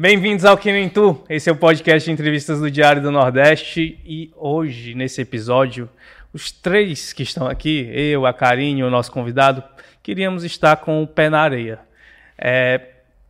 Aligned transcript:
Bem-vindos 0.00 0.46
ao 0.46 0.56
Que 0.56 0.72
Nem 0.72 0.88
Tu. 0.88 1.22
Esse 1.28 1.50
é 1.50 1.52
o 1.52 1.56
podcast 1.56 2.06
de 2.06 2.10
entrevistas 2.10 2.58
do 2.58 2.70
Diário 2.70 3.02
do 3.02 3.10
Nordeste 3.10 4.00
e 4.02 4.32
hoje, 4.34 4.94
nesse 4.94 5.20
episódio, 5.20 5.90
os 6.32 6.50
três 6.50 7.12
que 7.12 7.22
estão 7.22 7.46
aqui, 7.46 7.86
eu, 7.92 8.24
a 8.24 8.32
Karine 8.32 8.80
e 8.80 8.82
o 8.82 8.88
nosso 8.88 9.12
convidado, 9.12 9.62
queríamos 10.02 10.42
estar 10.42 10.76
com 10.76 11.02
o 11.02 11.06
pé 11.06 11.28
na 11.28 11.42
areia. 11.42 11.80
É, 12.38 12.80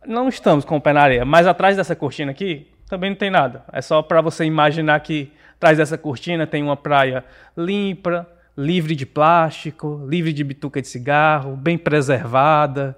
não 0.07 0.29
estamos 0.29 0.63
com 0.63 0.77
o 0.77 0.81
pé 0.81 0.93
na 0.93 1.01
areia, 1.01 1.25
mas 1.25 1.45
atrás 1.45 1.75
dessa 1.75 1.93
cortina 1.93 2.31
aqui 2.31 2.65
também 2.87 3.09
não 3.09 3.17
tem 3.17 3.29
nada. 3.29 3.65
É 3.73 3.81
só 3.81 4.01
para 4.01 4.21
você 4.21 4.45
imaginar 4.45 4.97
que 5.01 5.29
atrás 5.57 5.77
dessa 5.77 5.97
cortina 5.97 6.47
tem 6.47 6.63
uma 6.63 6.77
praia 6.77 7.25
limpa, 7.57 8.25
livre 8.57 8.95
de 8.95 9.05
plástico, 9.05 10.05
livre 10.09 10.31
de 10.31 10.41
bituca 10.41 10.81
de 10.81 10.87
cigarro, 10.87 11.57
bem 11.57 11.77
preservada, 11.77 12.97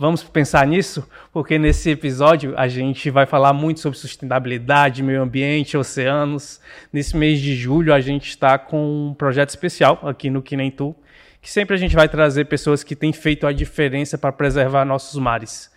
Vamos 0.00 0.22
pensar 0.22 0.64
nisso, 0.64 1.08
porque 1.32 1.58
nesse 1.58 1.90
episódio 1.90 2.54
a 2.56 2.68
gente 2.68 3.10
vai 3.10 3.26
falar 3.26 3.52
muito 3.52 3.80
sobre 3.80 3.98
sustentabilidade, 3.98 5.02
meio 5.02 5.20
ambiente, 5.20 5.76
oceanos. 5.76 6.60
Nesse 6.92 7.16
mês 7.16 7.40
de 7.40 7.56
julho 7.56 7.92
a 7.92 8.00
gente 8.00 8.28
está 8.28 8.56
com 8.56 9.08
um 9.08 9.14
projeto 9.14 9.48
especial 9.48 9.98
aqui 10.04 10.30
no 10.30 10.40
Que 10.40 10.56
Nem 10.56 10.70
Tu, 10.70 10.94
que 11.42 11.50
sempre 11.50 11.74
a 11.74 11.76
gente 11.76 11.96
vai 11.96 12.08
trazer 12.08 12.44
pessoas 12.44 12.84
que 12.84 12.94
têm 12.94 13.12
feito 13.12 13.44
a 13.44 13.52
diferença 13.52 14.16
para 14.16 14.30
preservar 14.30 14.84
nossos 14.84 15.18
mares. 15.18 15.68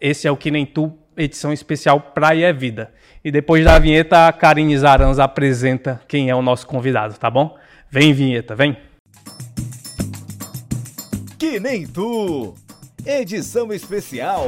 Esse 0.00 0.28
é 0.28 0.30
o 0.30 0.36
Que 0.36 0.52
Nem 0.52 0.64
Tu, 0.64 0.96
edição 1.16 1.52
especial 1.52 2.00
Praia 2.00 2.46
é 2.46 2.52
Vida. 2.52 2.92
E 3.24 3.32
depois 3.32 3.64
da 3.64 3.80
vinheta, 3.80 4.28
a 4.28 4.32
Karine 4.32 4.78
Zarans 4.78 5.18
apresenta 5.18 6.00
quem 6.06 6.30
é 6.30 6.34
o 6.36 6.42
nosso 6.42 6.68
convidado, 6.68 7.18
tá 7.18 7.28
bom? 7.28 7.58
Vem, 7.90 8.12
vinheta, 8.12 8.54
vem! 8.54 8.76
Que 11.36 11.58
Nem 11.58 11.84
Tu! 11.84 12.65
Edição 13.08 13.72
especial 13.72 14.46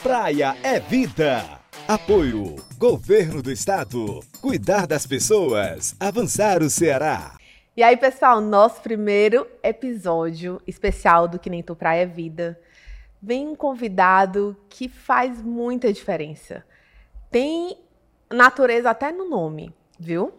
Praia 0.00 0.56
é 0.62 0.78
Vida. 0.78 1.42
Apoio 1.88 2.54
Governo 2.78 3.42
do 3.42 3.50
Estado. 3.50 4.20
Cuidar 4.40 4.86
das 4.86 5.04
pessoas. 5.04 5.96
Avançar 5.98 6.62
o 6.62 6.70
Ceará. 6.70 7.36
E 7.76 7.82
aí, 7.82 7.96
pessoal, 7.96 8.40
nosso 8.40 8.80
primeiro 8.82 9.48
episódio 9.64 10.62
especial 10.64 11.26
do 11.26 11.40
Que 11.40 11.50
Nem 11.50 11.60
Tu 11.60 11.74
Praia 11.74 12.02
é 12.02 12.06
Vida. 12.06 12.56
Vem 13.20 13.48
um 13.48 13.56
convidado 13.56 14.56
que 14.68 14.88
faz 14.88 15.42
muita 15.42 15.92
diferença. 15.92 16.64
Tem 17.32 17.76
natureza 18.30 18.90
até 18.90 19.10
no 19.10 19.28
nome, 19.28 19.74
viu? 19.98 20.32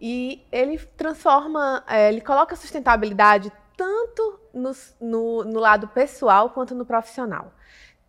E 0.00 0.42
ele 0.50 0.78
transforma, 0.96 1.84
é, 1.86 2.08
ele 2.08 2.22
coloca 2.22 2.56
sustentabilidade 2.56 3.52
tanto 3.76 4.40
no, 4.52 4.72
no, 5.00 5.44
no 5.44 5.60
lado 5.60 5.88
pessoal 5.88 6.50
quanto 6.50 6.74
no 6.74 6.84
profissional. 6.84 7.52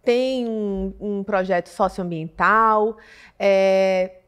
Tem 0.03 0.47
um, 0.47 0.93
um 0.99 1.23
projeto 1.23 1.67
socioambiental, 1.67 2.97
é, 3.39 4.19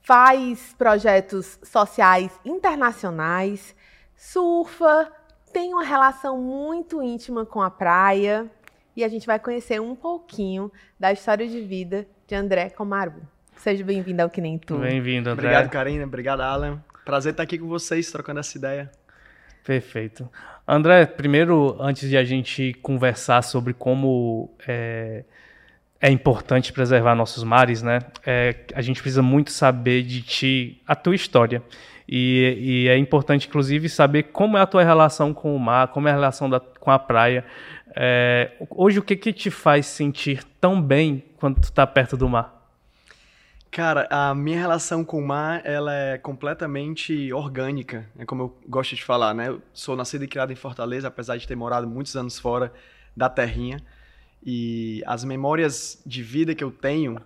faz 0.00 0.74
projetos 0.78 1.58
sociais 1.64 2.30
internacionais, 2.44 3.74
surfa, 4.14 5.12
tem 5.52 5.72
uma 5.72 5.82
relação 5.82 6.38
muito 6.38 7.02
íntima 7.02 7.44
com 7.44 7.60
a 7.60 7.70
praia 7.70 8.48
e 8.94 9.02
a 9.02 9.08
gente 9.08 9.26
vai 9.26 9.38
conhecer 9.38 9.80
um 9.80 9.94
pouquinho 9.94 10.70
da 10.98 11.12
história 11.12 11.48
de 11.48 11.60
vida 11.60 12.06
de 12.26 12.34
André 12.34 12.70
Comaru. 12.70 13.22
Seja 13.56 13.82
bem-vindo 13.82 14.22
ao 14.22 14.30
Que 14.30 14.40
Nem 14.40 14.58
Tu. 14.58 14.78
Bem-vindo, 14.78 15.30
André. 15.30 15.48
Obrigado, 15.48 15.70
Karina. 15.70 16.04
Obrigado, 16.04 16.40
Alan. 16.42 16.82
Prazer 17.04 17.32
estar 17.32 17.42
aqui 17.42 17.58
com 17.58 17.66
vocês, 17.66 18.10
trocando 18.10 18.40
essa 18.40 18.56
ideia. 18.56 18.90
Perfeito. 19.66 20.30
André, 20.66 21.04
primeiro, 21.06 21.76
antes 21.80 22.08
de 22.08 22.16
a 22.16 22.22
gente 22.22 22.72
conversar 22.80 23.42
sobre 23.42 23.74
como 23.74 24.48
é, 24.66 25.24
é 26.00 26.08
importante 26.08 26.72
preservar 26.72 27.16
nossos 27.16 27.42
mares, 27.42 27.82
né? 27.82 27.98
É, 28.24 28.54
a 28.72 28.80
gente 28.80 29.02
precisa 29.02 29.22
muito 29.22 29.50
saber 29.50 30.04
de 30.04 30.22
ti, 30.22 30.80
a 30.86 30.94
tua 30.94 31.16
história. 31.16 31.60
E, 32.08 32.84
e, 32.84 32.88
é 32.88 32.96
importante, 32.96 33.48
inclusive, 33.48 33.88
saber 33.88 34.24
como 34.24 34.56
é 34.56 34.60
a 34.60 34.66
tua 34.66 34.84
relação 34.84 35.34
com 35.34 35.54
o 35.56 35.58
mar, 35.58 35.88
como 35.88 36.06
é 36.06 36.12
a 36.12 36.14
relação 36.14 36.48
da, 36.48 36.60
com 36.60 36.92
a 36.92 36.98
praia. 36.98 37.44
É, 37.96 38.52
hoje, 38.70 39.00
o 39.00 39.02
que, 39.02 39.16
que 39.16 39.32
te 39.32 39.50
faz 39.50 39.86
sentir 39.86 40.44
tão 40.60 40.80
bem 40.80 41.24
quando 41.38 41.56
tu 41.56 41.64
está 41.64 41.84
perto 41.84 42.16
do 42.16 42.28
mar? 42.28 42.55
Cara, 43.76 44.08
a 44.08 44.34
minha 44.34 44.58
relação 44.58 45.04
com 45.04 45.18
o 45.18 45.26
mar, 45.26 45.60
ela 45.62 45.94
é 45.94 46.16
completamente 46.16 47.30
orgânica, 47.30 48.06
é 48.18 48.24
como 48.24 48.44
eu 48.44 48.58
gosto 48.66 48.96
de 48.96 49.04
falar, 49.04 49.34
né? 49.34 49.48
Eu 49.48 49.60
sou 49.74 49.94
nascido 49.94 50.24
e 50.24 50.26
criado 50.26 50.50
em 50.50 50.56
Fortaleza, 50.56 51.08
apesar 51.08 51.36
de 51.36 51.46
ter 51.46 51.54
morado 51.54 51.86
muitos 51.86 52.16
anos 52.16 52.38
fora 52.38 52.72
da 53.14 53.28
terrinha. 53.28 53.82
E 54.42 55.02
as 55.06 55.24
memórias 55.24 56.00
de 56.06 56.22
vida 56.22 56.54
que 56.54 56.64
eu 56.64 56.70
tenho, 56.70 57.20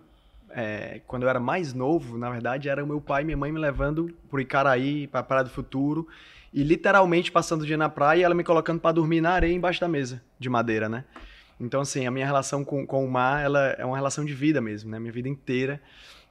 é, 0.50 1.00
quando 1.06 1.22
eu 1.22 1.28
era 1.28 1.38
mais 1.38 1.72
novo, 1.72 2.18
na 2.18 2.28
verdade, 2.28 2.68
era 2.68 2.82
o 2.82 2.86
meu 2.88 3.00
pai 3.00 3.22
e 3.22 3.26
minha 3.26 3.36
mãe 3.36 3.52
me 3.52 3.60
levando 3.60 4.12
pro 4.28 4.40
Icaraí, 4.40 5.06
pra 5.06 5.22
Praia 5.22 5.44
do 5.44 5.50
Futuro, 5.50 6.08
e 6.52 6.64
literalmente 6.64 7.30
passando 7.30 7.62
o 7.62 7.64
dia 7.64 7.76
na 7.76 7.88
praia 7.88 8.22
e 8.22 8.22
ela 8.24 8.34
me 8.34 8.42
colocando 8.42 8.80
para 8.80 8.90
dormir 8.90 9.20
na 9.20 9.30
areia 9.30 9.54
embaixo 9.54 9.80
da 9.80 9.86
mesa 9.86 10.20
de 10.36 10.48
madeira, 10.48 10.88
né? 10.88 11.04
Então, 11.60 11.82
assim, 11.82 12.08
a 12.08 12.10
minha 12.10 12.26
relação 12.26 12.64
com, 12.64 12.84
com 12.84 13.04
o 13.04 13.08
mar, 13.08 13.40
ela 13.40 13.68
é 13.78 13.84
uma 13.84 13.96
relação 13.96 14.24
de 14.24 14.34
vida 14.34 14.60
mesmo, 14.60 14.90
né? 14.90 14.98
Minha 14.98 15.12
vida 15.12 15.28
inteira 15.28 15.80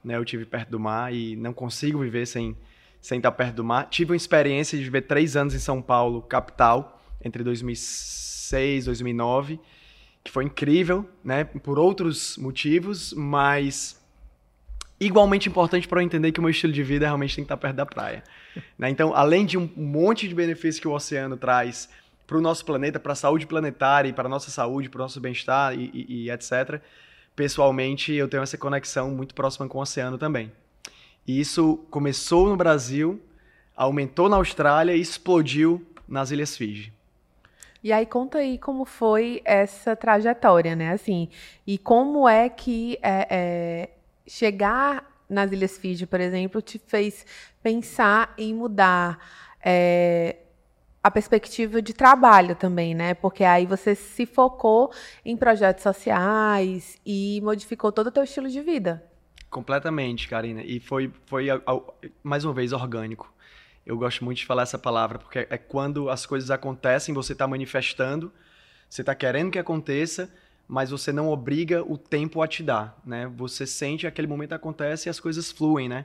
né? 0.04 0.16
Eu 0.16 0.24
tive 0.24 0.44
perto 0.44 0.70
do 0.70 0.80
mar 0.80 1.12
e 1.12 1.36
não 1.36 1.52
consigo 1.52 1.98
viver 2.00 2.26
sem, 2.26 2.56
sem 3.00 3.18
estar 3.18 3.32
perto 3.32 3.56
do 3.56 3.64
mar. 3.64 3.88
Tive 3.88 4.12
uma 4.12 4.16
experiência 4.16 4.76
de 4.76 4.84
viver 4.84 5.02
três 5.02 5.36
anos 5.36 5.54
em 5.54 5.58
São 5.58 5.80
Paulo, 5.80 6.22
capital, 6.22 7.02
entre 7.24 7.42
2006 7.42 8.84
e 8.84 8.86
2009, 8.86 9.60
que 10.24 10.30
foi 10.30 10.44
incrível, 10.44 11.08
né? 11.22 11.44
Por 11.44 11.78
outros 11.78 12.36
motivos, 12.36 13.12
mas 13.14 14.00
igualmente 15.00 15.48
importante 15.48 15.88
para 15.88 16.00
eu 16.00 16.04
entender 16.04 16.30
que 16.30 16.40
o 16.40 16.42
meu 16.42 16.50
estilo 16.50 16.72
de 16.72 16.82
vida 16.82 17.06
realmente 17.06 17.34
tem 17.34 17.44
que 17.44 17.46
estar 17.46 17.56
perto 17.56 17.76
da 17.76 17.86
praia. 17.86 18.22
Né? 18.76 18.90
Então, 18.90 19.14
além 19.14 19.46
de 19.46 19.56
um 19.56 19.70
monte 19.76 20.26
de 20.26 20.34
benefícios 20.34 20.80
que 20.80 20.88
o 20.88 20.92
oceano 20.92 21.36
traz 21.36 21.88
para 22.26 22.36
o 22.36 22.40
nosso 22.40 22.64
planeta, 22.64 22.98
para 22.98 23.12
a 23.12 23.16
saúde 23.16 23.46
planetária, 23.46 24.12
para 24.12 24.26
a 24.26 24.28
nossa 24.28 24.50
saúde, 24.50 24.88
para 24.88 24.98
o 24.98 25.02
nosso 25.02 25.20
bem-estar 25.20 25.72
e, 25.78 25.88
e, 25.94 26.24
e 26.24 26.30
etc., 26.30 26.80
pessoalmente, 27.34 28.12
eu 28.12 28.28
tenho 28.28 28.42
essa 28.42 28.58
conexão 28.58 29.10
muito 29.10 29.34
próxima 29.34 29.68
com 29.68 29.78
o 29.78 29.82
oceano 29.82 30.18
também. 30.18 30.52
E 31.26 31.40
isso 31.40 31.78
começou 31.90 32.48
no 32.48 32.56
Brasil, 32.56 33.20
aumentou 33.76 34.28
na 34.28 34.36
Austrália 34.36 34.94
e 34.94 35.00
explodiu 35.00 35.84
nas 36.08 36.30
Ilhas 36.30 36.56
Fiji. 36.56 36.92
E 37.82 37.92
aí 37.92 38.04
conta 38.04 38.38
aí 38.38 38.58
como 38.58 38.84
foi 38.84 39.40
essa 39.44 39.96
trajetória, 39.96 40.76
né? 40.76 40.92
Assim, 40.92 41.28
e 41.66 41.78
como 41.78 42.28
é 42.28 42.48
que 42.48 42.98
é, 43.02 43.26
é, 43.30 43.90
chegar 44.26 45.10
nas 45.28 45.50
Ilhas 45.52 45.78
Fiji, 45.78 46.06
por 46.06 46.20
exemplo, 46.20 46.60
te 46.60 46.78
fez 46.78 47.24
pensar 47.62 48.34
em 48.36 48.52
mudar 48.52 49.18
é, 49.64 50.36
a 51.02 51.10
perspectiva 51.10 51.80
de 51.80 51.94
trabalho 51.94 52.54
também, 52.54 52.94
né? 52.94 53.14
Porque 53.14 53.42
aí 53.42 53.66
você 53.66 53.94
se 53.94 54.26
focou 54.26 54.92
em 55.24 55.36
projetos 55.36 55.82
sociais 55.82 56.98
e 57.04 57.40
modificou 57.42 57.90
todo 57.90 58.08
o 58.08 58.12
teu 58.12 58.22
estilo 58.22 58.48
de 58.48 58.60
vida. 58.60 59.02
Completamente, 59.48 60.28
Karina. 60.28 60.62
E 60.62 60.78
foi, 60.78 61.10
foi 61.26 61.46
mais 62.22 62.44
uma 62.44 62.52
vez, 62.52 62.72
orgânico. 62.72 63.32
Eu 63.84 63.96
gosto 63.96 64.24
muito 64.24 64.38
de 64.38 64.46
falar 64.46 64.62
essa 64.62 64.78
palavra, 64.78 65.18
porque 65.18 65.46
é 65.50 65.58
quando 65.58 66.10
as 66.10 66.26
coisas 66.26 66.50
acontecem, 66.50 67.14
você 67.14 67.32
está 67.32 67.48
manifestando, 67.48 68.30
você 68.88 69.02
está 69.02 69.14
querendo 69.14 69.50
que 69.50 69.58
aconteça, 69.58 70.32
mas 70.68 70.90
você 70.90 71.10
não 71.10 71.30
obriga 71.30 71.82
o 71.82 71.96
tempo 71.96 72.42
a 72.42 72.46
te 72.46 72.62
dar, 72.62 73.00
né? 73.04 73.26
Você 73.36 73.66
sente 73.66 74.06
aquele 74.06 74.28
momento 74.28 74.52
acontece 74.52 75.08
e 75.08 75.10
as 75.10 75.18
coisas 75.18 75.50
fluem, 75.50 75.88
né? 75.88 76.04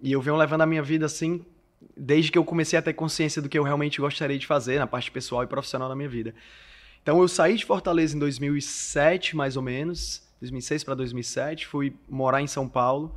E 0.00 0.12
eu 0.12 0.20
venho 0.20 0.36
levando 0.36 0.60
a 0.60 0.66
minha 0.66 0.82
vida 0.82 1.06
assim 1.06 1.44
desde 1.96 2.30
que 2.30 2.38
eu 2.38 2.44
comecei 2.44 2.78
a 2.78 2.82
ter 2.82 2.92
consciência 2.92 3.40
do 3.40 3.48
que 3.48 3.58
eu 3.58 3.62
realmente 3.62 4.00
gostaria 4.00 4.38
de 4.38 4.46
fazer 4.46 4.78
na 4.78 4.86
parte 4.86 5.10
pessoal 5.10 5.42
e 5.42 5.46
profissional 5.46 5.88
da 5.88 5.94
minha 5.94 6.08
vida. 6.08 6.34
Então 7.02 7.20
eu 7.20 7.28
saí 7.28 7.56
de 7.56 7.64
Fortaleza 7.64 8.16
em 8.16 8.18
2007, 8.18 9.36
mais 9.36 9.56
ou 9.56 9.62
menos, 9.62 10.28
2006 10.40 10.84
para 10.84 10.94
2007, 10.94 11.66
fui 11.66 11.94
morar 12.08 12.42
em 12.42 12.46
São 12.46 12.68
Paulo, 12.68 13.14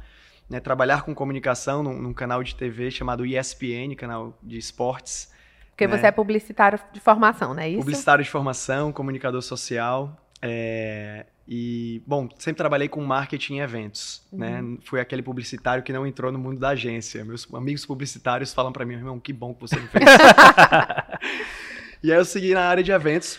né, 0.50 0.60
trabalhar 0.60 1.04
com 1.04 1.14
comunicação 1.14 1.84
num, 1.84 2.02
num, 2.02 2.14
canal 2.14 2.44
de 2.44 2.56
TV 2.56 2.92
chamado 2.92 3.26
ESPN, 3.26 3.96
canal 3.98 4.38
de 4.42 4.58
esportes. 4.58 5.32
Porque 5.70 5.88
né? 5.88 5.98
você 5.98 6.08
é 6.08 6.12
publicitário 6.12 6.80
de 6.92 7.00
formação, 7.00 7.54
não 7.54 7.62
é 7.62 7.70
isso? 7.70 7.80
Publicitário 7.80 8.24
de 8.24 8.30
formação, 8.30 8.92
comunicador 8.92 9.42
social. 9.42 10.18
É, 10.42 11.26
e, 11.54 12.02
bom, 12.08 12.30
sempre 12.40 12.60
trabalhei 12.60 12.88
com 12.88 13.04
marketing 13.04 13.56
e 13.56 13.60
eventos, 13.60 14.26
né? 14.32 14.62
uhum. 14.62 14.72
né? 14.72 14.78
Fui 14.84 15.02
aquele 15.02 15.22
publicitário 15.22 15.84
que 15.84 15.92
não 15.92 16.08
entrou 16.08 16.32
no 16.32 16.40
mundo 16.40 16.58
da 16.58 16.70
agência. 16.70 17.26
Meus 17.26 17.46
amigos 17.54 17.86
publicitários 17.86 18.54
falam 18.54 18.72
para 18.72 18.86
mim, 18.86 18.94
irmão, 18.94 19.20
que 19.20 19.34
bom 19.34 19.54
que 19.54 19.60
você 19.60 19.76
não 19.76 19.86
fez. 19.88 20.06
e 22.02 22.10
aí 22.10 22.18
eu 22.18 22.24
segui 22.24 22.54
na 22.54 22.62
área 22.62 22.82
de 22.82 22.94
eventos. 22.94 23.38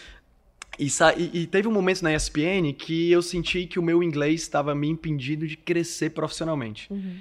E, 0.79 0.88
e, 1.32 1.47
teve 1.47 1.67
um 1.67 1.73
momento 1.73 2.03
na 2.03 2.12
ESPN 2.14 2.75
que 2.76 3.11
eu 3.11 3.23
senti 3.23 3.67
que 3.67 3.79
o 3.79 3.82
meu 3.82 4.03
inglês 4.03 4.43
estava 4.43 4.75
me 4.75 4.91
impedindo 4.91 5.47
de 5.47 5.56
crescer 5.56 6.11
profissionalmente. 6.11 6.93
Uhum. 6.93 7.17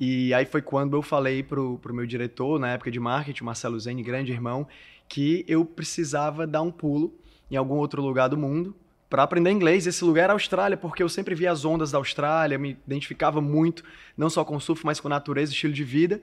E 0.00 0.32
aí 0.32 0.46
foi 0.46 0.62
quando 0.62 0.96
eu 0.96 1.02
falei 1.02 1.42
pro, 1.42 1.78
pro 1.80 1.92
meu 1.92 2.06
diretor, 2.06 2.58
na 2.58 2.70
época 2.70 2.90
de 2.90 2.98
marketing, 2.98 3.44
Marcelo 3.44 3.78
Zene, 3.78 4.02
grande 4.02 4.32
irmão, 4.32 4.66
que 5.06 5.44
eu 5.46 5.66
precisava 5.66 6.46
dar 6.46 6.62
um 6.62 6.72
pulo 6.72 7.14
em 7.50 7.56
algum 7.56 7.74
outro 7.74 8.00
lugar 8.00 8.28
do 8.28 8.38
mundo 8.38 8.74
para 9.14 9.22
aprender 9.22 9.52
inglês. 9.52 9.86
Esse 9.86 10.04
lugar 10.04 10.24
era 10.24 10.32
a 10.32 10.34
Austrália, 10.34 10.76
porque 10.76 11.00
eu 11.00 11.08
sempre 11.08 11.36
via 11.36 11.52
as 11.52 11.64
ondas 11.64 11.92
da 11.92 11.98
Austrália, 11.98 12.58
me 12.58 12.70
identificava 12.84 13.40
muito, 13.40 13.84
não 14.16 14.28
só 14.28 14.44
com 14.44 14.58
surf, 14.58 14.84
mas 14.84 14.98
com 14.98 15.08
natureza, 15.08 15.52
estilo 15.52 15.72
de 15.72 15.84
vida. 15.84 16.20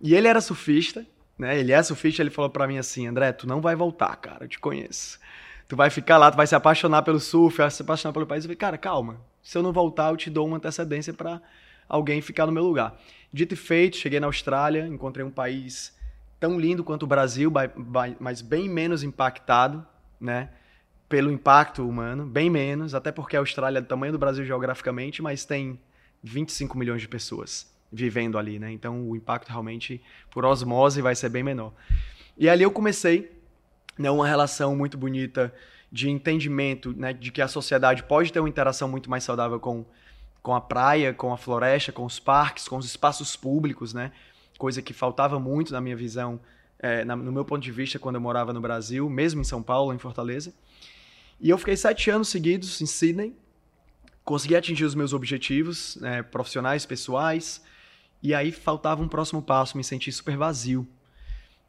E 0.00 0.14
ele 0.14 0.28
era 0.28 0.40
surfista, 0.40 1.04
né? 1.36 1.58
Ele 1.58 1.72
é 1.72 1.82
surfista, 1.82 2.22
ele 2.22 2.30
falou 2.30 2.48
para 2.48 2.68
mim 2.68 2.78
assim: 2.78 3.08
"André, 3.08 3.32
tu 3.32 3.44
não 3.44 3.60
vai 3.60 3.74
voltar, 3.74 4.14
cara, 4.14 4.44
eu 4.44 4.48
te 4.48 4.60
conheço. 4.60 5.18
Tu 5.66 5.74
vai 5.74 5.90
ficar 5.90 6.16
lá, 6.16 6.30
tu 6.30 6.36
vai 6.36 6.46
se 6.46 6.54
apaixonar 6.54 7.02
pelo 7.02 7.18
surf, 7.18 7.58
vai 7.58 7.68
se 7.68 7.82
apaixonar 7.82 8.12
pelo 8.12 8.24
país". 8.24 8.44
Eu 8.44 8.48
falei: 8.50 8.56
"Cara, 8.56 8.78
calma. 8.78 9.20
Se 9.42 9.58
eu 9.58 9.62
não 9.64 9.72
voltar, 9.72 10.12
eu 10.12 10.16
te 10.16 10.30
dou 10.30 10.46
uma 10.46 10.58
antecedência 10.58 11.12
para 11.12 11.42
alguém 11.88 12.22
ficar 12.22 12.46
no 12.46 12.52
meu 12.52 12.62
lugar". 12.62 13.00
Dito 13.32 13.54
e 13.54 13.56
feito, 13.56 13.96
cheguei 13.96 14.20
na 14.20 14.28
Austrália, 14.28 14.86
encontrei 14.86 15.26
um 15.26 15.30
país 15.30 15.92
tão 16.38 16.56
lindo 16.56 16.84
quanto 16.84 17.02
o 17.02 17.06
Brasil, 17.08 17.52
mas 18.20 18.40
bem 18.40 18.68
menos 18.68 19.02
impactado, 19.02 19.84
né? 20.20 20.50
Pelo 21.12 21.30
impacto 21.30 21.86
humano, 21.86 22.24
bem 22.24 22.48
menos, 22.48 22.94
até 22.94 23.12
porque 23.12 23.36
a 23.36 23.40
Austrália 23.40 23.76
é 23.76 23.82
do 23.82 23.86
tamanho 23.86 24.12
do 24.12 24.18
Brasil 24.18 24.46
geograficamente, 24.46 25.20
mas 25.20 25.44
tem 25.44 25.78
25 26.22 26.78
milhões 26.78 27.02
de 27.02 27.06
pessoas 27.06 27.70
vivendo 27.92 28.38
ali, 28.38 28.58
né? 28.58 28.72
Então 28.72 29.06
o 29.06 29.14
impacto 29.14 29.50
realmente 29.50 30.00
por 30.30 30.46
osmose 30.46 31.02
vai 31.02 31.14
ser 31.14 31.28
bem 31.28 31.42
menor. 31.42 31.74
E 32.38 32.48
ali 32.48 32.62
eu 32.62 32.70
comecei 32.70 33.30
né, 33.98 34.10
uma 34.10 34.26
relação 34.26 34.74
muito 34.74 34.96
bonita 34.96 35.52
de 35.92 36.08
entendimento, 36.08 36.94
né, 36.96 37.12
de 37.12 37.30
que 37.30 37.42
a 37.42 37.46
sociedade 37.46 38.04
pode 38.04 38.32
ter 38.32 38.40
uma 38.40 38.48
interação 38.48 38.88
muito 38.88 39.10
mais 39.10 39.22
saudável 39.22 39.60
com 39.60 39.84
com 40.42 40.54
a 40.54 40.62
praia, 40.62 41.12
com 41.12 41.30
a 41.30 41.36
floresta, 41.36 41.92
com 41.92 42.06
os 42.06 42.18
parques, 42.18 42.66
com 42.66 42.78
os 42.78 42.86
espaços 42.86 43.36
públicos, 43.36 43.92
né? 43.92 44.12
Coisa 44.56 44.80
que 44.80 44.94
faltava 44.94 45.38
muito 45.38 45.74
na 45.74 45.80
minha 45.82 45.94
visão, 45.94 46.40
é, 46.78 47.04
na, 47.04 47.14
no 47.14 47.30
meu 47.30 47.44
ponto 47.44 47.62
de 47.62 47.70
vista, 47.70 47.98
quando 47.98 48.14
eu 48.14 48.20
morava 48.22 48.50
no 48.50 48.62
Brasil, 48.62 49.10
mesmo 49.10 49.42
em 49.42 49.44
São 49.44 49.62
Paulo, 49.62 49.92
em 49.92 49.98
Fortaleza. 49.98 50.54
E 51.42 51.50
eu 51.50 51.58
fiquei 51.58 51.76
sete 51.76 52.08
anos 52.08 52.28
seguidos 52.28 52.80
em 52.80 52.86
Sydney, 52.86 53.36
consegui 54.24 54.54
atingir 54.54 54.84
os 54.84 54.94
meus 54.94 55.12
objetivos 55.12 55.96
né, 55.96 56.22
profissionais, 56.22 56.86
pessoais, 56.86 57.60
e 58.22 58.32
aí 58.32 58.52
faltava 58.52 59.02
um 59.02 59.08
próximo 59.08 59.42
passo, 59.42 59.76
me 59.76 59.82
senti 59.82 60.12
super 60.12 60.36
vazio. 60.36 60.86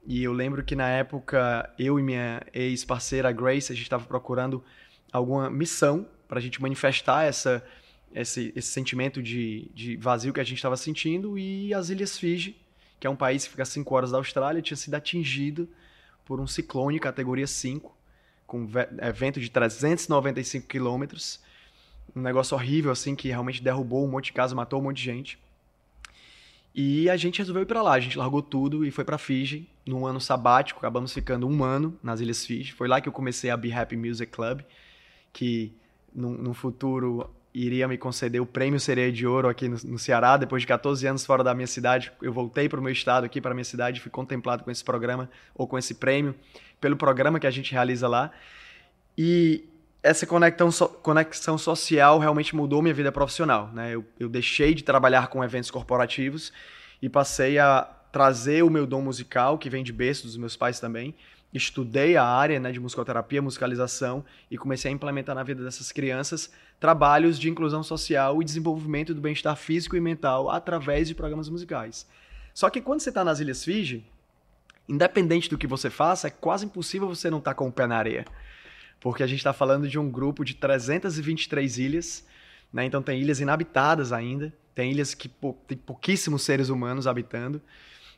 E 0.06 0.24
eu 0.24 0.32
lembro 0.32 0.64
que 0.64 0.76
na 0.76 0.88
época, 0.88 1.74
eu 1.80 2.00
e 2.00 2.04
minha 2.04 2.46
ex-parceira 2.54 3.32
Grace, 3.32 3.72
a 3.72 3.76
gente 3.76 3.86
estava 3.86 4.06
procurando 4.06 4.64
alguma 5.12 5.50
missão 5.50 6.08
para 6.28 6.38
a 6.38 6.42
gente 6.42 6.62
manifestar 6.62 7.24
essa 7.24 7.64
esse, 8.14 8.54
esse 8.56 8.72
sentimento 8.72 9.24
de, 9.24 9.72
de 9.74 9.98
vazio 9.98 10.32
que 10.32 10.40
a 10.40 10.44
gente 10.44 10.58
estava 10.58 10.78
sentindo. 10.78 11.36
E 11.36 11.74
as 11.74 11.90
Ilhas 11.90 12.16
Fiji, 12.16 12.56
que 13.00 13.08
é 13.08 13.10
um 13.10 13.16
país 13.16 13.44
que 13.44 13.50
fica 13.50 13.64
a 13.64 13.66
5 13.66 13.96
horas 13.96 14.12
da 14.12 14.18
Austrália, 14.18 14.62
tinha 14.62 14.78
sido 14.78 14.94
atingido 14.94 15.68
por 16.24 16.40
um 16.40 16.46
ciclone 16.46 17.00
categoria 17.00 17.48
5, 17.48 18.03
com 18.54 18.70
é, 19.00 19.12
vento 19.12 19.40
de 19.40 19.50
395 19.50 20.68
quilômetros, 20.68 21.40
um 22.16 22.22
negócio 22.22 22.56
horrível 22.56 22.92
assim 22.92 23.16
que 23.16 23.30
realmente 23.30 23.64
derrubou 23.64 24.06
um 24.06 24.12
monte 24.12 24.26
de 24.26 24.34
casa, 24.34 24.54
matou 24.54 24.80
um 24.80 24.84
monte 24.84 24.98
de 24.98 25.04
gente. 25.04 25.40
E 26.76 27.10
a 27.10 27.18
gente 27.18 27.40
resolveu 27.40 27.64
ir 27.64 27.66
para 27.66 27.82
lá, 27.82 27.94
a 27.94 28.00
gente 28.00 28.16
largou 28.16 28.44
tudo 28.44 28.86
e 28.86 28.92
foi 28.92 29.04
para 29.04 29.18
Fiji 29.18 29.68
num 29.84 30.06
ano 30.06 30.22
sabático, 30.22 30.78
acabamos 30.78 31.12
ficando 31.12 31.48
um 31.48 31.64
ano 31.64 31.98
nas 32.04 32.20
Ilhas 32.20 32.46
Fiji. 32.46 32.74
Foi 32.74 32.88
lá 32.88 33.02
que 33.02 33.10
eu 33.10 33.14
comecei 33.14 33.50
a 33.50 33.58
Be 33.58 33.74
Happy 33.74 33.98
Music 33.98 34.32
Club, 34.32 34.62
que 35.32 35.74
no, 36.14 36.38
no 36.38 36.54
futuro 36.54 37.28
iria 37.54 37.88
me 37.88 37.98
conceder 37.98 38.42
o 38.42 38.46
prêmio 38.46 38.80
Sereia 38.80 39.12
de 39.12 39.28
Ouro 39.28 39.48
aqui 39.48 39.70
no, 39.70 39.78
no, 39.86 40.00
Ceará. 40.00 40.38
Depois 40.38 40.64
de 40.64 40.68
14 40.68 41.06
anos 41.06 41.26
fora 41.26 41.44
da 41.44 41.54
minha 41.54 41.68
cidade, 41.68 42.12
eu 42.22 42.34
voltei 42.34 42.68
para 42.68 42.80
o 42.80 42.84
meu 42.84 42.92
estado, 42.92 43.26
aqui 43.26 43.40
para 43.40 43.54
minha 43.54 43.64
cidade, 43.64 44.02
fui 44.02 44.10
contemplado 44.10 44.64
com 44.64 44.72
esse 44.72 44.84
programa 44.84 45.30
ou 45.54 45.68
com 45.68 45.78
esse 45.78 45.94
prêmio, 45.94 46.34
pelo 46.82 46.98
programa 46.98 47.40
que 47.40 47.46
a 47.46 47.52
gente 47.52 47.72
realiza 47.72 48.08
lá. 48.08 48.32
E 49.18 49.66
essa 50.02 50.26
conexão, 50.26 50.72
so, 50.72 50.88
conexão 50.88 51.58
social 51.58 52.20
realmente 52.20 52.56
mudou 52.56 52.82
minha 52.82 52.94
vida 52.94 53.12
profissional. 53.12 53.70
Né? 53.72 53.94
Eu, 53.94 54.04
eu 54.20 54.28
deixei 54.28 54.74
de 54.74 54.84
trabalhar 54.84 55.28
com 55.28 55.44
eventos 55.44 55.70
corporativos 55.70 56.52
e 57.02 57.08
passei 57.08 57.60
a 57.60 57.88
trazer 58.12 58.64
o 58.64 58.70
meu 58.70 58.86
dom 58.86 59.02
musical, 59.02 59.58
que 59.58 59.70
vem 59.70 59.84
de 59.84 59.94
berço 59.94 60.24
dos 60.24 60.38
meus 60.38 60.56
pais 60.56 60.80
também, 60.80 61.16
estudei 61.54 62.18
a 62.18 62.26
área 62.26 62.60
né, 62.60 62.72
de 62.72 62.80
musicoterapia, 62.80 63.42
musicalização 63.42 64.26
e 64.50 64.58
comecei 64.58 64.90
a 64.90 64.94
implementar 64.94 65.36
na 65.36 65.44
vida 65.44 65.64
dessas 65.64 65.92
crianças 65.92 66.52
trabalhos 66.80 67.40
de 67.40 67.50
inclusão 67.50 67.84
social 67.84 68.42
e 68.42 68.46
desenvolvimento 68.46 69.14
do 69.14 69.22
bem-estar 69.22 69.56
físico 69.56 69.96
e 69.96 70.02
mental 70.02 70.50
através 70.50 71.08
de 71.08 71.16
programas 71.16 71.48
musicais. 71.48 72.08
Só 72.54 72.70
que 72.70 72.82
quando 72.82 73.00
você 73.00 73.10
está 73.10 73.24
nas 73.24 73.40
Ilhas 73.40 73.64
Fiji, 73.64 74.06
independente 74.88 75.50
do 75.50 75.58
que 75.58 75.68
você 75.68 75.90
faça, 75.90 76.28
é 76.28 76.30
quase 76.30 76.66
impossível 76.66 77.08
você 77.08 77.30
não 77.30 77.38
estar 77.38 77.52
tá 77.52 77.56
com 77.56 77.68
o 77.68 77.72
pé 77.72 77.88
na 77.88 77.98
areia. 77.98 78.26
Porque 79.00 79.24
a 79.24 79.28
gente 79.28 79.40
está 79.40 79.54
falando 79.54 79.88
de 79.88 79.98
um 79.98 80.10
grupo 80.10 80.44
de 80.44 80.56
323 80.56 81.78
ilhas, 81.78 82.28
né? 82.72 82.86
então 82.86 83.02
tem 83.02 83.22
ilhas 83.22 83.40
inabitadas 83.40 84.12
ainda, 84.12 84.54
tem 84.74 84.92
ilhas 84.92 85.14
que 85.14 85.30
tem 85.68 85.78
pouquíssimos 85.78 86.42
seres 86.42 86.70
humanos 86.70 87.08
habitando, 87.08 87.62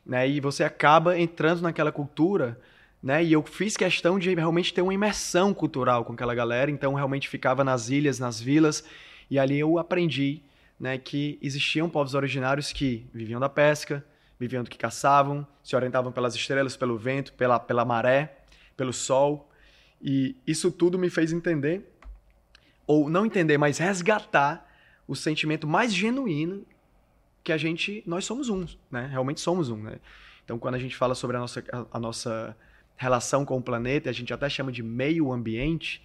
né? 0.05 0.27
e 0.27 0.39
você 0.39 0.63
acaba 0.63 1.19
entrando 1.19 1.61
naquela 1.61 1.91
cultura 1.91 2.59
né? 3.05 3.23
E 3.23 3.33
eu 3.33 3.43
fiz 3.43 3.77
questão 3.77 4.17
de 4.17 4.33
realmente 4.33 4.73
ter 4.73 4.81
uma 4.81 4.91
imersão 4.91 5.53
cultural 5.53 6.03
com 6.03 6.13
aquela 6.13 6.33
galera, 6.33 6.71
então 6.71 6.95
realmente 6.95 7.29
ficava 7.29 7.63
nas 7.63 7.89
ilhas, 7.89 8.17
nas 8.17 8.41
vilas, 8.41 8.83
e 9.29 9.37
ali 9.37 9.59
eu 9.59 9.77
aprendi, 9.77 10.41
né, 10.79 10.97
que 10.97 11.37
existiam 11.39 11.87
povos 11.87 12.15
originários 12.15 12.73
que 12.73 13.05
viviam 13.13 13.39
da 13.39 13.47
pesca, 13.47 14.03
viviam 14.39 14.63
do 14.63 14.71
que 14.71 14.77
caçavam, 14.77 15.45
se 15.63 15.75
orientavam 15.75 16.11
pelas 16.11 16.33
estrelas, 16.33 16.75
pelo 16.75 16.97
vento, 16.97 17.31
pela, 17.33 17.59
pela 17.59 17.85
maré, 17.85 18.39
pelo 18.75 18.91
sol, 18.91 19.51
e 20.01 20.35
isso 20.47 20.71
tudo 20.71 20.97
me 20.97 21.11
fez 21.11 21.31
entender, 21.31 21.87
ou 22.87 23.07
não 23.07 23.23
entender, 23.23 23.59
mas 23.59 23.77
resgatar 23.77 24.67
o 25.07 25.15
sentimento 25.15 25.67
mais 25.67 25.93
genuíno 25.93 26.65
que 27.43 27.51
a 27.51 27.57
gente, 27.57 28.01
nós 28.07 28.25
somos 28.25 28.49
um, 28.49 28.65
né? 28.89 29.07
Realmente 29.11 29.41
somos 29.41 29.69
um, 29.69 29.77
né? 29.77 29.99
Então, 30.43 30.57
quando 30.57 30.73
a 30.73 30.79
gente 30.79 30.95
fala 30.95 31.13
sobre 31.13 31.37
a 31.37 31.39
nossa, 31.39 31.63
a, 31.71 31.97
a 31.97 31.99
nossa 31.99 32.57
relação 32.95 33.45
com 33.45 33.57
o 33.57 33.61
planeta, 33.61 34.09
a 34.09 34.13
gente 34.13 34.33
até 34.33 34.49
chama 34.49 34.71
de 34.71 34.81
meio 34.81 35.31
ambiente, 35.31 36.03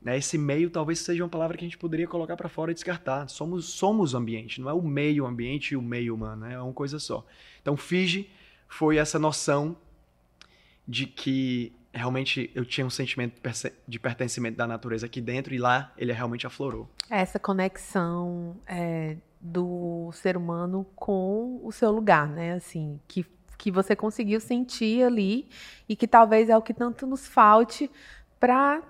né? 0.00 0.18
Esse 0.18 0.36
meio 0.36 0.68
talvez 0.68 0.98
seja 0.98 1.22
uma 1.22 1.28
palavra 1.28 1.56
que 1.56 1.64
a 1.64 1.66
gente 1.68 1.78
poderia 1.78 2.08
colocar 2.08 2.36
para 2.36 2.48
fora 2.48 2.72
e 2.72 2.74
descartar. 2.74 3.28
Somos 3.28 3.66
somos 3.66 4.14
ambiente, 4.14 4.60
não 4.60 4.68
é 4.68 4.72
o 4.72 4.82
meio 4.82 5.24
ambiente 5.24 5.72
e 5.72 5.76
o 5.76 5.82
meio 5.82 6.14
humano, 6.14 6.46
né? 6.46 6.54
é 6.54 6.60
uma 6.60 6.72
coisa 6.72 6.98
só. 6.98 7.24
Então 7.60 7.76
Fiji 7.76 8.28
foi 8.68 8.96
essa 8.96 9.18
noção 9.18 9.76
de 10.86 11.06
que 11.06 11.72
realmente 11.92 12.50
eu 12.54 12.64
tinha 12.64 12.86
um 12.86 12.90
sentimento 12.90 13.40
de 13.86 13.98
pertencimento 13.98 14.56
da 14.56 14.66
natureza 14.66 15.06
aqui 15.06 15.20
dentro 15.20 15.54
e 15.54 15.58
lá 15.58 15.92
ele 15.96 16.12
realmente 16.12 16.46
aflorou. 16.46 16.88
Essa 17.08 17.38
conexão 17.38 18.56
é, 18.66 19.16
do 19.40 20.10
ser 20.12 20.36
humano 20.36 20.86
com 20.96 21.60
o 21.62 21.70
seu 21.70 21.90
lugar, 21.90 22.28
né? 22.28 22.54
Assim, 22.54 22.98
que 23.06 23.26
que 23.62 23.70
você 23.70 23.94
conseguiu 23.94 24.40
sentir 24.40 25.04
ali 25.04 25.48
e 25.88 25.94
que 25.94 26.08
talvez 26.08 26.50
é 26.50 26.56
o 26.56 26.60
que 26.60 26.74
tanto 26.74 27.06
nos 27.06 27.28
falte 27.28 27.88
para 28.40 28.82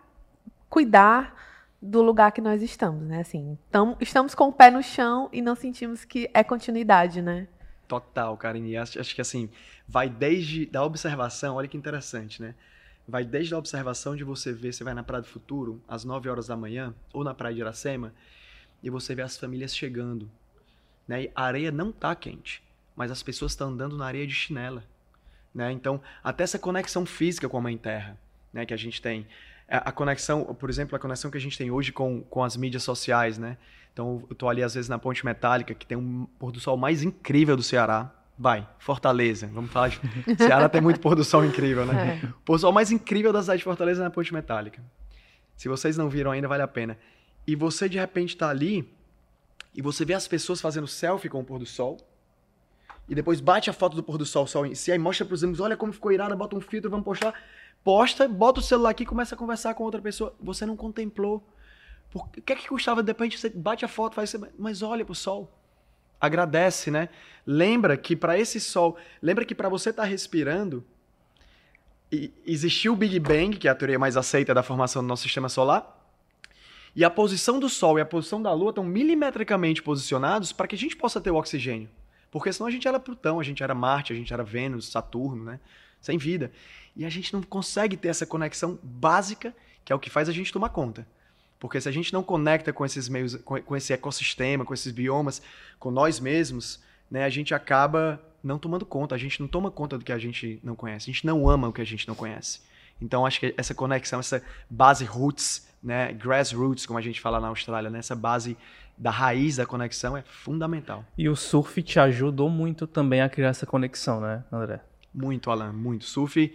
cuidar 0.66 1.36
do 1.80 2.00
lugar 2.00 2.32
que 2.32 2.40
nós 2.40 2.62
estamos, 2.62 3.06
né? 3.06 3.20
Assim, 3.20 3.58
tam, 3.70 3.98
estamos 4.00 4.34
com 4.34 4.48
o 4.48 4.52
pé 4.52 4.70
no 4.70 4.82
chão 4.82 5.28
e 5.30 5.42
não 5.42 5.54
sentimos 5.54 6.06
que 6.06 6.30
é 6.32 6.42
continuidade, 6.42 7.20
né? 7.20 7.48
Total, 7.86 8.34
Karine. 8.38 8.78
Acho, 8.78 8.98
acho 8.98 9.14
que 9.14 9.20
assim, 9.20 9.50
vai 9.86 10.08
desde 10.08 10.64
da 10.64 10.82
observação, 10.82 11.56
olha 11.56 11.68
que 11.68 11.76
interessante, 11.76 12.40
né? 12.40 12.54
Vai 13.06 13.26
desde 13.26 13.52
a 13.52 13.58
observação 13.58 14.16
de 14.16 14.24
você 14.24 14.54
ver, 14.54 14.72
você 14.72 14.82
vai 14.82 14.94
na 14.94 15.02
Praia 15.02 15.20
do 15.20 15.28
Futuro, 15.28 15.82
às 15.86 16.02
9 16.02 16.30
horas 16.30 16.46
da 16.46 16.56
manhã, 16.56 16.94
ou 17.12 17.22
na 17.22 17.34
Praia 17.34 17.54
de 17.54 17.60
Iracema, 17.60 18.14
e 18.82 18.88
você 18.88 19.14
vê 19.14 19.20
as 19.20 19.36
famílias 19.36 19.76
chegando. 19.76 20.30
Né? 21.06 21.24
E 21.24 21.32
a 21.34 21.42
areia 21.42 21.70
não 21.70 21.92
tá 21.92 22.14
quente 22.14 22.62
mas 22.96 23.10
as 23.10 23.22
pessoas 23.22 23.52
estão 23.52 23.68
andando 23.68 23.96
na 23.96 24.06
areia 24.06 24.26
de 24.26 24.34
chinela. 24.34 24.84
Né? 25.54 25.72
Então, 25.72 26.00
até 26.22 26.44
essa 26.44 26.58
conexão 26.58 27.04
física 27.04 27.48
com 27.48 27.58
a 27.58 27.60
Mãe 27.60 27.76
Terra 27.76 28.18
né, 28.52 28.66
que 28.66 28.74
a 28.74 28.76
gente 28.76 29.00
tem. 29.00 29.26
É, 29.66 29.76
a 29.76 29.90
conexão, 29.90 30.44
por 30.54 30.68
exemplo, 30.68 30.94
a 30.94 30.98
conexão 30.98 31.30
que 31.30 31.38
a 31.38 31.40
gente 31.40 31.56
tem 31.56 31.70
hoje 31.70 31.92
com, 31.92 32.22
com 32.22 32.44
as 32.44 32.56
mídias 32.56 32.82
sociais. 32.82 33.38
Né? 33.38 33.56
Então, 33.92 34.24
eu 34.28 34.32
estou 34.32 34.48
ali, 34.48 34.62
às 34.62 34.74
vezes, 34.74 34.88
na 34.88 34.98
Ponte 34.98 35.24
Metálica, 35.24 35.74
que 35.74 35.86
tem 35.86 35.96
um 35.96 36.26
pôr 36.38 36.52
do 36.52 36.60
sol 36.60 36.76
mais 36.76 37.02
incrível 37.02 37.56
do 37.56 37.62
Ceará. 37.62 38.10
Vai, 38.38 38.66
Fortaleza. 38.78 39.46
Vamos 39.52 39.70
falar 39.70 39.88
de. 39.88 40.00
Ceará 40.36 40.68
tem 40.68 40.80
muito 40.80 41.00
pôr 41.00 41.14
do 41.14 41.22
sol 41.22 41.44
incrível, 41.44 41.86
né? 41.86 42.20
É. 42.22 42.26
O 42.26 42.40
pôr 42.44 42.56
do 42.56 42.60
sol 42.60 42.72
mais 42.72 42.90
incrível 42.90 43.32
da 43.32 43.40
cidade 43.40 43.58
de 43.58 43.64
Fortaleza 43.64 44.02
é 44.02 44.04
na 44.04 44.10
Ponte 44.10 44.32
Metálica. 44.32 44.82
Se 45.56 45.68
vocês 45.68 45.96
não 45.96 46.08
viram 46.08 46.30
ainda, 46.30 46.48
vale 46.48 46.62
a 46.62 46.68
pena. 46.68 46.98
E 47.46 47.54
você, 47.54 47.88
de 47.88 47.98
repente, 47.98 48.30
está 48.30 48.48
ali 48.48 48.90
e 49.74 49.82
você 49.82 50.04
vê 50.04 50.14
as 50.14 50.26
pessoas 50.26 50.60
fazendo 50.60 50.86
selfie 50.86 51.28
com 51.28 51.40
o 51.40 51.44
pôr 51.44 51.58
do 51.58 51.66
sol 51.66 51.98
e 53.08 53.14
depois 53.14 53.40
bate 53.40 53.68
a 53.68 53.72
foto 53.72 53.96
do 53.96 54.02
pôr 54.02 54.16
do 54.16 54.24
sol, 54.24 54.46
sol 54.46 54.64
em 54.64 54.74
si, 54.74 54.92
aí 54.92 54.98
mostra 54.98 55.26
pros 55.26 55.42
amigos, 55.42 55.60
olha 55.60 55.76
como 55.76 55.92
ficou 55.92 56.12
irada, 56.12 56.36
bota 56.36 56.56
um 56.56 56.60
filtro, 56.60 56.90
vamos 56.90 57.04
postar. 57.04 57.34
Posta, 57.84 58.28
bota 58.28 58.60
o 58.60 58.62
celular 58.62 58.90
aqui 58.90 59.02
e 59.02 59.06
começa 59.06 59.34
a 59.34 59.38
conversar 59.38 59.74
com 59.74 59.82
outra 59.82 60.00
pessoa. 60.00 60.34
Você 60.40 60.64
não 60.64 60.76
contemplou. 60.76 61.42
O 62.14 62.24
que 62.28 62.52
é 62.52 62.56
que 62.56 62.68
custava, 62.68 63.02
de 63.02 63.10
repente, 63.10 63.38
você 63.38 63.48
bate 63.48 63.84
a 63.84 63.88
foto, 63.88 64.14
faz 64.14 64.34
mas 64.58 64.82
olha 64.82 65.04
pro 65.04 65.14
sol. 65.14 65.50
Agradece, 66.20 66.90
né? 66.90 67.08
Lembra 67.44 67.96
que 67.96 68.14
para 68.14 68.38
esse 68.38 68.60
sol, 68.60 68.96
lembra 69.20 69.44
que 69.44 69.54
para 69.54 69.68
você 69.68 69.90
estar 69.90 70.02
tá 70.02 70.08
respirando, 70.08 70.84
existiu 72.46 72.92
o 72.92 72.96
Big 72.96 73.18
Bang, 73.18 73.56
que 73.56 73.66
é 73.66 73.70
a 73.70 73.74
teoria 73.74 73.98
mais 73.98 74.16
aceita 74.16 74.54
da 74.54 74.62
formação 74.62 75.02
do 75.02 75.08
nosso 75.08 75.22
sistema 75.22 75.48
solar, 75.48 75.98
E 76.94 77.04
a 77.04 77.10
posição 77.10 77.58
do 77.58 77.70
Sol 77.70 77.98
e 77.98 78.02
a 78.02 78.06
posição 78.06 78.42
da 78.42 78.52
Lua 78.52 78.68
estão 78.68 78.84
milimetricamente 78.84 79.82
posicionados 79.82 80.52
para 80.52 80.66
que 80.68 80.74
a 80.74 80.78
gente 80.78 80.94
possa 80.94 81.22
ter 81.22 81.30
o 81.30 81.36
oxigênio. 81.36 81.88
Porque 82.32 82.52
senão 82.52 82.66
a 82.66 82.70
gente 82.70 82.88
era 82.88 82.98
Plutão, 82.98 83.38
a 83.38 83.42
gente 83.44 83.62
era 83.62 83.74
Marte, 83.74 84.12
a 84.12 84.16
gente 84.16 84.32
era 84.32 84.42
Vênus, 84.42 84.88
Saturno, 84.90 85.44
né? 85.44 85.60
Sem 86.00 86.16
vida. 86.16 86.50
E 86.96 87.04
a 87.04 87.10
gente 87.10 87.32
não 87.32 87.42
consegue 87.42 87.96
ter 87.96 88.08
essa 88.08 88.26
conexão 88.26 88.78
básica, 88.82 89.54
que 89.84 89.92
é 89.92 89.94
o 89.94 89.98
que 89.98 90.10
faz 90.10 90.28
a 90.28 90.32
gente 90.32 90.52
tomar 90.52 90.70
conta. 90.70 91.06
Porque 91.60 91.80
se 91.80 91.88
a 91.88 91.92
gente 91.92 92.12
não 92.12 92.22
conecta 92.22 92.72
com 92.72 92.84
esses 92.84 93.08
meios, 93.08 93.36
com 93.36 93.76
esse 93.76 93.92
ecossistema, 93.92 94.64
com 94.64 94.74
esses 94.74 94.92
biomas, 94.92 95.42
com 95.78 95.90
nós 95.90 96.18
mesmos, 96.18 96.80
né, 97.10 97.24
a 97.24 97.28
gente 97.28 97.54
acaba 97.54 98.20
não 98.42 98.58
tomando 98.58 98.84
conta. 98.84 99.14
A 99.14 99.18
gente 99.18 99.38
não 99.38 99.46
toma 99.46 99.70
conta 99.70 99.98
do 99.98 100.04
que 100.04 100.10
a 100.10 100.18
gente 100.18 100.58
não 100.64 100.74
conhece. 100.74 101.10
A 101.10 101.12
gente 101.12 101.26
não 101.26 101.48
ama 101.48 101.68
o 101.68 101.72
que 101.72 101.82
a 101.82 101.86
gente 101.86 102.08
não 102.08 102.14
conhece. 102.14 102.60
Então 103.00 103.26
acho 103.26 103.38
que 103.38 103.54
essa 103.56 103.74
conexão, 103.74 104.20
essa 104.20 104.42
base 104.70 105.04
roots, 105.04 105.68
né, 105.82 106.12
grassroots, 106.12 106.86
como 106.86 106.98
a 106.98 107.02
gente 107.02 107.20
fala 107.20 107.38
na 107.38 107.48
Austrália, 107.48 107.90
né, 107.90 107.98
essa 107.98 108.16
base 108.16 108.56
da 109.02 109.10
raiz 109.10 109.56
da 109.56 109.66
conexão 109.66 110.16
é 110.16 110.22
fundamental. 110.22 111.04
E 111.18 111.28
o 111.28 111.34
surf 111.34 111.82
te 111.82 111.98
ajudou 111.98 112.48
muito 112.48 112.86
também 112.86 113.20
a 113.20 113.28
criar 113.28 113.48
essa 113.48 113.66
conexão, 113.66 114.20
né, 114.20 114.44
André? 114.52 114.80
Muito, 115.12 115.50
Alan, 115.50 115.72
muito. 115.72 116.04
Surf, 116.04 116.54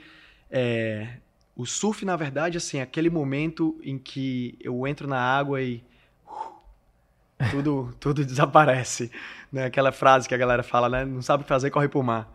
é... 0.50 1.18
o 1.58 1.66
surf, 1.66 2.06
na 2.06 2.16
verdade, 2.16 2.58
assim, 2.58 2.78
é 2.78 2.84
aquele 2.84 3.10
momento 3.10 3.78
em 3.84 4.00
que 4.00 4.58
eu 4.62 4.88
entro 4.88 5.10
na 5.10 5.20
água 5.20 5.62
e 5.62 5.84
uh, 6.26 7.52
tudo, 7.52 7.96
tudo 8.00 8.26
desaparece, 8.26 9.12
né? 9.52 9.66
Aquela 9.66 9.92
frase 9.92 10.26
que 10.26 10.34
a 10.34 10.38
galera 10.38 10.64
fala, 10.64 10.88
né? 10.88 11.04
Não 11.04 11.22
sabe 11.22 11.42
o 11.42 11.44
que 11.44 11.50
fazer, 11.50 11.70
corre 11.70 11.90
pro 11.90 12.02
mar. 12.02 12.32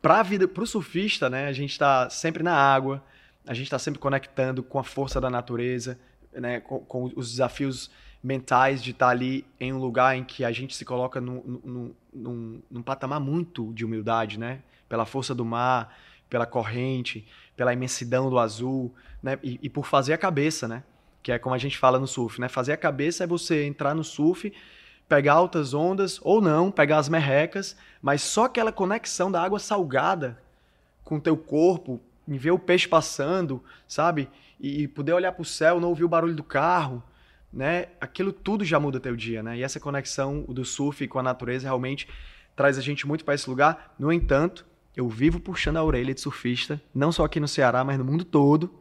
Para 0.00 0.22
vida, 0.22 0.48
pro 0.48 0.66
surfista, 0.66 1.28
né? 1.28 1.48
A 1.48 1.52
gente 1.52 1.72
está 1.72 2.08
sempre 2.08 2.42
na 2.42 2.54
água, 2.54 3.04
a 3.46 3.52
gente 3.52 3.66
está 3.66 3.78
sempre 3.78 4.00
conectando 4.00 4.62
com 4.62 4.78
a 4.78 4.84
força 4.84 5.20
da 5.20 5.28
natureza, 5.28 6.00
né? 6.32 6.60
Com, 6.60 6.78
com 6.78 7.12
os 7.14 7.30
desafios 7.30 7.90
mentais 8.24 8.82
de 8.82 8.92
estar 8.92 9.10
ali 9.10 9.44
em 9.60 9.70
um 9.70 9.78
lugar 9.78 10.16
em 10.16 10.24
que 10.24 10.46
a 10.46 10.50
gente 10.50 10.74
se 10.74 10.82
coloca 10.82 11.20
num, 11.20 11.60
num, 11.62 11.94
num, 12.10 12.62
num 12.70 12.82
patamar 12.82 13.20
muito 13.20 13.70
de 13.74 13.84
humildade, 13.84 14.38
né? 14.38 14.60
Pela 14.88 15.04
força 15.04 15.34
do 15.34 15.44
mar, 15.44 15.94
pela 16.30 16.46
corrente, 16.46 17.28
pela 17.54 17.74
imensidão 17.74 18.30
do 18.30 18.38
azul, 18.38 18.94
né? 19.22 19.38
E, 19.42 19.60
e, 19.62 19.68
por 19.68 19.84
fazer 19.84 20.14
a 20.14 20.18
cabeça, 20.18 20.66
né? 20.66 20.82
Que 21.22 21.32
é 21.32 21.38
como 21.38 21.54
a 21.54 21.58
gente 21.58 21.76
fala 21.76 21.98
no 21.98 22.06
surf, 22.06 22.40
né? 22.40 22.48
Fazer 22.48 22.72
a 22.72 22.78
cabeça 22.78 23.24
é 23.24 23.26
você 23.26 23.66
entrar 23.66 23.94
no 23.94 24.02
surf, 24.02 24.50
pegar 25.06 25.34
altas 25.34 25.74
ondas 25.74 26.18
ou 26.22 26.40
não, 26.40 26.70
pegar 26.70 26.96
as 26.96 27.10
merrecas, 27.10 27.76
mas 28.00 28.22
só 28.22 28.46
aquela 28.46 28.72
conexão 28.72 29.30
da 29.30 29.42
água 29.42 29.58
salgada 29.58 30.40
com 31.04 31.16
o 31.16 31.20
teu 31.20 31.36
corpo, 31.36 32.00
em 32.26 32.38
ver 32.38 32.52
o 32.52 32.58
peixe 32.58 32.88
passando, 32.88 33.62
sabe? 33.86 34.30
E, 34.58 34.84
e 34.84 34.88
poder 34.88 35.12
olhar 35.12 35.32
para 35.32 35.42
o 35.42 35.44
céu, 35.44 35.78
não 35.78 35.90
ouvir 35.90 36.04
o 36.04 36.08
barulho 36.08 36.34
do 36.34 36.42
carro, 36.42 37.02
né? 37.54 37.86
Aquilo 38.00 38.32
tudo 38.32 38.64
já 38.64 38.80
muda 38.80 38.98
teu 38.98 39.14
dia, 39.14 39.42
né? 39.42 39.56
E 39.56 39.62
essa 39.62 39.78
conexão 39.78 40.42
do 40.42 40.64
surf 40.64 41.06
com 41.06 41.18
a 41.18 41.22
natureza 41.22 41.66
realmente 41.66 42.08
traz 42.56 42.76
a 42.76 42.80
gente 42.80 43.06
muito 43.06 43.24
para 43.24 43.34
esse 43.34 43.48
lugar. 43.48 43.94
No 43.98 44.12
entanto, 44.12 44.66
eu 44.96 45.08
vivo 45.08 45.38
puxando 45.38 45.76
a 45.76 45.84
orelha 45.84 46.12
de 46.12 46.20
surfista, 46.20 46.80
não 46.92 47.12
só 47.12 47.24
aqui 47.24 47.38
no 47.38 47.48
Ceará, 47.48 47.84
mas 47.84 47.96
no 47.96 48.04
mundo 48.04 48.24
todo, 48.24 48.74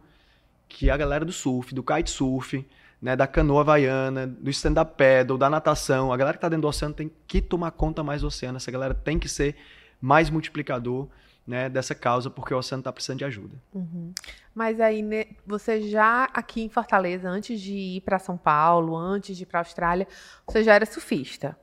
que 0.67 0.89
é 0.89 0.91
a 0.91 0.97
galera 0.97 1.23
do 1.23 1.31
surf, 1.31 1.73
do 1.73 1.83
kitesurf, 1.83 2.65
né, 3.01 3.15
da 3.15 3.27
canoa 3.27 3.61
havaiana, 3.61 4.25
do 4.25 4.49
stand-up 4.49 4.95
paddle, 4.97 5.37
da 5.37 5.49
natação, 5.49 6.11
a 6.11 6.17
galera 6.17 6.35
que 6.35 6.37
está 6.37 6.49
dentro 6.49 6.63
do 6.63 6.67
oceano 6.67 6.93
tem 6.95 7.11
que 7.27 7.41
tomar 7.41 7.71
conta 7.71 8.01
mais 8.01 8.21
do 8.21 8.27
oceano, 8.27 8.57
essa 8.57 8.71
galera 8.71 8.93
tem 8.93 9.19
que 9.19 9.27
ser 9.27 9.55
mais 10.01 10.29
multiplicador 10.29 11.07
né, 11.45 11.69
dessa 11.69 11.93
causa, 11.93 12.29
porque 12.29 12.53
o 12.53 12.57
oceano 12.57 12.79
está 12.81 12.91
precisando 12.91 13.19
de 13.19 13.25
ajuda. 13.25 13.55
Uhum. 13.73 14.13
Mas 14.53 14.79
aí, 14.79 15.01
né, 15.01 15.25
você 15.45 15.81
já 15.81 16.25
aqui 16.33 16.61
em 16.61 16.69
Fortaleza, 16.69 17.27
antes 17.27 17.59
de 17.59 17.73
ir 17.73 18.01
para 18.01 18.19
São 18.19 18.37
Paulo, 18.37 18.95
antes 18.95 19.35
de 19.35 19.43
ir 19.43 19.45
para 19.47 19.59
a 19.59 19.61
Austrália, 19.61 20.07
você 20.45 20.63
já 20.63 20.75
era 20.75 20.85
surfista. 20.85 21.57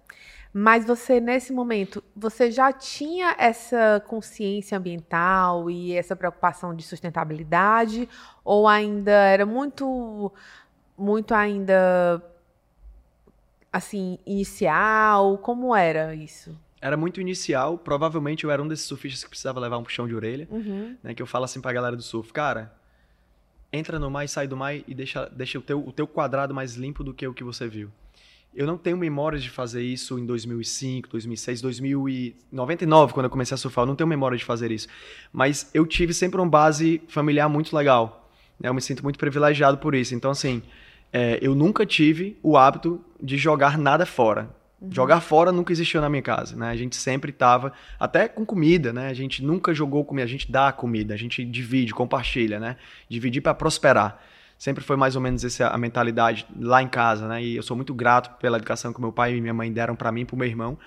Mas 0.52 0.84
você, 0.84 1.20
nesse 1.20 1.52
momento, 1.52 2.02
você 2.14 2.50
já 2.50 2.72
tinha 2.72 3.36
essa 3.38 4.02
consciência 4.08 4.76
ambiental 4.76 5.70
e 5.70 5.92
essa 5.92 6.16
preocupação 6.16 6.74
de 6.74 6.82
sustentabilidade? 6.82 8.08
Ou 8.44 8.66
ainda 8.66 9.12
era 9.12 9.46
muito, 9.46 10.32
muito 10.98 11.32
ainda, 11.34 12.20
assim, 13.72 14.18
inicial? 14.26 15.38
Como 15.38 15.76
era 15.76 16.16
isso? 16.16 16.58
era 16.80 16.96
muito 16.96 17.20
inicial. 17.20 17.76
Provavelmente 17.78 18.44
eu 18.44 18.50
era 18.50 18.62
um 18.62 18.66
desses 18.66 18.86
surfistas 18.86 19.22
que 19.22 19.30
precisava 19.30 19.60
levar 19.60 19.78
um 19.78 19.82
puxão 19.82 20.08
de 20.08 20.14
orelha. 20.14 20.48
Uhum. 20.50 20.96
Né, 21.02 21.14
que 21.14 21.22
eu 21.22 21.26
falo 21.26 21.44
assim 21.44 21.60
pra 21.60 21.72
galera 21.72 21.94
do 21.94 22.02
surf, 22.02 22.32
cara, 22.32 22.72
entra 23.72 23.98
no 23.98 24.10
mar 24.10 24.24
e 24.24 24.28
sai 24.28 24.46
do 24.46 24.56
mar 24.56 24.74
e 24.74 24.94
deixa, 24.94 25.28
deixa 25.28 25.58
o, 25.58 25.62
teu, 25.62 25.86
o 25.86 25.92
teu 25.92 26.06
quadrado 26.06 26.54
mais 26.54 26.74
limpo 26.74 27.04
do 27.04 27.14
que 27.14 27.26
o 27.26 27.34
que 27.34 27.44
você 27.44 27.68
viu. 27.68 27.90
Eu 28.52 28.66
não 28.66 28.76
tenho 28.76 28.96
memórias 28.96 29.44
de 29.44 29.50
fazer 29.50 29.82
isso 29.82 30.18
em 30.18 30.26
2005, 30.26 31.08
2006, 31.08 31.60
2099, 31.60 33.12
quando 33.12 33.26
eu 33.26 33.30
comecei 33.30 33.54
a 33.54 33.58
surfar. 33.58 33.84
Eu 33.84 33.86
não 33.86 33.94
tenho 33.94 34.08
memória 34.08 34.36
de 34.36 34.44
fazer 34.44 34.72
isso. 34.72 34.88
Mas 35.32 35.70
eu 35.72 35.86
tive 35.86 36.12
sempre 36.12 36.40
uma 36.40 36.48
base 36.48 37.00
familiar 37.06 37.48
muito 37.48 37.74
legal. 37.76 38.28
Né? 38.58 38.68
Eu 38.68 38.74
me 38.74 38.82
sinto 38.82 39.04
muito 39.04 39.20
privilegiado 39.20 39.78
por 39.78 39.94
isso. 39.94 40.16
Então, 40.16 40.32
assim, 40.32 40.62
é, 41.12 41.38
eu 41.40 41.54
nunca 41.54 41.86
tive 41.86 42.36
o 42.42 42.56
hábito 42.56 43.00
de 43.22 43.36
jogar 43.36 43.78
nada 43.78 44.04
fora. 44.04 44.50
Uhum. 44.80 44.88
Jogar 44.90 45.20
fora 45.20 45.52
nunca 45.52 45.72
existiu 45.72 46.00
na 46.00 46.08
minha 46.08 46.22
casa, 46.22 46.56
né? 46.56 46.70
A 46.70 46.76
gente 46.76 46.96
sempre 46.96 47.32
tava, 47.32 47.72
até 47.98 48.28
com 48.28 48.46
comida, 48.46 48.92
né? 48.92 49.08
A 49.08 49.14
gente 49.14 49.44
nunca 49.44 49.74
jogou 49.74 50.04
comida, 50.04 50.24
a 50.24 50.30
gente 50.30 50.50
dá 50.50 50.72
comida, 50.72 51.12
a 51.12 51.16
gente 51.16 51.44
divide, 51.44 51.92
compartilha, 51.92 52.58
né? 52.58 52.76
Dividir 53.08 53.42
para 53.42 53.54
prosperar. 53.54 54.22
Sempre 54.58 54.84
foi 54.84 54.96
mais 54.96 55.16
ou 55.16 55.22
menos 55.22 55.44
essa 55.44 55.68
a 55.68 55.78
mentalidade 55.78 56.46
lá 56.58 56.82
em 56.82 56.88
casa, 56.88 57.28
né? 57.28 57.42
E 57.42 57.56
eu 57.56 57.62
sou 57.62 57.76
muito 57.76 57.94
grato 57.94 58.38
pela 58.38 58.56
educação 58.56 58.92
que 58.92 59.00
meu 59.00 59.12
pai 59.12 59.34
e 59.34 59.40
minha 59.40 59.54
mãe 59.54 59.72
deram 59.72 59.94
para 59.94 60.10
mim 60.12 60.22
e 60.22 60.24
pro 60.24 60.36
meu 60.36 60.48
irmão 60.48 60.78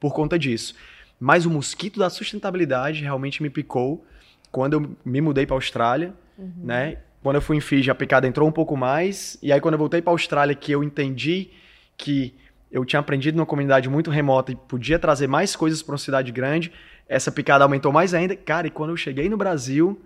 por 0.00 0.14
conta 0.14 0.38
disso. 0.38 0.74
Mas 1.18 1.44
o 1.44 1.50
mosquito 1.50 1.98
da 1.98 2.08
sustentabilidade 2.08 3.02
realmente 3.02 3.42
me 3.42 3.50
picou 3.50 4.04
quando 4.50 4.72
eu 4.72 4.96
me 5.04 5.20
mudei 5.20 5.46
para 5.46 5.54
Austrália, 5.54 6.14
uhum. 6.38 6.52
né? 6.64 6.98
Quando 7.22 7.36
eu 7.36 7.42
fui 7.42 7.56
em 7.56 7.60
Fiji, 7.60 7.90
a 7.90 7.94
picada 7.94 8.26
entrou 8.26 8.48
um 8.48 8.52
pouco 8.52 8.76
mais, 8.76 9.38
e 9.42 9.52
aí 9.52 9.60
quando 9.60 9.74
eu 9.74 9.78
voltei 9.78 10.00
para 10.00 10.12
Austrália 10.12 10.54
que 10.54 10.72
eu 10.72 10.82
entendi 10.82 11.50
que 11.96 12.34
eu 12.70 12.84
tinha 12.84 13.00
aprendido 13.00 13.36
numa 13.36 13.46
comunidade 13.46 13.88
muito 13.88 14.10
remota 14.10 14.52
e 14.52 14.56
podia 14.56 14.98
trazer 14.98 15.26
mais 15.26 15.56
coisas 15.56 15.82
para 15.82 15.92
uma 15.92 15.98
cidade 15.98 16.30
grande. 16.30 16.72
Essa 17.08 17.32
picada 17.32 17.64
aumentou 17.64 17.92
mais 17.92 18.14
ainda. 18.14 18.36
Cara, 18.36 18.66
e 18.66 18.70
quando 18.70 18.90
eu 18.90 18.96
cheguei 18.96 19.28
no 19.28 19.36
Brasil, 19.36 20.00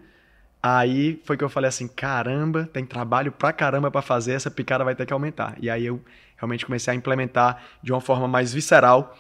aí 0.62 1.21
foi 1.25 1.37
que 1.37 1.44
eu 1.44 1.49
falei 1.49 1.68
assim: 1.68 1.87
caramba, 1.87 2.68
tem 2.73 2.85
trabalho 2.85 3.30
pra 3.30 3.52
caramba 3.52 3.90
para 3.90 4.00
fazer, 4.00 4.33
essa 4.33 4.50
picada 4.50 4.83
vai 4.83 4.94
ter 4.94 5.04
que 5.04 5.12
aumentar. 5.12 5.56
E 5.61 5.68
aí 5.68 5.85
eu 5.85 6.00
realmente 6.37 6.64
comecei 6.64 6.92
a 6.92 6.97
implementar 6.97 7.62
de 7.83 7.92
uma 7.92 8.00
forma 8.00 8.26
mais 8.26 8.52
visceral 8.52 9.14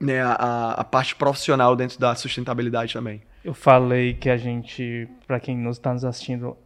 né, 0.00 0.20
a, 0.22 0.74
a 0.78 0.84
parte 0.84 1.14
profissional 1.14 1.76
dentro 1.76 1.98
da 2.00 2.14
sustentabilidade 2.14 2.92
também. 2.92 3.22
Eu 3.44 3.54
falei 3.54 4.14
que 4.14 4.28
a 4.28 4.36
gente, 4.36 5.08
para 5.26 5.38
quem 5.38 5.56
nos 5.56 5.76
está 5.76 5.92
nos 5.92 6.04
assistindo, 6.04 6.56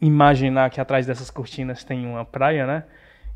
imaginar 0.00 0.70
que 0.70 0.80
atrás 0.80 1.06
dessas 1.06 1.30
cortinas 1.30 1.82
tem 1.82 2.06
uma 2.06 2.24
praia, 2.24 2.66
né? 2.66 2.84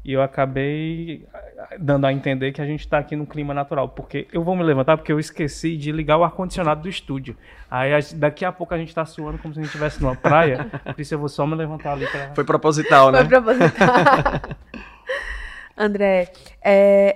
E 0.05 0.12
eu 0.12 0.23
acabei 0.23 1.26
eh, 1.35 1.78
dando 1.78 2.07
a 2.07 2.12
entender 2.12 2.52
que 2.52 2.62
a 2.62 2.64
gente 2.64 2.81
está 2.81 2.99
aqui 2.99 3.17
no 3.17 3.26
clima 3.26 3.52
natural. 3.52 3.88
Porque 3.88 4.26
eu 4.33 4.43
vou 4.43 4.57
me 4.57 4.62
levantar 4.62 4.97
porque 4.97 5.12
eu 5.12 5.19
esqueci 5.19 5.76
de 5.76 5.93
ligar 5.93 6.17
o 6.17 6.25
ar-condicionado 6.25 6.83
do 6.83 6.88
estúdio. 6.88 7.37
Aí 7.71 7.90
daqui 8.14 8.45
a 8.45 8.52
pouco 8.52 8.73
a 8.75 8.78
gente 8.78 8.88
está 8.88 9.05
suando 9.05 9.38
como 9.38 9.52
se 9.52 9.61
a 9.61 9.62
gente 9.62 9.71
estivesse 9.71 10.00
numa 10.00 10.17
praia. 10.17 10.71
Por 10.95 11.00
isso 11.00 11.14
eu 11.14 11.19
vou 11.19 11.28
só 11.28 11.47
me 11.47 11.55
levantar 11.55 11.93
ali 11.93 12.07
para. 12.07 12.35
Foi 12.35 12.45
proposital, 12.45 13.11
né? 13.11 13.19
Foi 13.19 13.28
proposital. 13.28 13.97
André, 15.76 16.33
é, 16.62 17.14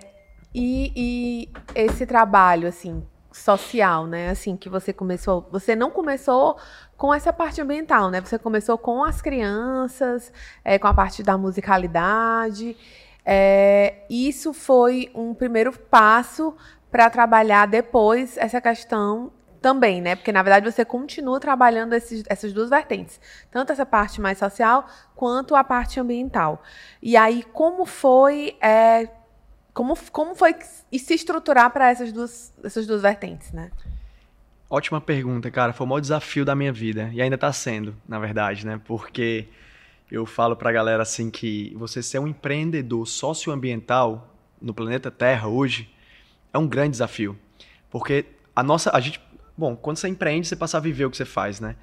e, 0.54 0.92
e 0.94 1.48
esse 1.74 2.06
trabalho, 2.06 2.68
assim, 2.68 3.02
social, 3.32 4.06
né? 4.06 4.30
Assim, 4.30 4.56
que 4.56 4.68
você 4.68 4.92
começou. 4.92 5.48
Você 5.50 5.74
não 5.74 5.90
começou 5.90 6.56
com 7.02 7.12
essa 7.12 7.32
parte 7.32 7.60
ambiental, 7.60 8.10
né? 8.12 8.20
Você 8.20 8.38
começou 8.38 8.78
com 8.78 9.02
as 9.02 9.20
crianças, 9.20 10.32
é, 10.64 10.78
com 10.78 10.86
a 10.86 10.94
parte 10.94 11.20
da 11.20 11.36
musicalidade. 11.36 12.76
É, 13.26 14.04
isso 14.08 14.52
foi 14.52 15.10
um 15.12 15.34
primeiro 15.34 15.72
passo 15.72 16.54
para 16.92 17.10
trabalhar 17.10 17.66
depois 17.66 18.36
essa 18.36 18.60
questão 18.60 19.32
também, 19.60 20.00
né? 20.00 20.14
Porque 20.14 20.30
na 20.30 20.44
verdade 20.44 20.70
você 20.70 20.84
continua 20.84 21.40
trabalhando 21.40 21.92
esses, 21.92 22.22
essas 22.28 22.52
duas 22.52 22.70
vertentes, 22.70 23.18
tanto 23.50 23.72
essa 23.72 23.84
parte 23.84 24.20
mais 24.20 24.38
social 24.38 24.86
quanto 25.16 25.56
a 25.56 25.64
parte 25.64 25.98
ambiental. 25.98 26.62
E 27.02 27.16
aí 27.16 27.42
como 27.42 27.84
foi 27.84 28.56
é, 28.60 29.08
como, 29.74 29.98
como 30.12 30.36
foi 30.36 30.54
se 30.60 31.14
estruturar 31.14 31.68
para 31.72 31.90
essas 31.90 32.12
duas, 32.12 32.54
essas 32.62 32.86
duas 32.86 33.02
vertentes, 33.02 33.50
né? 33.50 33.72
Ótima 34.72 35.02
pergunta, 35.02 35.50
cara. 35.50 35.74
Foi 35.74 35.84
o 35.84 35.88
maior 35.90 36.00
desafio 36.00 36.46
da 36.46 36.54
minha 36.54 36.72
vida. 36.72 37.10
E 37.12 37.20
ainda 37.20 37.34
está 37.34 37.52
sendo, 37.52 37.94
na 38.08 38.18
verdade, 38.18 38.64
né? 38.64 38.80
Porque 38.82 39.46
eu 40.10 40.24
falo 40.24 40.56
pra 40.56 40.72
galera 40.72 41.02
assim 41.02 41.30
que 41.30 41.74
você 41.76 42.02
ser 42.02 42.18
um 42.18 42.26
empreendedor 42.26 43.06
socioambiental 43.06 44.34
no 44.62 44.72
planeta 44.72 45.10
Terra 45.10 45.46
hoje 45.46 45.94
é 46.54 46.56
um 46.56 46.66
grande 46.66 46.92
desafio. 46.92 47.38
Porque 47.90 48.24
a 48.56 48.62
nossa. 48.62 48.90
A 48.96 48.98
gente. 48.98 49.20
Bom, 49.54 49.76
quando 49.76 49.98
você 49.98 50.08
empreende, 50.08 50.48
você 50.48 50.56
passa 50.56 50.78
a 50.78 50.80
viver 50.80 51.04
o 51.04 51.10
que 51.10 51.18
você 51.18 51.26
faz, 51.26 51.60
né? 51.60 51.76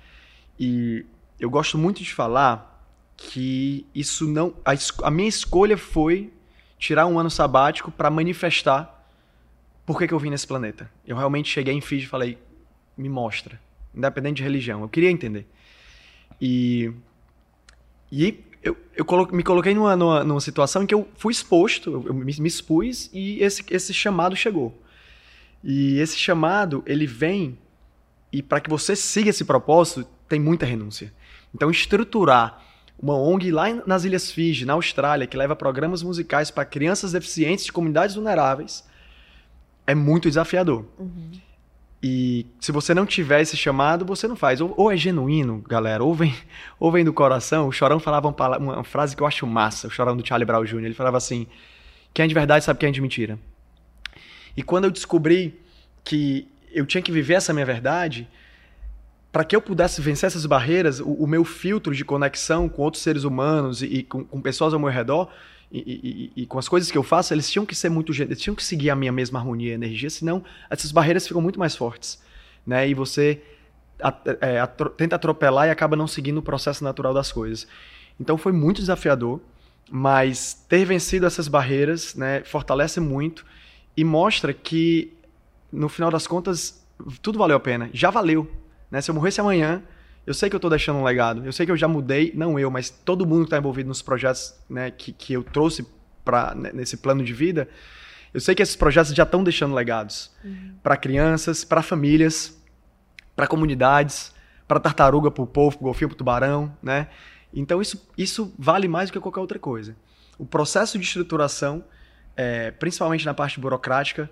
E 0.59 1.05
eu 1.39 1.47
gosto 1.47 1.77
muito 1.77 2.01
de 2.01 2.11
falar 2.11 2.83
que 3.15 3.85
isso 3.93 4.27
não. 4.27 4.55
A, 4.65 4.71
a 5.03 5.11
minha 5.11 5.29
escolha 5.29 5.77
foi 5.77 6.33
tirar 6.79 7.05
um 7.05 7.19
ano 7.19 7.29
sabático 7.29 7.91
para 7.91 8.09
manifestar 8.09 9.07
por 9.85 9.99
que, 9.99 10.07
que 10.07 10.13
eu 10.15 10.17
vim 10.17 10.31
nesse 10.31 10.47
planeta. 10.47 10.89
Eu 11.05 11.15
realmente 11.15 11.51
cheguei 11.51 11.75
em 11.75 11.81
Fiji 11.81 12.05
e 12.05 12.09
falei: 12.09 12.48
me 12.99 13.09
mostra, 13.09 13.59
independente 13.95 14.37
de 14.37 14.43
religião. 14.43 14.81
Eu 14.81 14.89
queria 14.89 15.09
entender. 15.09 15.47
E. 16.41 16.91
E 18.11 18.43
eu, 18.63 18.75
eu 18.95 19.05
colo 19.05 19.27
me 19.31 19.43
coloquei 19.43 19.73
numa, 19.73 19.95
numa, 19.95 20.23
numa, 20.23 20.41
situação 20.41 20.83
em 20.83 20.85
que 20.85 20.93
eu 20.93 21.07
fui 21.15 21.31
exposto, 21.31 22.03
eu, 22.07 22.13
me, 22.13 22.33
me, 22.39 22.47
expus 22.47 23.09
e 23.13 23.41
esse, 23.41 23.63
esse 23.69 23.93
chamado 23.93 24.35
chegou. 24.35 24.75
E 25.63 25.99
esse 25.99 26.17
chamado, 26.17 26.83
ele 26.85 27.05
vem 27.05 27.57
e 28.31 28.41
para 28.41 28.59
que 28.59 28.69
você 28.69 28.95
siga 28.95 29.29
esse 29.29 29.43
propósito, 29.43 30.07
tem 30.27 30.39
muita 30.39 30.65
renúncia. 30.65 31.11
Então, 31.53 31.71
estruturar 31.71 32.63
uma 33.01 33.15
ONG 33.15 33.51
lá 33.51 33.65
nas 33.85 34.03
Ilhas 34.03 34.31
Fiji, 34.31 34.65
na 34.65 34.73
Austrália, 34.73 35.25
que 35.25 35.37
leva 35.37 35.55
programas 35.55 36.03
musicais 36.03 36.51
para 36.51 36.65
crianças 36.65 37.13
deficientes 37.13 37.65
de 37.65 37.71
comunidades 37.71 38.15
vulneráveis, 38.15 38.83
é 39.87 39.95
muito 39.95 40.27
desafiador. 40.27 40.85
Uhum. 40.99 41.31
E 42.01 42.45
se 42.61 42.71
você 42.71 42.93
não 42.93 43.05
tiver 43.05 43.41
esse 43.41 43.57
chamado, 43.57 44.05
você 44.05 44.27
não 44.27 44.35
faz. 44.35 44.61
Ou, 44.61 44.73
ou, 44.77 44.91
é 44.91 44.95
genuíno, 44.95 45.61
galera, 45.67 46.03
ou 46.03 46.13
vem, 46.13 46.33
ou 46.79 46.91
vem 46.91 47.03
do 47.03 47.11
coração. 47.11 47.67
O 47.67 47.71
Chorão 47.71 47.99
falava 47.99 48.27
uma, 48.27 48.57
uma, 48.57 48.83
frase 48.83 49.15
que 49.15 49.21
eu 49.21 49.27
acho 49.27 49.45
massa, 49.45 49.87
o 49.87 49.91
Chorão 49.91 50.15
do 50.15 50.25
Charlie 50.25 50.45
Brown 50.45 50.63
Jr. 50.63 50.85
Ele 50.85 50.93
falava 50.93 51.17
assim: 51.17 51.45
quem 52.13 52.23
é 52.23 52.27
de 52.27 52.33
verdade 52.33 52.63
sabe 52.63 52.79
quem 52.79 52.89
é 52.89 52.91
de 52.91 53.01
mentira. 53.01 53.37
E 54.55 54.63
quando 54.63 54.85
eu 54.85 54.91
descobri 54.91 55.59
que 56.03 56.47
eu 56.71 56.85
tinha 56.85 57.01
que 57.01 57.11
viver 57.11 57.35
essa 57.35 57.53
minha 57.53 57.65
verdade, 57.65 58.27
para 59.31 59.43
que 59.43 59.55
eu 59.55 59.61
pudesse 59.61 60.01
vencer 60.01 60.27
essas 60.27 60.45
barreiras, 60.45 60.99
o, 60.99 61.11
o, 61.11 61.27
meu 61.27 61.43
filtro 61.43 61.93
de 61.93 62.03
conexão 62.03 62.67
com 62.67 62.81
outros 62.81 63.03
seres 63.03 63.23
humanos 63.23 63.81
e, 63.81 63.85
e 63.85 64.03
com, 64.03 64.23
com, 64.23 64.41
pessoas 64.41 64.73
ao 64.73 64.79
meu 64.79 64.89
redor 64.89 65.29
e, 65.71 66.31
e, 66.35 66.43
e, 66.43 66.45
com 66.47 66.57
as 66.57 66.67
coisas 66.67 66.89
que 66.89 66.97
eu 66.97 67.03
faço, 67.03 67.33
eles 67.33 67.49
tinham 67.49 67.65
que 67.65 67.75
ser 67.75 67.89
muito, 67.89 68.11
eles 68.21 68.41
tinham 68.41 68.55
que 68.55 68.63
seguir 68.63 68.89
a 68.89 68.95
minha 68.95 69.11
mesma 69.11 69.37
harmonia 69.37 69.71
e 69.71 69.73
energia, 69.73 70.09
senão 70.09 70.43
essas 70.69 70.91
barreiras 70.91 71.27
ficam 71.27 71.41
muito 71.41 71.59
mais 71.59 71.75
fortes, 71.75 72.19
né? 72.65 72.89
E 72.89 72.95
você 72.95 73.41
é, 74.41 74.59
atro 74.59 74.89
tenta 74.89 75.15
atropelar 75.15 75.67
e 75.67 75.71
acaba 75.71 75.95
não 75.95 76.07
seguindo 76.07 76.37
o 76.37 76.41
processo 76.41 76.83
natural 76.83 77.13
das 77.13 77.31
coisas. 77.31 77.67
Então 78.19 78.37
foi 78.37 78.51
muito 78.51 78.79
desafiador, 78.79 79.39
mas 79.91 80.53
ter 80.67 80.85
vencido 80.85 81.25
essas 81.25 81.47
barreiras, 81.47 82.15
né, 82.15 82.43
fortalece 82.43 82.99
muito 82.99 83.45
e 83.95 84.03
mostra 84.03 84.53
que 84.53 85.13
no 85.71 85.89
final 85.89 86.09
das 86.09 86.25
contas 86.25 86.83
tudo 87.21 87.37
valeu 87.37 87.57
a 87.57 87.59
pena. 87.59 87.89
Já 87.93 88.09
valeu, 88.09 88.49
né? 88.89 89.01
Se 89.01 89.11
eu 89.11 89.15
morresse 89.15 89.39
amanhã, 89.39 89.83
eu 90.25 90.33
sei 90.33 90.49
que 90.49 90.55
eu 90.55 90.57
estou 90.57 90.69
deixando 90.69 90.99
um 90.99 91.03
legado. 91.03 91.45
Eu 91.45 91.51
sei 91.51 91.65
que 91.65 91.71
eu 91.71 91.77
já 91.77 91.87
mudei, 91.87 92.31
não 92.35 92.59
eu, 92.59 92.69
mas 92.69 92.89
todo 92.89 93.25
mundo 93.25 93.39
que 93.41 93.45
está 93.47 93.57
envolvido 93.57 93.87
nos 93.87 94.01
projetos 94.01 94.53
né, 94.69 94.91
que, 94.91 95.11
que 95.11 95.33
eu 95.33 95.43
trouxe 95.43 95.87
para 96.23 96.53
né, 96.53 96.71
nesse 96.73 96.97
plano 96.97 97.23
de 97.23 97.33
vida. 97.33 97.67
Eu 98.33 98.39
sei 98.39 98.53
que 98.53 98.61
esses 98.61 98.75
projetos 98.75 99.13
já 99.13 99.23
estão 99.23 99.43
deixando 99.43 99.73
legados 99.73 100.31
uhum. 100.43 100.75
para 100.83 100.95
crianças, 100.95 101.63
para 101.63 101.81
famílias, 101.81 102.55
para 103.35 103.47
comunidades, 103.47 104.33
para 104.67 104.79
tartaruga, 104.79 105.31
para 105.31 105.43
o 105.43 105.47
povo, 105.47 105.77
para 105.77 105.83
o 105.83 105.85
golfinho, 105.85 106.09
para 106.09 106.15
o 106.15 106.17
tubarão, 106.17 106.77
né? 106.83 107.07
Então 107.51 107.81
isso, 107.81 108.07
isso 108.15 108.53
vale 108.57 108.87
mais 108.87 109.09
do 109.09 109.13
que 109.13 109.19
qualquer 109.19 109.39
outra 109.39 109.57
coisa. 109.57 109.95
O 110.37 110.45
processo 110.45 110.99
de 110.99 111.05
estruturação, 111.05 111.83
é, 112.37 112.69
principalmente 112.71 113.25
na 113.25 113.33
parte 113.33 113.59
burocrática, 113.59 114.29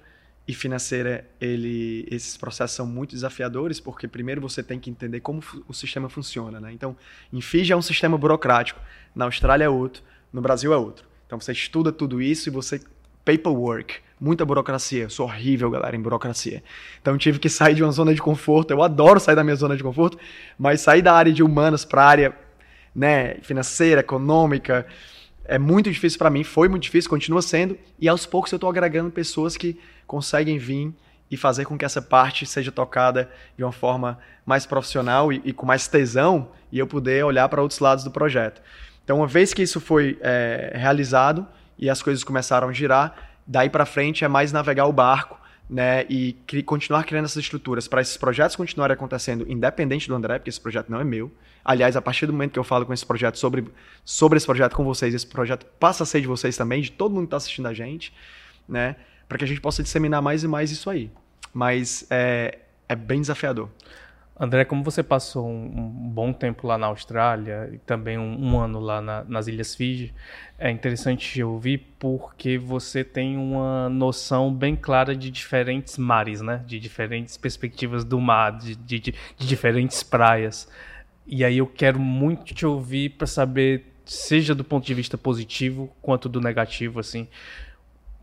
e 0.48 0.54
financeira, 0.54 1.28
ele, 1.42 2.08
esses 2.10 2.38
processos 2.38 2.76
são 2.76 2.88
muito 2.88 3.12
desafiadores, 3.12 3.80
porque 3.80 4.08
primeiro 4.08 4.40
você 4.40 4.64
tem 4.64 4.80
que 4.80 4.90
entender 4.90 5.20
como 5.20 5.44
o 5.68 5.74
sistema 5.74 6.08
funciona. 6.08 6.60
Né? 6.60 6.72
Então, 6.72 6.96
em 7.34 7.42
Fiji 7.42 7.74
é 7.74 7.76
um 7.76 7.82
sistema 7.82 8.18
burocrático, 8.18 8.80
na 9.14 9.26
Austrália 9.26 9.66
é 9.66 9.70
outro, 9.70 10.02
no 10.32 10.42
Brasil 10.42 10.72
é 10.72 10.78
outro. 10.78 11.06
Então 11.26 11.40
você 11.40 11.52
estuda 11.52 11.92
tudo 11.92 12.22
isso 12.22 12.48
e 12.48 12.52
você. 12.52 12.82
Paperwork, 13.26 13.96
muita 14.22 14.46
burocracia. 14.46 15.04
Eu 15.04 15.10
sou 15.10 15.26
horrível, 15.26 15.70
galera, 15.70 15.94
em 15.94 16.00
burocracia. 16.00 16.64
Então 17.02 17.18
tive 17.18 17.40
que 17.40 17.50
sair 17.50 17.76
de 17.76 17.84
uma 17.84 17.92
zona 17.92 18.14
de 18.14 18.22
conforto. 18.22 18.72
Eu 18.72 18.82
adoro 18.82 19.20
sair 19.20 19.36
da 19.36 19.44
minha 19.44 19.56
zona 19.58 19.76
de 19.76 19.84
conforto, 19.84 20.18
mas 20.58 20.80
sair 20.80 21.02
da 21.02 21.14
área 21.14 21.34
de 21.34 21.44
humanas 21.44 21.84
para 21.84 22.04
a 22.04 22.06
área 22.06 22.38
né, 22.96 23.36
financeira, 23.42 24.00
econômica, 24.00 24.88
é 25.48 25.58
muito 25.58 25.90
difícil 25.92 26.20
para 26.20 26.30
mim. 26.30 26.44
Foi 26.44 26.68
muito 26.68 26.84
difícil, 26.84 27.10
continua 27.10 27.42
sendo. 27.42 27.78
E 28.00 28.08
aos 28.08 28.26
poucos 28.26 28.52
eu 28.52 28.58
estou 28.58 28.70
agregando 28.70 29.10
pessoas 29.10 29.56
que 29.56 29.80
conseguem 30.06 30.58
vir 30.58 30.94
e 31.30 31.36
fazer 31.36 31.66
com 31.66 31.78
que 31.78 31.86
essa 31.86 32.02
parte 32.02 32.46
seja 32.46 32.72
tocada 32.72 33.30
de 33.58 33.64
uma 33.64 33.72
forma 33.72 34.20
mais 34.46 34.66
profissional 34.66 35.32
e, 35.32 35.42
e 35.44 35.54
com 35.54 35.66
mais 35.66 35.88
tesão 35.88 36.50
e 36.72 36.80
eu 36.80 36.88
poder 36.88 37.24
olhar 37.26 37.48
para 37.50 37.62
outros 37.62 37.80
lados 37.80 38.04
do 38.04 38.12
projeto. 38.12 38.62
Então, 39.04 39.18
uma 39.18 39.28
vez 39.28 39.54
que 39.54 39.62
isso 39.62 39.80
foi 39.80 40.18
é, 40.22 40.74
realizado 40.76 41.48
e 41.78 41.90
as 41.90 42.02
coisas 42.02 42.24
começaram 42.24 42.68
a 42.70 42.74
girar, 42.74 43.16
daí 43.46 43.70
para 43.70 43.86
frente 43.86 44.26
é 44.26 44.28
mais 44.28 44.52
navegar 44.52 44.86
o 44.86 44.94
barco 44.94 45.38
né, 45.70 46.06
e 46.10 46.34
cri 46.46 46.64
continuar 46.64 47.04
criando 47.04 47.26
essas 47.26 47.44
estruturas 47.44 47.88
para 47.88 48.02
esses 48.02 48.16
projetos 48.16 48.56
continuarem 48.56 48.94
acontecendo 48.94 49.46
independente 49.50 50.08
do 50.08 50.16
André, 50.16 50.40
porque 50.40 50.50
esse 50.50 50.62
projeto 50.62 50.90
não 50.90 51.00
é 51.00 51.04
meu. 51.04 51.32
Aliás, 51.64 51.98
a 51.98 52.02
partir 52.02 52.26
do 52.26 52.32
momento 52.32 52.54
que 52.54 52.60
eu 52.60 52.64
falo 52.64 52.86
com 52.86 52.94
esse 52.94 53.06
projeto 53.06 53.38
sobre, 53.38 53.66
sobre 54.06 54.38
esse 54.38 54.46
projeto 54.46 54.76
com 54.76 54.86
vocês, 54.86 55.14
esse 55.14 55.28
projeto 55.28 55.66
passa 55.80 56.04
a 56.04 56.06
ser 56.06 56.22
de 56.22 56.28
vocês 56.28 56.56
também, 56.56 56.82
de 56.82 56.92
todo 56.92 57.14
mundo 57.14 57.24
que 57.24 57.28
está 57.28 57.38
assistindo 57.38 57.68
a 57.68 57.74
gente, 57.74 58.14
né? 58.68 58.96
para 59.28 59.38
que 59.38 59.44
a 59.44 59.48
gente 59.48 59.62
possa 59.62 59.84
disseminar 59.84 60.22
mais 60.22 60.44
e 60.44 60.48
mais 60.48 60.72
isso 60.72 60.90
aí. 60.90 61.12
Mas 61.54 62.08
é, 62.10 62.60
é 62.88 62.96
bem 62.96 63.20
desafiador. 63.20 63.70
André, 64.40 64.66
como 64.66 64.84
você 64.84 65.02
passou 65.02 65.48
um, 65.48 65.66
um, 65.66 66.10
bom 66.10 66.32
tempo 66.32 66.68
lá 66.68 66.78
na 66.78 66.88
Austrália 66.88 67.70
e 67.74 67.78
também 67.80 68.18
um, 68.18 68.54
um 68.54 68.60
ano 68.60 68.80
lá 68.80 69.02
na, 69.02 69.24
nas 69.24 69.48
Ilhas 69.48 69.74
Fiji, 69.74 70.14
é 70.60 70.70
interessante 70.70 71.42
ouvir 71.42 71.80
porque 71.98 72.58
você 72.58 73.04
tem 73.04 73.36
uma 73.36 73.90
noção 73.90 74.54
bem 74.54 74.76
clara 74.76 75.16
de 75.16 75.32
diferentes 75.32 75.98
mares, 75.98 76.42
né? 76.42 76.64
De 76.68 76.80
diferentes 76.80 77.36
perspectivas 77.36 78.04
do 78.04 78.20
mar, 78.22 78.58
de, 78.58 78.76
de, 78.76 79.00
de 79.00 79.14
diferentes 79.38 80.04
praias. 80.04 80.70
E 81.26 81.44
aí 81.44 81.58
eu 81.58 81.68
quero 81.68 82.00
muito 82.00 82.54
te 82.54 82.66
ouvir 82.66 83.10
para 83.10 83.26
saber, 83.26 83.86
seja 84.06 84.54
do 84.54 84.64
ponto 84.64 84.86
de 84.86 84.94
vista 84.94 85.18
positivo 85.18 85.90
quanto 86.02 86.30
do 86.30 86.40
negativo, 86.40 87.00
assim, 87.00 87.28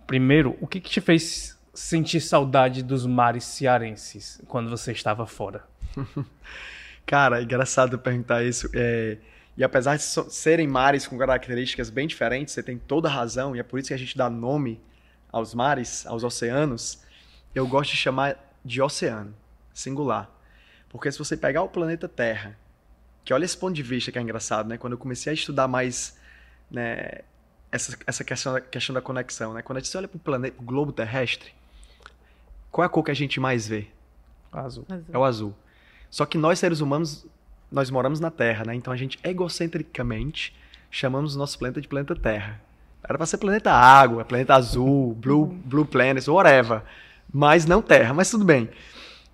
Primeiro, 0.06 0.56
o 0.60 0.66
que, 0.66 0.80
que 0.80 0.90
te 0.90 1.00
fez 1.00 1.58
sentir 1.72 2.20
saudade 2.20 2.82
dos 2.82 3.06
mares 3.06 3.44
cearenses 3.44 4.40
quando 4.46 4.68
você 4.68 4.92
estava 4.92 5.26
fora? 5.26 5.64
Cara, 7.06 7.42
engraçado 7.42 7.98
perguntar 7.98 8.42
isso. 8.44 8.68
É... 8.74 9.18
E 9.56 9.62
apesar 9.62 9.96
de 9.96 10.02
serem 10.02 10.66
mares 10.66 11.06
com 11.06 11.16
características 11.16 11.88
bem 11.88 12.08
diferentes, 12.08 12.52
você 12.52 12.62
tem 12.62 12.76
toda 12.76 13.08
a 13.08 13.12
razão, 13.12 13.54
e 13.54 13.60
é 13.60 13.62
por 13.62 13.78
isso 13.78 13.88
que 13.88 13.94
a 13.94 13.98
gente 13.98 14.16
dá 14.16 14.28
nome 14.28 14.80
aos 15.30 15.54
mares, 15.54 16.06
aos 16.06 16.24
oceanos. 16.24 17.02
Eu 17.54 17.66
gosto 17.66 17.92
de 17.92 17.96
chamar 17.96 18.36
de 18.64 18.82
oceano, 18.82 19.34
singular. 19.72 20.28
Porque 20.88 21.10
se 21.10 21.18
você 21.18 21.36
pegar 21.36 21.62
o 21.62 21.68
planeta 21.68 22.08
Terra, 22.08 22.58
que 23.24 23.32
olha 23.32 23.44
esse 23.44 23.56
ponto 23.56 23.74
de 23.74 23.82
vista 23.82 24.12
que 24.12 24.18
é 24.18 24.22
engraçado, 24.22 24.68
né? 24.68 24.76
Quando 24.76 24.92
eu 24.94 24.98
comecei 24.98 25.30
a 25.30 25.34
estudar 25.34 25.66
mais 25.68 26.18
né, 26.70 27.20
essa, 27.70 27.96
essa 28.06 28.22
questão, 28.22 28.60
questão 28.60 28.94
da 28.94 29.00
conexão, 29.00 29.54
né? 29.54 29.62
Quando 29.62 29.78
a 29.78 29.80
gente 29.80 29.96
olha 29.96 30.06
para 30.06 30.16
o 30.16 30.20
planeta, 30.20 30.56
pro 30.56 30.64
globo 30.64 30.92
terrestre, 30.92 31.52
qual 32.70 32.84
é 32.84 32.86
a 32.86 32.88
cor 32.88 33.04
que 33.04 33.10
a 33.10 33.14
gente 33.14 33.40
mais 33.40 33.66
vê? 33.66 33.88
Azul. 34.52 34.84
azul. 34.88 35.04
É 35.12 35.18
o 35.18 35.24
azul. 35.24 35.54
Só 36.14 36.24
que 36.24 36.38
nós, 36.38 36.60
seres 36.60 36.80
humanos, 36.80 37.26
nós 37.72 37.90
moramos 37.90 38.20
na 38.20 38.30
Terra, 38.30 38.64
né? 38.64 38.72
Então 38.72 38.92
a 38.92 38.96
gente, 38.96 39.18
egocentricamente, 39.24 40.54
chamamos 40.88 41.34
o 41.34 41.38
nosso 41.40 41.58
planeta 41.58 41.80
de 41.80 41.88
planeta 41.88 42.14
Terra. 42.14 42.60
Era 43.02 43.18
para 43.18 43.26
ser 43.26 43.38
planeta 43.38 43.72
Água, 43.72 44.24
planeta 44.24 44.54
Azul, 44.54 45.12
Blue. 45.14 45.46
Blue 45.64 45.84
Planet, 45.84 46.24
whatever. 46.28 46.82
Mas 47.32 47.66
não 47.66 47.82
Terra, 47.82 48.14
mas 48.14 48.30
tudo 48.30 48.44
bem. 48.44 48.70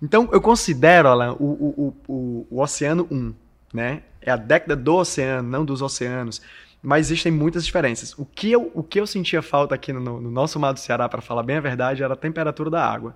Então 0.01 0.27
eu 0.31 0.41
considero, 0.41 1.07
Alan, 1.07 1.33
o, 1.33 1.45
o, 1.45 1.95
o, 2.07 2.47
o 2.49 2.59
Oceano 2.59 3.07
1, 3.11 3.31
né? 3.71 4.01
É 4.19 4.31
a 4.31 4.35
década 4.35 4.75
do 4.75 4.95
oceano, 4.95 5.47
não 5.47 5.63
dos 5.63 5.83
oceanos 5.83 6.41
mas 6.81 7.11
existem 7.11 7.31
muitas 7.31 7.63
diferenças. 7.63 8.17
O 8.17 8.25
que 8.25 8.51
eu, 8.51 8.71
o 8.73 8.81
que 8.81 8.99
eu 8.99 9.05
sentia 9.05 9.43
falta 9.43 9.75
aqui 9.75 9.93
no, 9.93 10.19
no 10.19 10.31
nosso 10.31 10.59
mar 10.59 10.71
do 10.71 10.79
Ceará, 10.79 11.07
para 11.07 11.21
falar 11.21 11.43
bem 11.43 11.57
a 11.57 11.61
verdade, 11.61 12.01
era 12.01 12.15
a 12.15 12.17
temperatura 12.17 12.71
da 12.71 12.83
água. 12.83 13.15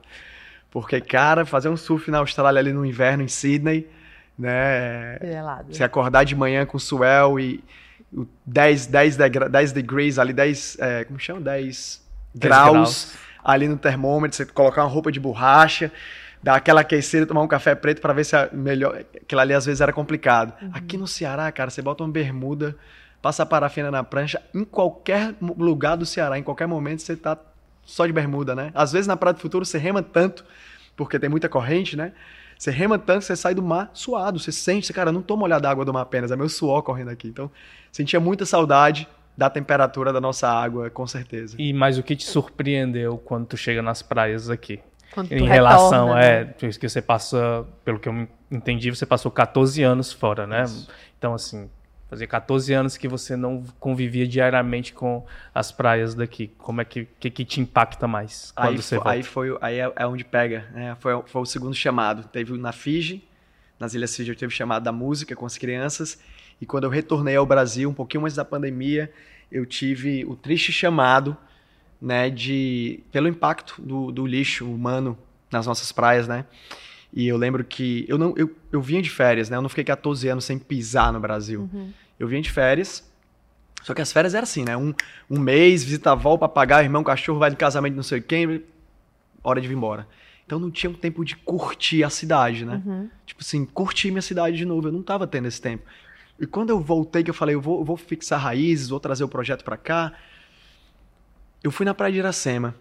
Porque, 0.75 0.99
cara, 0.99 1.45
fazer 1.45 1.69
um 1.69 1.77
surf 1.77 2.11
na 2.11 2.17
Austrália 2.17 2.59
ali 2.59 2.73
no 2.73 2.85
inverno, 2.85 3.23
em 3.23 3.29
Sydney, 3.29 3.87
né? 4.37 5.17
Gelado. 5.21 5.73
Se 5.73 5.81
acordar 5.81 6.25
de 6.25 6.35
manhã 6.35 6.65
com 6.65 6.77
swell 6.77 7.39
e 7.39 7.63
10, 8.45 8.87
10, 8.87 9.15
10 9.49 9.71
degrees 9.71 10.19
ali, 10.19 10.33
10, 10.33 10.75
é, 10.81 11.05
como 11.05 11.17
chama? 11.17 11.39
10 11.39 12.05
graus, 12.35 12.73
graus 12.73 13.17
ali 13.41 13.69
no 13.69 13.77
termômetro, 13.77 14.35
você 14.35 14.45
colocar 14.45 14.83
uma 14.83 14.89
roupa 14.89 15.13
de 15.13 15.17
borracha, 15.17 15.89
dar 16.43 16.55
aquela 16.55 16.81
aquecida, 16.81 17.25
tomar 17.25 17.43
um 17.43 17.47
café 17.47 17.73
preto 17.73 18.01
para 18.01 18.11
ver 18.11 18.25
se 18.25 18.35
é 18.35 18.49
melhor. 18.51 19.01
Aquilo 19.15 19.39
ali 19.39 19.53
às 19.53 19.65
vezes 19.65 19.79
era 19.79 19.93
complicado. 19.93 20.53
Uhum. 20.61 20.71
Aqui 20.73 20.97
no 20.97 21.07
Ceará, 21.07 21.49
cara, 21.53 21.69
você 21.69 21.81
bota 21.81 22.03
uma 22.03 22.11
bermuda 22.11 22.75
passa 23.21 23.45
parafina 23.45 23.89
na 23.89 24.03
prancha, 24.03 24.41
em 24.53 24.65
qualquer 24.65 25.33
lugar 25.41 25.95
do 25.95 26.05
Ceará, 26.05 26.37
em 26.37 26.43
qualquer 26.43 26.67
momento 26.67 27.01
você 27.01 27.15
tá 27.15 27.35
só 27.85 28.05
de 28.05 28.11
bermuda, 28.11 28.53
né? 28.53 28.71
Às 28.73 28.91
vezes 28.91 29.07
na 29.07 29.15
Praia 29.15 29.33
do 29.33 29.39
Futuro 29.39 29.63
você 29.63 29.77
rema 29.77 30.03
tanto, 30.03 30.43
porque 30.95 31.19
tem 31.19 31.29
muita 31.29 31.49
corrente, 31.49 31.95
né? 31.95 32.13
Você 32.57 32.71
rema 32.71 32.97
tanto 32.97 33.25
você 33.25 33.35
sai 33.35 33.53
do 33.53 33.61
mar 33.61 33.89
suado. 33.93 34.39
Você 34.39 34.51
sente, 34.51 34.87
você, 34.87 34.93
cara, 34.93 35.09
eu 35.09 35.13
não 35.13 35.21
tô 35.21 35.35
molhado 35.35 35.63
da 35.63 35.69
água 35.69 35.83
do 35.83 35.93
mar 35.93 36.01
apenas, 36.01 36.31
é 36.31 36.35
meu 36.35 36.49
suor 36.49 36.81
correndo 36.83 37.09
aqui. 37.09 37.27
Então, 37.27 37.51
sentia 37.91 38.19
muita 38.19 38.45
saudade 38.45 39.07
da 39.37 39.49
temperatura 39.49 40.13
da 40.13 40.21
nossa 40.21 40.47
água, 40.47 40.89
com 40.89 41.05
certeza. 41.05 41.57
E 41.59 41.73
mas 41.73 41.97
o 41.97 42.03
que 42.03 42.15
te 42.15 42.25
surpreendeu 42.25 43.17
quando 43.17 43.45
tu 43.45 43.57
chega 43.57 43.81
nas 43.81 44.01
praias 44.01 44.49
aqui? 44.49 44.79
Quando 45.13 45.29
tu 45.29 45.35
em 45.35 45.45
relação, 45.45 46.07
retorna, 46.07 46.23
é, 46.23 46.45
né? 46.45 46.53
que 46.57 46.89
você 46.89 47.01
passa, 47.01 47.65
pelo 47.83 47.99
que 47.99 48.07
eu 48.07 48.27
entendi, 48.51 48.89
você 48.89 49.05
passou 49.05 49.31
14 49.31 49.83
anos 49.83 50.11
fora, 50.11 50.47
né? 50.47 50.63
Isso. 50.63 50.89
Então, 51.17 51.33
assim, 51.33 51.69
fazer 52.15 52.27
14 52.27 52.73
anos 52.73 52.97
que 52.97 53.07
você 53.09 53.35
não 53.35 53.63
convivia 53.77 54.25
diariamente 54.25 54.93
com 54.93 55.25
as 55.53 55.69
praias 55.71 56.15
daqui. 56.15 56.49
Como 56.57 56.79
é 56.79 56.85
que, 56.85 57.05
que, 57.19 57.29
que 57.29 57.43
te 57.43 57.59
impacta 57.59 58.07
mais 58.07 58.53
quando 58.55 58.69
Aí, 58.69 58.77
você 58.77 58.95
volta? 58.95 59.11
aí 59.11 59.23
foi 59.23 59.57
aí 59.59 59.79
é, 59.79 59.91
é 59.93 60.07
onde 60.07 60.23
pega, 60.23 60.65
né? 60.73 60.95
Foi, 61.01 61.11
foi 61.25 61.41
o 61.41 61.45
segundo 61.45 61.75
chamado. 61.75 62.25
Teve 62.29 62.57
na 62.57 62.71
Fiji, 62.71 63.27
nas 63.77 63.93
Ilhas 63.93 64.15
Fiji, 64.15 64.31
eu 64.31 64.35
teve 64.35 64.53
chamado 64.53 64.83
da 64.83 64.93
música 64.93 65.35
com 65.35 65.45
as 65.45 65.57
crianças. 65.57 66.17
E 66.61 66.65
quando 66.65 66.85
eu 66.85 66.89
retornei 66.89 67.35
ao 67.35 67.45
Brasil, 67.45 67.89
um 67.89 67.93
pouquinho 67.93 68.23
antes 68.23 68.37
da 68.37 68.45
pandemia, 68.45 69.11
eu 69.51 69.65
tive 69.65 70.23
o 70.23 70.37
triste 70.37 70.71
chamado, 70.71 71.35
né, 72.01 72.29
de 72.29 73.01
pelo 73.11 73.27
impacto 73.27 73.81
do, 73.81 74.09
do 74.09 74.25
lixo 74.25 74.65
humano 74.65 75.17
nas 75.51 75.67
nossas 75.67 75.91
praias, 75.91 76.29
né? 76.29 76.45
E 77.13 77.27
eu 77.27 77.35
lembro 77.35 77.63
que 77.63 78.05
eu 78.07 78.17
não 78.17 78.33
eu, 78.37 78.53
eu 78.71 78.81
vinha 78.81 79.01
de 79.01 79.09
férias, 79.09 79.49
né? 79.49 79.57
Eu 79.57 79.61
não 79.61 79.69
fiquei 79.69 79.83
14 79.83 80.27
anos 80.29 80.45
sem 80.45 80.57
pisar 80.57 81.11
no 81.11 81.19
Brasil. 81.19 81.69
Eu 82.19 82.27
vinha 82.27 82.41
de 82.41 82.51
férias. 82.51 83.09
Só 83.83 83.93
que 83.93 84.01
as 84.01 84.11
férias 84.11 84.33
era 84.33 84.43
assim, 84.43 84.63
né? 84.63 84.75
Um, 84.75 84.93
um 85.29 85.39
mês, 85.39 85.83
visita 85.83 86.09
a 86.09 86.13
avó, 86.13 86.37
papagaio, 86.37 86.85
irmão, 86.85 87.03
cachorro, 87.03 87.37
vai 87.37 87.51
de 87.51 87.55
casamento, 87.55 87.95
não 87.95 88.03
sei 88.03 88.19
quem, 88.19 88.63
hora 89.43 89.61
de 89.61 89.67
vir 89.67 89.75
embora. 89.75 90.07
Então 90.45 90.59
não 90.59 90.71
tinha 90.71 90.89
um 90.89 90.93
tempo 90.93 91.23
de 91.23 91.35
curtir 91.35 92.03
a 92.03 92.09
cidade, 92.09 92.65
né? 92.65 92.81
Tipo 93.25 93.41
assim, 93.41 93.65
curtir 93.65 94.11
minha 94.11 94.21
cidade 94.21 94.57
de 94.57 94.65
novo. 94.65 94.87
Eu 94.87 94.91
não 94.91 95.03
tava 95.03 95.27
tendo 95.27 95.47
esse 95.47 95.61
tempo. 95.61 95.83
E 96.39 96.45
quando 96.45 96.69
eu 96.69 96.79
voltei, 96.79 97.23
que 97.23 97.29
eu 97.29 97.33
falei, 97.33 97.55
eu 97.55 97.61
vou, 97.61 97.79
eu 97.79 97.85
vou 97.85 97.97
fixar 97.97 98.39
raízes, 98.39 98.89
vou 98.89 98.99
trazer 98.99 99.23
o 99.23 99.27
projeto 99.27 99.63
pra 99.63 99.77
cá, 99.77 100.13
eu 101.63 101.71
fui 101.71 101.85
na 101.85 101.93
Praia 101.93 102.11
de 102.11 102.19
Iracema. 102.19 102.75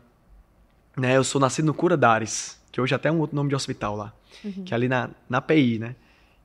Né? 0.97 1.16
Eu 1.16 1.25
sou 1.25 1.40
nascido 1.40 1.66
no 1.66 1.75
Cura 1.75 1.97
Dares, 1.97 2.61
que 2.70 2.81
hoje 2.81 2.94
até 2.94 3.09
é 3.09 3.12
um 3.12 3.18
outro 3.18 3.35
nome 3.35 3.49
de 3.49 3.55
hospital 3.55 3.97
lá, 3.97 4.12
que 4.64 4.73
é 4.73 4.75
ali 4.75 4.88
na, 4.88 5.11
na 5.29 5.40
PI, 5.40 5.79
né? 5.79 5.97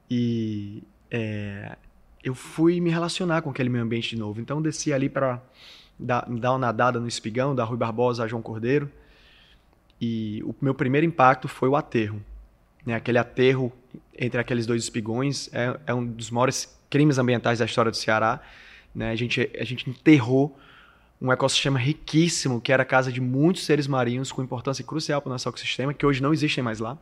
E 0.09 0.83
é, 1.11 1.77
eu 2.23 2.35
fui 2.35 2.79
me 2.81 2.89
relacionar 2.89 3.41
com 3.41 3.49
aquele 3.49 3.69
meio 3.69 3.83
ambiente 3.83 4.09
de 4.09 4.17
novo. 4.17 4.41
Então 4.41 4.61
desci 4.61 4.91
ali 4.91 5.09
para 5.09 5.41
dar, 5.97 6.25
dar 6.29 6.51
uma 6.51 6.59
nadada 6.59 6.99
no 6.99 7.07
Espigão, 7.07 7.55
da 7.55 7.63
Rui 7.63 7.77
Barbosa 7.77 8.23
a 8.23 8.27
João 8.27 8.41
Cordeiro. 8.41 8.91
E 10.01 10.41
o 10.43 10.55
meu 10.61 10.73
primeiro 10.73 11.05
impacto 11.05 11.47
foi 11.47 11.67
o 11.69 11.75
aterro. 11.75 12.21
Né? 12.85 12.95
Aquele 12.95 13.17
aterro 13.17 13.71
entre 14.17 14.39
aqueles 14.39 14.65
dois 14.65 14.83
espigões 14.83 15.49
é, 15.53 15.79
é 15.87 15.93
um 15.93 16.05
dos 16.05 16.29
maiores 16.29 16.77
crimes 16.89 17.17
ambientais 17.17 17.59
da 17.59 17.65
história 17.65 17.91
do 17.91 17.97
Ceará. 17.97 18.41
Né? 18.93 19.11
A, 19.11 19.15
gente, 19.15 19.49
a 19.57 19.63
gente 19.63 19.89
enterrou 19.89 20.57
um 21.21 21.31
ecossistema 21.31 21.77
riquíssimo, 21.77 22.61
que 22.61 22.71
era 22.71 22.83
a 22.83 22.85
casa 22.85 23.11
de 23.11 23.19
muitos 23.19 23.65
seres 23.65 23.87
marinhos 23.87 24.31
com 24.31 24.41
importância 24.41 24.83
crucial 24.83 25.21
para 25.21 25.29
o 25.29 25.33
nosso 25.33 25.49
ecossistema, 25.49 25.93
que 25.93 26.05
hoje 26.05 26.21
não 26.21 26.33
existem 26.33 26.63
mais 26.63 26.79
lá. 26.79 26.97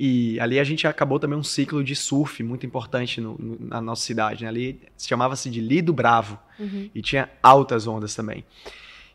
E 0.00 0.38
ali 0.38 0.60
a 0.60 0.64
gente 0.64 0.86
acabou 0.86 1.18
também 1.18 1.36
um 1.36 1.42
ciclo 1.42 1.82
de 1.82 1.96
surf 1.96 2.40
muito 2.44 2.64
importante 2.64 3.20
no- 3.20 3.36
no- 3.36 3.58
na 3.60 3.80
nossa 3.80 4.02
cidade. 4.04 4.44
Né? 4.44 4.48
Ali 4.48 4.80
chamava-se 4.96 5.50
de 5.50 5.60
Lido 5.60 5.92
Bravo 5.92 6.38
e 6.94 7.02
tinha 7.02 7.28
altas 7.42 7.86
ondas 7.88 8.14
também. 8.14 8.44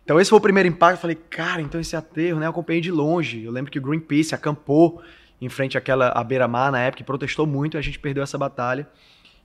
Então 0.03 0.19
esse 0.19 0.29
foi 0.29 0.39
o 0.39 0.41
primeiro 0.41 0.67
impacto. 0.67 0.97
Eu 0.97 1.01
falei, 1.01 1.15
cara, 1.29 1.61
então 1.61 1.79
esse 1.79 1.95
aterro, 1.95 2.37
né? 2.39 2.45
Eu 2.45 2.49
acompanhei 2.49 2.81
de 2.81 2.91
longe. 2.91 3.41
Eu 3.43 3.51
lembro 3.53 3.71
que 3.71 3.79
o 3.79 3.81
Greenpeace 3.81 4.35
acampou 4.35 5.01
em 5.39 5.47
frente 5.47 5.77
àquela 5.77 6.09
à 6.09 6.21
beira-mar 6.23 6.69
na 6.71 6.79
época 6.81 7.01
e 7.01 7.05
protestou 7.05 7.47
muito 7.47 7.75
e 7.75 7.77
a 7.77 7.81
gente 7.81 7.97
perdeu 7.97 8.21
essa 8.21 8.37
batalha. 8.37 8.85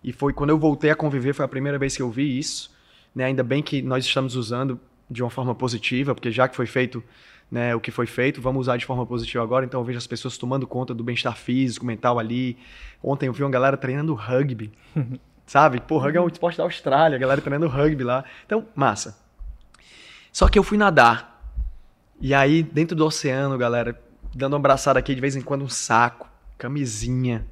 E 0.02 0.12
foi 0.12 0.32
quando 0.32 0.50
eu 0.50 0.58
voltei 0.58 0.90
a 0.90 0.96
conviver, 0.96 1.32
foi 1.34 1.44
a 1.44 1.48
primeira 1.48 1.78
vez 1.78 1.96
que 1.96 2.02
eu 2.02 2.10
vi 2.10 2.36
isso. 2.36 2.70
Né? 3.14 3.24
Ainda 3.26 3.44
bem 3.44 3.62
que 3.62 3.80
nós 3.80 4.04
estamos 4.04 4.34
usando 4.34 4.78
de 5.08 5.22
uma 5.22 5.30
forma 5.30 5.54
positiva, 5.54 6.14
porque 6.14 6.30
já 6.32 6.48
que 6.48 6.56
foi 6.56 6.66
feito 6.66 7.02
né, 7.50 7.74
o 7.74 7.80
que 7.80 7.90
foi 7.90 8.06
feito, 8.06 8.42
vamos 8.42 8.60
usar 8.60 8.76
de 8.76 8.84
forma 8.84 9.06
positiva 9.06 9.42
agora. 9.42 9.64
Então 9.64 9.80
eu 9.80 9.84
vejo 9.84 9.98
as 9.98 10.06
pessoas 10.06 10.36
tomando 10.36 10.66
conta 10.66 10.94
do 10.94 11.02
bem-estar 11.02 11.36
físico, 11.36 11.84
mental 11.84 12.18
ali. 12.18 12.56
Ontem 13.02 13.26
eu 13.26 13.32
vi 13.32 13.42
uma 13.42 13.50
galera 13.50 13.76
treinando 13.76 14.14
rugby. 14.14 14.72
Sabe? 15.46 15.80
Pô, 15.80 15.96
rugby 15.98 16.18
é 16.18 16.20
um 16.20 16.28
esporte 16.28 16.58
da 16.58 16.64
Austrália, 16.64 17.16
a 17.16 17.18
galera 17.18 17.40
treinando 17.40 17.72
rugby 17.72 18.04
lá. 18.04 18.22
Então, 18.44 18.66
massa. 18.74 19.18
Só 20.30 20.46
que 20.46 20.58
eu 20.58 20.62
fui 20.62 20.76
nadar. 20.76 21.42
E 22.20 22.34
aí, 22.34 22.62
dentro 22.62 22.94
do 22.94 23.06
oceano, 23.06 23.56
galera, 23.56 23.98
dando 24.34 24.52
uma 24.52 24.58
abraçada 24.58 24.98
aqui, 24.98 25.14
de 25.14 25.20
vez 25.20 25.36
em 25.36 25.40
quando 25.40 25.64
um 25.64 25.68
saco, 25.68 26.28
camisinha, 26.58 27.46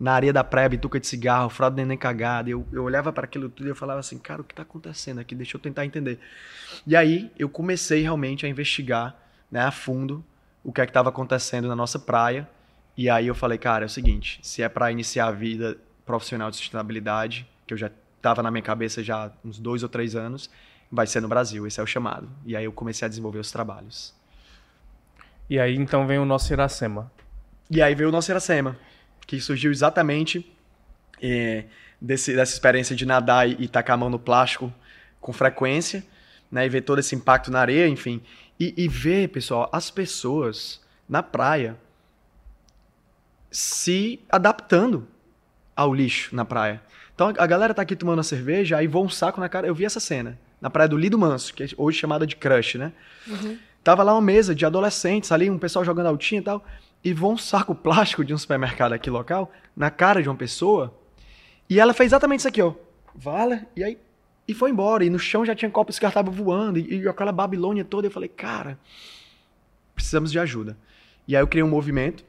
na 0.00 0.12
areia 0.14 0.32
da 0.32 0.42
praia, 0.42 0.68
bituca 0.70 0.98
de 0.98 1.06
cigarro, 1.06 1.50
fralda 1.50 1.76
neném 1.76 1.98
cagada. 1.98 2.48
Eu, 2.48 2.66
eu 2.72 2.82
olhava 2.82 3.12
para 3.12 3.24
aquilo 3.24 3.50
tudo 3.50 3.66
e 3.66 3.70
eu 3.70 3.76
falava 3.76 4.00
assim, 4.00 4.18
cara, 4.18 4.40
o 4.40 4.44
que 4.44 4.54
tá 4.54 4.62
acontecendo 4.62 5.18
aqui? 5.18 5.34
Deixa 5.34 5.56
eu 5.56 5.60
tentar 5.60 5.84
entender. 5.84 6.18
E 6.86 6.96
aí, 6.96 7.30
eu 7.38 7.48
comecei 7.48 8.00
realmente 8.00 8.46
a 8.46 8.48
investigar 8.48 9.23
né, 9.54 9.60
a 9.60 9.70
fundo 9.70 10.24
o 10.64 10.72
que 10.72 10.80
é 10.80 10.84
que 10.84 10.90
estava 10.90 11.10
acontecendo 11.10 11.68
na 11.68 11.76
nossa 11.76 11.96
praia. 11.96 12.48
E 12.96 13.08
aí 13.08 13.28
eu 13.28 13.34
falei, 13.36 13.56
cara, 13.56 13.84
é 13.84 13.86
o 13.86 13.88
seguinte, 13.88 14.40
se 14.42 14.62
é 14.62 14.68
para 14.68 14.90
iniciar 14.90 15.28
a 15.28 15.30
vida 15.30 15.76
profissional 16.04 16.50
de 16.50 16.56
sustentabilidade, 16.56 17.46
que 17.64 17.72
eu 17.72 17.78
já 17.78 17.88
estava 18.16 18.42
na 18.42 18.50
minha 18.50 18.62
cabeça 18.62 19.00
já 19.00 19.26
há 19.26 19.30
uns 19.44 19.60
dois 19.60 19.84
ou 19.84 19.88
três 19.88 20.16
anos, 20.16 20.50
vai 20.90 21.06
ser 21.06 21.20
no 21.20 21.28
Brasil, 21.28 21.66
esse 21.68 21.78
é 21.78 21.82
o 21.82 21.86
chamado. 21.86 22.28
E 22.44 22.56
aí 22.56 22.64
eu 22.64 22.72
comecei 22.72 23.06
a 23.06 23.08
desenvolver 23.08 23.38
os 23.38 23.52
trabalhos. 23.52 24.12
E 25.48 25.60
aí 25.60 25.76
então 25.76 26.04
vem 26.04 26.18
o 26.18 26.24
nosso 26.24 26.52
Iracema. 26.52 27.10
E 27.70 27.80
aí 27.80 27.94
veio 27.94 28.08
o 28.08 28.12
nosso 28.12 28.32
Iracema, 28.32 28.76
que 29.26 29.40
surgiu 29.40 29.70
exatamente 29.70 30.50
eh, 31.22 31.64
desse- 32.00 32.34
dessa 32.34 32.52
experiência 32.52 32.96
de 32.96 33.06
nadar 33.06 33.48
e, 33.48 33.56
e 33.60 33.68
tacar 33.68 33.94
a 33.94 33.96
mão 33.96 34.10
no 34.10 34.18
plástico 34.18 34.72
com 35.20 35.32
frequência, 35.32 36.04
né? 36.54 36.64
E 36.64 36.68
ver 36.68 36.82
todo 36.82 37.00
esse 37.00 37.16
impacto 37.16 37.50
na 37.50 37.58
areia, 37.58 37.88
enfim. 37.88 38.22
E, 38.58 38.72
e 38.76 38.86
ver, 38.86 39.28
pessoal, 39.28 39.68
as 39.72 39.90
pessoas 39.90 40.80
na 41.08 41.20
praia 41.20 41.76
se 43.50 44.20
adaptando 44.30 45.06
ao 45.74 45.92
lixo 45.92 46.34
na 46.34 46.44
praia. 46.44 46.80
Então 47.12 47.32
a 47.36 47.46
galera 47.46 47.74
tá 47.74 47.82
aqui 47.82 47.96
tomando 47.96 48.20
a 48.20 48.22
cerveja, 48.22 48.76
aí 48.76 48.86
voa 48.86 49.04
um 49.04 49.08
saco 49.08 49.40
na 49.40 49.48
cara. 49.48 49.66
Eu 49.66 49.74
vi 49.74 49.84
essa 49.84 49.98
cena 49.98 50.38
na 50.60 50.70
praia 50.70 50.88
do 50.88 50.96
Lido 50.96 51.18
Manso, 51.18 51.52
que 51.52 51.64
é 51.64 51.66
hoje 51.76 51.98
chamada 51.98 52.24
de 52.24 52.36
Crush, 52.36 52.76
né? 52.76 52.92
Tava 53.82 54.04
lá 54.04 54.14
uma 54.14 54.22
mesa 54.22 54.54
de 54.54 54.64
adolescentes 54.64 55.32
ali, 55.32 55.50
um 55.50 55.58
pessoal 55.58 55.84
jogando 55.84 56.06
altinha 56.06 56.40
e 56.40 56.44
tal, 56.44 56.64
e 57.02 57.12
voa 57.12 57.34
um 57.34 57.36
saco 57.36 57.74
plástico 57.76 58.24
de 58.24 58.32
um 58.32 58.38
supermercado 58.38 58.92
aqui 58.92 59.10
local 59.10 59.50
na 59.76 59.90
cara 59.90 60.22
de 60.22 60.28
uma 60.28 60.36
pessoa. 60.36 60.94
E 61.68 61.80
ela 61.80 61.92
fez 61.92 62.10
exatamente 62.10 62.40
isso 62.40 62.48
aqui, 62.48 62.62
ó. 62.62 62.74
Vala, 63.12 63.62
e 63.76 63.82
aí 63.82 63.98
e 64.46 64.54
foi 64.54 64.70
embora. 64.70 65.04
E 65.04 65.10
no 65.10 65.18
chão 65.18 65.44
já 65.44 65.54
tinha 65.54 65.70
copo 65.70 65.90
descartável 65.90 66.32
voando, 66.32 66.78
e, 66.78 67.02
e 67.02 67.08
aquela 67.08 67.32
Babilônia 67.32 67.84
toda. 67.84 68.06
Eu 68.06 68.10
falei, 68.10 68.28
cara, 68.28 68.78
precisamos 69.94 70.30
de 70.30 70.38
ajuda. 70.38 70.76
E 71.26 71.34
aí 71.34 71.42
eu 71.42 71.46
criei 71.46 71.62
um 71.62 71.68
movimento 71.68 72.24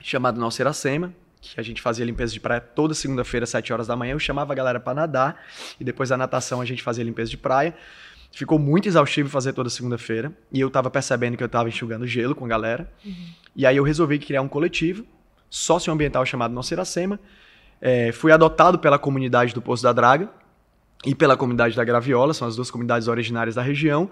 chamado 0.00 0.40
Nossa 0.40 0.62
Iracema, 0.62 1.14
que 1.40 1.60
a 1.60 1.62
gente 1.62 1.82
fazia 1.82 2.04
limpeza 2.04 2.32
de 2.32 2.40
praia 2.40 2.60
toda 2.60 2.94
segunda-feira, 2.94 3.44
às 3.44 3.50
7 3.50 3.72
horas 3.72 3.86
da 3.86 3.96
manhã. 3.96 4.12
Eu 4.12 4.18
chamava 4.18 4.52
a 4.52 4.56
galera 4.56 4.80
para 4.80 4.94
nadar, 4.94 5.44
e 5.78 5.84
depois 5.84 6.08
da 6.08 6.16
natação 6.16 6.60
a 6.60 6.64
gente 6.64 6.82
fazia 6.82 7.04
limpeza 7.04 7.30
de 7.30 7.36
praia. 7.36 7.74
Ficou 8.32 8.58
muito 8.58 8.88
exaustivo 8.88 9.28
fazer 9.28 9.52
toda 9.52 9.70
segunda-feira, 9.70 10.32
e 10.50 10.60
eu 10.60 10.70
tava 10.70 10.90
percebendo 10.90 11.36
que 11.36 11.44
eu 11.44 11.48
tava 11.48 11.68
enxugando 11.68 12.06
gelo 12.06 12.34
com 12.34 12.44
a 12.44 12.48
galera. 12.48 12.90
E 13.54 13.66
aí 13.66 13.76
eu 13.76 13.84
resolvi 13.84 14.18
criar 14.18 14.42
um 14.42 14.48
coletivo 14.48 15.04
socioambiental 15.48 16.24
chamado 16.26 16.52
Nossa 16.52 16.74
Iracema. 16.74 17.20
É, 17.80 18.10
fui 18.10 18.32
adotado 18.32 18.78
pela 18.78 18.98
comunidade 18.98 19.54
do 19.54 19.60
Poço 19.62 19.82
da 19.82 19.92
Draga 19.92 20.30
e 21.06 21.14
pela 21.14 21.36
comunidade 21.36 21.76
da 21.76 21.84
Graviola, 21.84 22.32
são 22.32 22.48
as 22.48 22.56
duas 22.56 22.70
comunidades 22.70 23.08
originárias 23.08 23.54
da 23.54 23.62
região. 23.62 24.10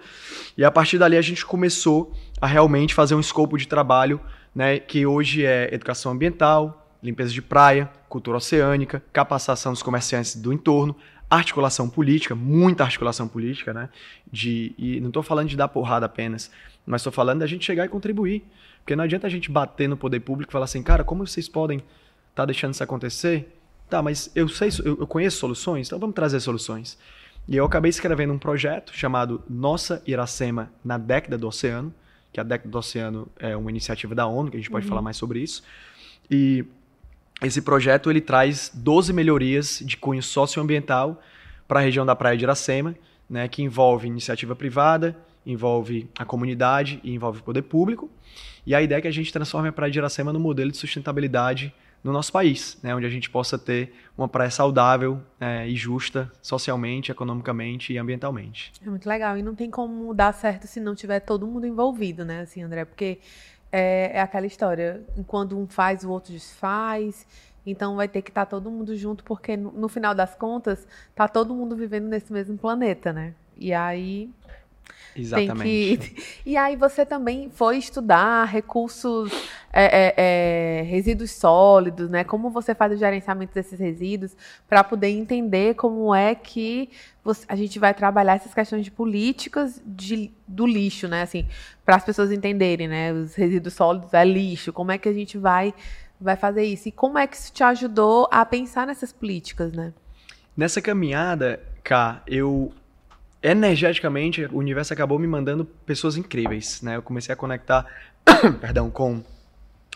E 0.56 0.64
a 0.64 0.70
partir 0.70 0.98
dali 0.98 1.16
a 1.16 1.22
gente 1.22 1.44
começou 1.44 2.12
a 2.40 2.46
realmente 2.46 2.94
fazer 2.94 3.14
um 3.14 3.20
escopo 3.20 3.56
de 3.56 3.66
trabalho, 3.66 4.20
né, 4.54 4.78
que 4.78 5.06
hoje 5.06 5.44
é 5.44 5.72
educação 5.72 6.12
ambiental, 6.12 6.86
limpeza 7.02 7.32
de 7.32 7.42
praia, 7.42 7.90
cultura 8.08 8.36
oceânica, 8.36 9.02
capacitação 9.12 9.72
dos 9.72 9.82
comerciantes 9.82 10.36
do 10.36 10.52
entorno, 10.52 10.94
articulação 11.28 11.88
política, 11.88 12.34
muita 12.34 12.84
articulação 12.84 13.26
política, 13.26 13.72
né? 13.72 13.88
De, 14.30 14.74
e 14.76 15.00
não 15.00 15.08
estou 15.08 15.22
falando 15.22 15.48
de 15.48 15.56
dar 15.56 15.66
porrada 15.66 16.04
apenas, 16.04 16.50
mas 16.84 17.00
estou 17.00 17.12
falando 17.12 17.38
da 17.38 17.46
gente 17.46 17.64
chegar 17.64 17.86
e 17.86 17.88
contribuir. 17.88 18.44
Porque 18.80 18.94
não 18.94 19.04
adianta 19.04 19.26
a 19.26 19.30
gente 19.30 19.50
bater 19.50 19.88
no 19.88 19.96
poder 19.96 20.20
público 20.20 20.50
e 20.50 20.52
falar 20.52 20.66
assim, 20.66 20.82
cara, 20.82 21.02
como 21.02 21.26
vocês 21.26 21.48
podem 21.48 21.82
estar 22.30 22.44
deixando 22.44 22.74
isso 22.74 22.82
acontecer? 22.82 23.61
Tá, 23.92 24.00
mas 24.00 24.30
eu 24.34 24.48
sei, 24.48 24.70
eu 24.82 25.06
conheço 25.06 25.36
soluções, 25.36 25.86
então 25.86 25.98
vamos 25.98 26.14
trazer 26.14 26.40
soluções. 26.40 26.96
E 27.46 27.54
eu 27.54 27.66
acabei 27.66 27.90
escrevendo 27.90 28.32
um 28.32 28.38
projeto 28.38 28.90
chamado 28.96 29.42
Nossa 29.46 30.02
Iracema 30.06 30.72
na 30.82 30.96
Década 30.96 31.36
do 31.36 31.46
Oceano, 31.46 31.92
que 32.32 32.40
a 32.40 32.42
Década 32.42 32.70
do 32.70 32.78
Oceano 32.78 33.28
é 33.38 33.54
uma 33.54 33.68
iniciativa 33.68 34.14
da 34.14 34.26
ONU, 34.26 34.50
que 34.50 34.56
a 34.56 34.60
gente 34.60 34.70
pode 34.70 34.86
falar 34.86 35.02
mais 35.02 35.18
sobre 35.18 35.40
isso. 35.40 35.62
E 36.30 36.64
esse 37.42 37.60
projeto 37.60 38.10
ele 38.10 38.22
traz 38.22 38.70
12 38.72 39.12
melhorias 39.12 39.82
de 39.84 39.98
cunho 39.98 40.22
socioambiental 40.22 41.20
para 41.68 41.80
a 41.80 41.82
região 41.82 42.06
da 42.06 42.16
Praia 42.16 42.38
de 42.38 42.44
Iracema, 42.44 42.94
né, 43.28 43.46
que 43.46 43.62
envolve 43.62 44.06
iniciativa 44.06 44.56
privada, 44.56 45.14
envolve 45.44 46.08
a 46.18 46.24
comunidade 46.24 46.98
e 47.04 47.12
envolve 47.12 47.40
o 47.40 47.42
poder 47.42 47.60
público. 47.60 48.10
E 48.64 48.74
a 48.74 48.80
ideia 48.80 49.00
é 49.00 49.02
que 49.02 49.08
a 49.08 49.12
gente 49.12 49.30
transforme 49.30 49.68
a 49.68 49.72
Praia 49.72 49.92
de 49.92 49.98
Iracema 49.98 50.32
no 50.32 50.40
modelo 50.40 50.70
de 50.70 50.78
sustentabilidade 50.78 51.74
no 52.02 52.12
nosso 52.12 52.32
país, 52.32 52.78
né, 52.82 52.94
onde 52.94 53.06
a 53.06 53.10
gente 53.10 53.30
possa 53.30 53.56
ter 53.56 53.94
uma 54.18 54.28
praia 54.28 54.50
saudável 54.50 55.20
é, 55.40 55.68
e 55.68 55.76
justa 55.76 56.30
socialmente, 56.42 57.12
economicamente 57.12 57.92
e 57.92 57.98
ambientalmente. 57.98 58.72
É 58.84 58.90
muito 58.90 59.08
legal 59.08 59.36
e 59.38 59.42
não 59.42 59.54
tem 59.54 59.70
como 59.70 60.12
dar 60.12 60.32
certo 60.34 60.66
se 60.66 60.80
não 60.80 60.94
tiver 60.94 61.20
todo 61.20 61.46
mundo 61.46 61.66
envolvido, 61.66 62.24
né, 62.24 62.40
assim, 62.40 62.62
André, 62.62 62.84
porque 62.84 63.18
é, 63.72 64.18
é 64.18 64.20
aquela 64.20 64.46
história, 64.46 65.02
quando 65.26 65.58
um 65.58 65.66
faz, 65.66 66.04
o 66.04 66.10
outro 66.10 66.32
desfaz. 66.32 67.26
Então 67.64 67.96
vai 67.96 68.08
ter 68.08 68.20
que 68.22 68.30
estar 68.30 68.44
tá 68.44 68.50
todo 68.50 68.70
mundo 68.70 68.94
junto, 68.96 69.24
porque 69.24 69.56
no, 69.56 69.72
no 69.72 69.88
final 69.88 70.14
das 70.14 70.34
contas, 70.34 70.86
tá 71.14 71.26
todo 71.26 71.54
mundo 71.54 71.74
vivendo 71.76 72.08
nesse 72.08 72.32
mesmo 72.32 72.58
planeta, 72.58 73.12
né? 73.12 73.34
E 73.56 73.72
aí 73.72 74.30
Exatamente. 75.16 76.10
Que... 76.10 76.42
E 76.52 76.56
aí 76.56 76.76
você 76.76 77.06
também 77.06 77.50
foi 77.50 77.78
estudar 77.78 78.44
recursos, 78.44 79.30
é, 79.72 79.84
é, 79.84 80.14
é, 80.16 80.82
resíduos 80.82 81.30
sólidos, 81.30 82.10
né? 82.10 82.24
Como 82.24 82.50
você 82.50 82.74
faz 82.74 82.92
o 82.92 82.96
gerenciamento 82.96 83.54
desses 83.54 83.78
resíduos 83.78 84.36
para 84.68 84.82
poder 84.82 85.08
entender 85.08 85.74
como 85.74 86.14
é 86.14 86.34
que 86.34 86.90
você, 87.24 87.44
a 87.48 87.56
gente 87.56 87.78
vai 87.78 87.94
trabalhar 87.94 88.34
essas 88.34 88.52
questões 88.52 88.84
de 88.84 88.90
políticas 88.90 89.80
de, 89.86 90.30
do 90.46 90.66
lixo, 90.66 91.06
né? 91.08 91.22
Assim, 91.22 91.46
para 91.84 91.96
as 91.96 92.04
pessoas 92.04 92.32
entenderem, 92.32 92.88
né? 92.88 93.12
Os 93.12 93.34
resíduos 93.34 93.74
sólidos 93.74 94.12
é 94.14 94.24
lixo. 94.24 94.72
Como 94.72 94.90
é 94.90 94.98
que 94.98 95.08
a 95.08 95.12
gente 95.12 95.38
vai 95.38 95.74
vai 96.20 96.36
fazer 96.36 96.64
isso? 96.64 96.88
E 96.88 96.92
como 96.92 97.18
é 97.18 97.26
que 97.26 97.36
isso 97.36 97.52
te 97.52 97.64
ajudou 97.64 98.28
a 98.30 98.44
pensar 98.44 98.86
nessas 98.86 99.12
políticas, 99.12 99.72
né? 99.72 99.92
Nessa 100.56 100.80
caminhada, 100.80 101.60
Cá, 101.82 102.22
eu 102.28 102.72
energeticamente, 103.42 104.44
o 104.46 104.58
universo 104.58 104.92
acabou 104.92 105.18
me 105.18 105.26
mandando 105.26 105.64
pessoas 105.64 106.16
incríveis, 106.16 106.80
né? 106.80 106.96
Eu 106.96 107.02
comecei 107.02 107.32
a 107.32 107.36
conectar, 107.36 107.86
perdão, 108.60 108.90
com 108.90 109.22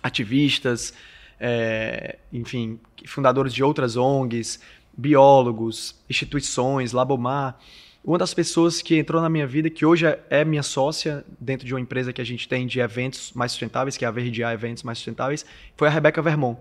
ativistas, 0.02 0.92
é, 1.38 2.18
enfim, 2.32 2.78
fundadores 3.06 3.54
de 3.54 3.62
outras 3.62 3.96
ONGs, 3.96 4.60
biólogos, 4.96 5.94
instituições, 6.08 6.92
Labomar. 6.92 7.58
Uma 8.04 8.18
das 8.18 8.32
pessoas 8.32 8.80
que 8.80 8.96
entrou 8.96 9.20
na 9.20 9.28
minha 9.28 9.46
vida, 9.46 9.68
que 9.68 9.84
hoje 9.84 10.06
é 10.30 10.44
minha 10.44 10.62
sócia 10.62 11.24
dentro 11.40 11.66
de 11.66 11.74
uma 11.74 11.80
empresa 11.80 12.12
que 12.12 12.20
a 12.20 12.24
gente 12.24 12.48
tem 12.48 12.66
de 12.66 12.80
eventos 12.80 13.32
mais 13.32 13.52
sustentáveis, 13.52 13.96
que 13.96 14.04
é 14.04 14.08
a 14.08 14.12
VRDA 14.12 14.52
Eventos 14.52 14.84
Mais 14.84 14.98
Sustentáveis, 14.98 15.44
foi 15.76 15.88
a 15.88 15.90
Rebeca 15.90 16.22
Vermont, 16.22 16.58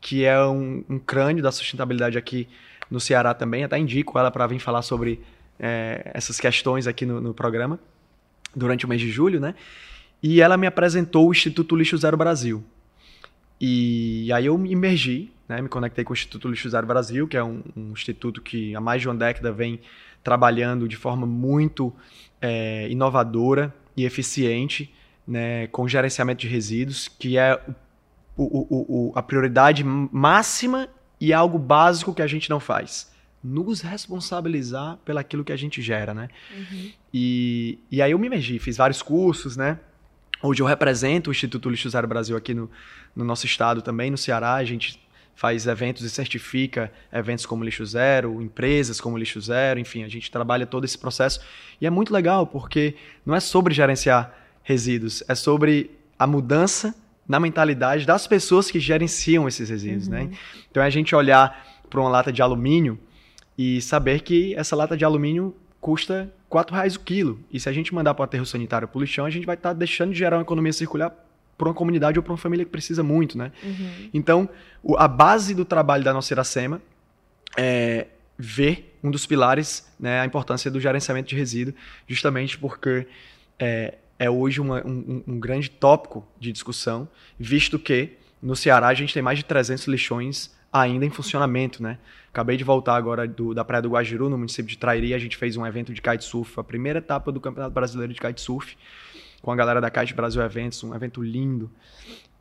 que 0.00 0.24
é 0.24 0.38
um, 0.44 0.84
um 0.88 0.98
crânio 0.98 1.42
da 1.42 1.50
sustentabilidade 1.50 2.18
aqui 2.18 2.46
no 2.90 3.00
Ceará 3.00 3.32
também. 3.32 3.64
Até 3.64 3.78
indico 3.78 4.18
ela 4.18 4.30
para 4.30 4.46
vir 4.46 4.58
falar 4.58 4.82
sobre 4.82 5.20
é, 5.58 6.10
essas 6.14 6.38
questões 6.38 6.86
aqui 6.86 7.06
no, 7.06 7.20
no, 7.20 7.34
programa 7.34 7.78
durante 8.54 8.84
o 8.84 8.88
mês 8.88 9.00
de 9.00 9.10
julho, 9.10 9.40
né? 9.40 9.54
E 10.22 10.40
ela 10.40 10.56
me 10.56 10.66
apresentou 10.66 11.28
o 11.28 11.32
Instituto 11.32 11.76
Lixo 11.76 11.96
Zero 11.96 12.16
Brasil. 12.16 12.64
E 13.60 14.30
aí 14.32 14.46
eu 14.46 14.56
me 14.58 14.70
imergi, 14.70 15.32
né? 15.48 15.60
Me 15.60 15.68
conectei 15.68 16.04
com 16.04 16.12
o 16.12 16.14
Instituto 16.14 16.48
Lixo 16.48 16.68
Zero 16.68 16.86
Brasil, 16.86 17.26
que 17.26 17.36
é 17.36 17.44
um, 17.44 17.62
um 17.76 17.92
instituto 17.92 18.40
que 18.40 18.74
há 18.74 18.80
mais 18.80 19.00
de 19.00 19.08
uma 19.08 19.14
década 19.14 19.52
vem 19.52 19.80
trabalhando 20.22 20.88
de 20.88 20.96
forma 20.96 21.26
muito 21.26 21.92
é, 22.40 22.88
inovadora 22.88 23.74
e 23.96 24.04
eficiente, 24.04 24.92
né? 25.26 25.66
Com 25.68 25.86
gerenciamento 25.88 26.40
de 26.40 26.48
resíduos, 26.48 27.08
que 27.08 27.38
é 27.38 27.60
o, 28.36 28.44
o, 28.44 29.10
o, 29.10 29.12
a 29.14 29.22
prioridade 29.22 29.84
máxima 29.84 30.88
e 31.18 31.32
algo 31.32 31.58
básico 31.58 32.14
que 32.14 32.20
a 32.20 32.26
gente 32.26 32.50
não 32.50 32.60
faz 32.60 33.15
nos 33.42 33.80
responsabilizar 33.80 34.98
pelaquilo 35.04 35.44
que 35.44 35.52
a 35.52 35.56
gente 35.56 35.80
gera, 35.80 36.12
né? 36.12 36.28
Uhum. 36.56 36.90
E, 37.12 37.78
e 37.90 38.02
aí 38.02 38.10
eu 38.10 38.18
me 38.18 38.26
emergi, 38.26 38.58
fiz 38.58 38.76
vários 38.76 39.02
cursos, 39.02 39.56
né? 39.56 39.78
Hoje 40.42 40.62
eu 40.62 40.66
represento 40.66 41.30
o 41.30 41.32
Instituto 41.32 41.70
Lixo 41.70 41.88
Zero 41.88 42.06
Brasil 42.06 42.36
aqui 42.36 42.52
no, 42.52 42.70
no 43.14 43.24
nosso 43.24 43.46
estado 43.46 43.80
também, 43.80 44.10
no 44.10 44.18
Ceará. 44.18 44.54
A 44.54 44.64
gente 44.64 45.00
faz 45.34 45.66
eventos 45.66 46.02
e 46.02 46.10
certifica 46.10 46.92
eventos 47.12 47.46
como 47.46 47.62
Lixo 47.62 47.84
Zero, 47.84 48.40
empresas 48.42 49.00
como 49.00 49.18
Lixo 49.18 49.40
Zero, 49.40 49.78
enfim, 49.78 50.02
a 50.02 50.08
gente 50.08 50.30
trabalha 50.30 50.66
todo 50.66 50.84
esse 50.84 50.98
processo. 50.98 51.40
E 51.80 51.86
é 51.86 51.90
muito 51.90 52.12
legal 52.12 52.46
porque 52.46 52.94
não 53.24 53.34
é 53.34 53.40
sobre 53.40 53.74
gerenciar 53.74 54.34
resíduos, 54.62 55.22
é 55.28 55.34
sobre 55.34 55.90
a 56.18 56.26
mudança 56.26 56.94
na 57.28 57.38
mentalidade 57.38 58.06
das 58.06 58.26
pessoas 58.26 58.70
que 58.70 58.80
gerenciam 58.80 59.46
esses 59.46 59.68
resíduos, 59.68 60.08
né? 60.08 60.22
uhum. 60.22 60.28
né? 60.28 60.36
Então 60.70 60.82
é 60.82 60.86
a 60.86 60.90
gente 60.90 61.14
olhar 61.14 61.82
para 61.88 62.00
uma 62.00 62.08
lata 62.08 62.32
de 62.32 62.40
alumínio 62.40 62.98
e 63.56 63.80
saber 63.80 64.20
que 64.20 64.54
essa 64.54 64.76
lata 64.76 64.96
de 64.96 65.04
alumínio 65.04 65.54
custa 65.80 66.32
R$ 66.52 66.60
reais 66.70 66.96
o 66.96 67.00
quilo. 67.00 67.40
E 67.50 67.60
se 67.60 67.68
a 67.68 67.72
gente 67.72 67.94
mandar 67.94 68.14
para 68.14 68.22
o 68.22 68.24
aterro 68.24 68.46
sanitário 68.46 68.88
para 68.88 68.98
o 68.98 69.00
lixão, 69.00 69.24
a 69.24 69.30
gente 69.30 69.46
vai 69.46 69.54
estar 69.54 69.70
tá 69.70 69.72
deixando 69.72 70.12
de 70.12 70.18
gerar 70.18 70.36
uma 70.36 70.42
economia 70.42 70.72
circular 70.72 71.14
para 71.56 71.68
uma 71.68 71.74
comunidade 71.74 72.18
ou 72.18 72.22
para 72.22 72.32
uma 72.32 72.38
família 72.38 72.64
que 72.64 72.70
precisa 72.70 73.02
muito, 73.02 73.38
né? 73.38 73.50
Uhum. 73.62 74.10
Então, 74.12 74.48
o, 74.82 74.96
a 74.96 75.08
base 75.08 75.54
do 75.54 75.64
trabalho 75.64 76.04
da 76.04 76.12
nossa 76.12 76.32
Iracema 76.34 76.82
é 77.56 78.08
ver 78.38 78.98
um 79.02 79.10
dos 79.10 79.24
pilares, 79.24 79.90
né, 79.98 80.20
a 80.20 80.26
importância 80.26 80.70
do 80.70 80.80
gerenciamento 80.80 81.28
de 81.28 81.36
resíduo, 81.36 81.74
justamente 82.06 82.58
porque 82.58 83.06
é, 83.58 83.94
é 84.18 84.28
hoje 84.28 84.60
uma, 84.60 84.84
um, 84.86 85.22
um 85.26 85.40
grande 85.40 85.70
tópico 85.70 86.26
de 86.38 86.52
discussão, 86.52 87.08
visto 87.38 87.78
que 87.78 88.18
no 88.42 88.54
Ceará 88.54 88.88
a 88.88 88.94
gente 88.94 89.14
tem 89.14 89.22
mais 89.22 89.38
de 89.38 89.44
300 89.44 89.86
lixões 89.86 90.54
ainda 90.80 91.04
em 91.04 91.10
funcionamento, 91.10 91.82
né? 91.82 91.98
Acabei 92.30 92.56
de 92.56 92.64
voltar 92.64 92.96
agora 92.96 93.26
do, 93.26 93.54
da 93.54 93.64
Praia 93.64 93.82
do 93.82 93.90
Guajiru, 93.90 94.28
no 94.28 94.36
município 94.36 94.66
de 94.66 94.76
Trairi, 94.76 95.14
a 95.14 95.18
gente 95.18 95.36
fez 95.36 95.56
um 95.56 95.66
evento 95.66 95.92
de 95.92 96.02
kitesurf, 96.02 96.58
a 96.60 96.64
primeira 96.64 96.98
etapa 96.98 97.32
do 97.32 97.40
Campeonato 97.40 97.72
Brasileiro 97.72 98.12
de 98.12 98.20
Kitesurf, 98.20 98.76
com 99.40 99.50
a 99.50 99.56
galera 99.56 99.80
da 99.80 99.90
Kite 99.90 100.12
Brasil 100.14 100.42
Eventos, 100.42 100.82
um 100.84 100.94
evento 100.94 101.22
lindo. 101.22 101.70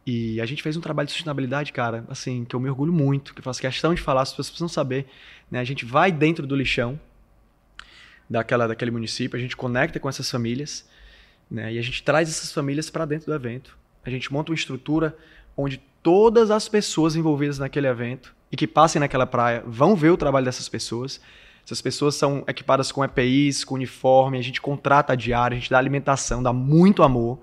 E 0.05 0.39
a 0.39 0.45
gente 0.45 0.61
fez 0.61 0.77
um 0.77 0.81
trabalho 0.81 1.07
de 1.07 1.13
sustentabilidade, 1.13 1.73
cara, 1.73 2.05
assim, 2.09 2.45
que 2.45 2.55
eu 2.55 2.59
me 2.59 2.69
orgulho 2.69 2.93
muito, 2.93 3.33
que 3.33 3.39
eu 3.39 3.43
faço 3.43 3.59
questão 3.61 3.93
de 3.93 4.01
falar, 4.01 4.21
as 4.21 4.29
pessoas 4.31 4.49
precisam 4.49 4.67
saber, 4.67 5.07
né? 5.49 5.59
A 5.59 5.63
gente 5.63 5.85
vai 5.85 6.11
dentro 6.11 6.45
do 6.45 6.55
lixão 6.55 6.99
daquela, 8.29 8.67
daquele 8.67 8.91
município, 8.91 9.37
a 9.37 9.41
gente 9.41 9.55
conecta 9.55 9.99
com 9.99 10.09
essas 10.09 10.29
famílias, 10.29 10.87
né? 11.49 11.73
E 11.73 11.79
a 11.79 11.81
gente 11.81 12.03
traz 12.03 12.29
essas 12.29 12.51
famílias 12.51 12.89
para 12.89 13.05
dentro 13.05 13.27
do 13.27 13.33
evento. 13.33 13.77
A 14.03 14.09
gente 14.09 14.31
monta 14.31 14.51
uma 14.51 14.55
estrutura 14.55 15.17
onde 15.57 15.81
todas 16.05 16.51
as 16.51 16.69
pessoas 16.69 17.15
envolvidas 17.15 17.57
naquele 17.57 17.87
evento 17.87 18.35
e 18.51 18.55
que 18.55 18.67
passem 18.67 18.99
naquela 18.99 19.25
praia 19.25 19.63
vão 19.65 19.95
ver 19.95 20.11
o 20.11 20.17
trabalho 20.17 20.45
dessas 20.45 20.69
pessoas. 20.69 21.19
Essas 21.65 21.81
pessoas 21.81 22.13
são 22.13 22.43
equipadas 22.47 22.91
com 22.91 23.03
EPIs, 23.03 23.63
com 23.63 23.73
uniforme, 23.73 24.37
a 24.37 24.41
gente 24.43 24.61
contrata 24.61 25.13
a 25.13 25.15
diária, 25.15 25.57
a 25.57 25.59
gente 25.59 25.71
dá 25.71 25.79
alimentação, 25.79 26.43
dá 26.43 26.53
muito 26.53 27.01
amor 27.01 27.39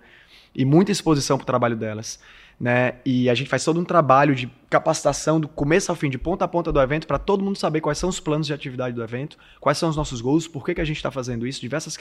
e 0.55 0.65
muita 0.65 0.93
exposição 0.93 1.37
para 1.37 1.43
o 1.43 1.47
trabalho 1.47 1.75
delas 1.75 2.21
né? 2.63 2.95
E 3.05 3.29
a 3.29 3.35
gente 3.35 3.51
faz 3.51 3.65
todo 3.65 3.81
um 3.81 3.85
trabalho 3.85 4.37
de 4.37 4.49
capacitação 4.71 5.41
do 5.41 5.49
começo 5.49 5.91
ao 5.91 5.97
fim, 5.97 6.09
de 6.09 6.17
ponta 6.17 6.45
a 6.45 6.49
ponta 6.49 6.71
do 6.71 6.81
evento, 6.81 7.09
para 7.09 7.19
todo 7.19 7.43
mundo 7.43 7.59
saber 7.59 7.81
quais 7.81 7.99
são 7.99 8.09
os 8.09 8.21
planos 8.21 8.47
de 8.47 8.53
atividade 8.53 8.95
do 8.95 9.03
evento, 9.03 9.37
quais 9.61 9.79
são 9.79 9.89
os 9.89 9.97
nossos 9.97 10.21
gols, 10.21 10.47
por 10.47 10.65
que, 10.65 10.77
que 10.77 10.81
a 10.81 10.85
gente 10.85 10.99
está 10.99 11.11
fazendo 11.11 11.45
isso, 11.45 11.61
diversas 11.61 11.99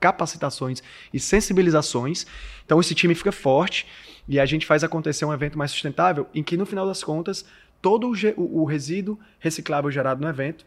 capacitações 0.00 0.80
e 1.12 1.18
sensibilizações. 1.18 2.24
Então 2.64 2.78
esse 2.78 2.94
time 2.94 3.16
fica 3.16 3.32
forte 3.32 3.84
e 4.28 4.38
a 4.38 4.46
gente 4.46 4.66
faz 4.66 4.84
acontecer 4.84 5.24
um 5.24 5.32
evento 5.32 5.58
mais 5.58 5.70
sustentável, 5.70 6.26
em 6.34 6.42
que 6.42 6.56
no 6.56 6.66
final 6.66 6.86
das 6.86 7.02
contas 7.02 7.44
todo 7.80 8.08
o, 8.08 8.62
o, 8.62 8.64
resíduo 8.64 9.18
reciclável 9.40 9.90
gerado 9.90 10.20
no 10.20 10.28
evento 10.28 10.64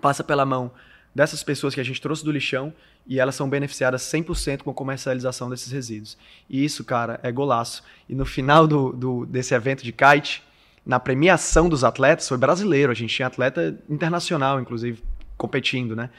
passa 0.00 0.22
pela 0.22 0.46
mão 0.46 0.70
dessas 1.14 1.42
pessoas 1.42 1.74
que 1.74 1.80
a 1.80 1.84
gente 1.84 2.00
trouxe 2.00 2.24
do 2.24 2.30
lixão 2.30 2.72
e 3.06 3.18
elas 3.18 3.34
são 3.34 3.48
beneficiadas 3.48 4.02
100% 4.02 4.62
com 4.62 4.70
a 4.70 4.74
comercialização 4.74 5.48
desses 5.48 5.72
resíduos. 5.72 6.16
E 6.48 6.64
isso, 6.64 6.84
cara, 6.84 7.18
é 7.22 7.32
golaço. 7.32 7.82
E 8.08 8.14
no 8.14 8.24
final 8.26 8.66
do, 8.66 8.92
do, 8.92 9.26
desse 9.26 9.54
evento 9.54 9.82
de 9.82 9.92
kite, 9.92 10.42
na 10.84 11.00
premiação 11.00 11.68
dos 11.68 11.82
atletas, 11.82 12.28
foi 12.28 12.36
brasileiro, 12.36 12.92
a 12.92 12.94
gente 12.94 13.14
tinha 13.14 13.26
atleta 13.26 13.76
internacional, 13.88 14.60
inclusive, 14.60 15.02
competindo, 15.36 15.96
né? 15.96 16.10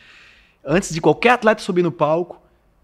Antes 0.66 0.94
de 0.94 1.00
qualquer 1.00 1.32
atleta 1.32 1.62
subir 1.62 1.84
no 1.84 1.92
palco, 1.92 2.42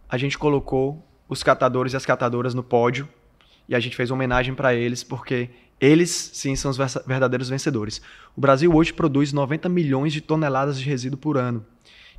a 0.08 0.18
gente 0.18 0.38
colocou 0.38 1.04
os 1.28 1.44
catadores 1.44 1.94
e 1.94 1.98
as 1.98 2.06
catadoras 2.06 2.54
no 2.54 2.64
pódio 2.64 3.08
e 3.68 3.76
a 3.76 3.80
gente 3.80 3.96
fez 3.96 4.10
uma 4.12 4.16
homenagem 4.16 4.54
para 4.54 4.74
eles, 4.74 5.04
porque 5.04 5.50
eles, 5.80 6.32
sim, 6.34 6.56
são 6.56 6.72
os 6.72 6.78
verdadeiros 7.06 7.50
vencedores. 7.50 8.02
O 8.36 8.42
Brasil 8.42 8.74
hoje 8.74 8.94
produz 8.94 9.34
90 9.34 9.68
milhões 9.70 10.14
de 10.14 10.22
toneladas 10.22 10.80
de 10.80 10.86
resíduo 10.86 11.18
por 11.18 11.38
ano 11.38 11.66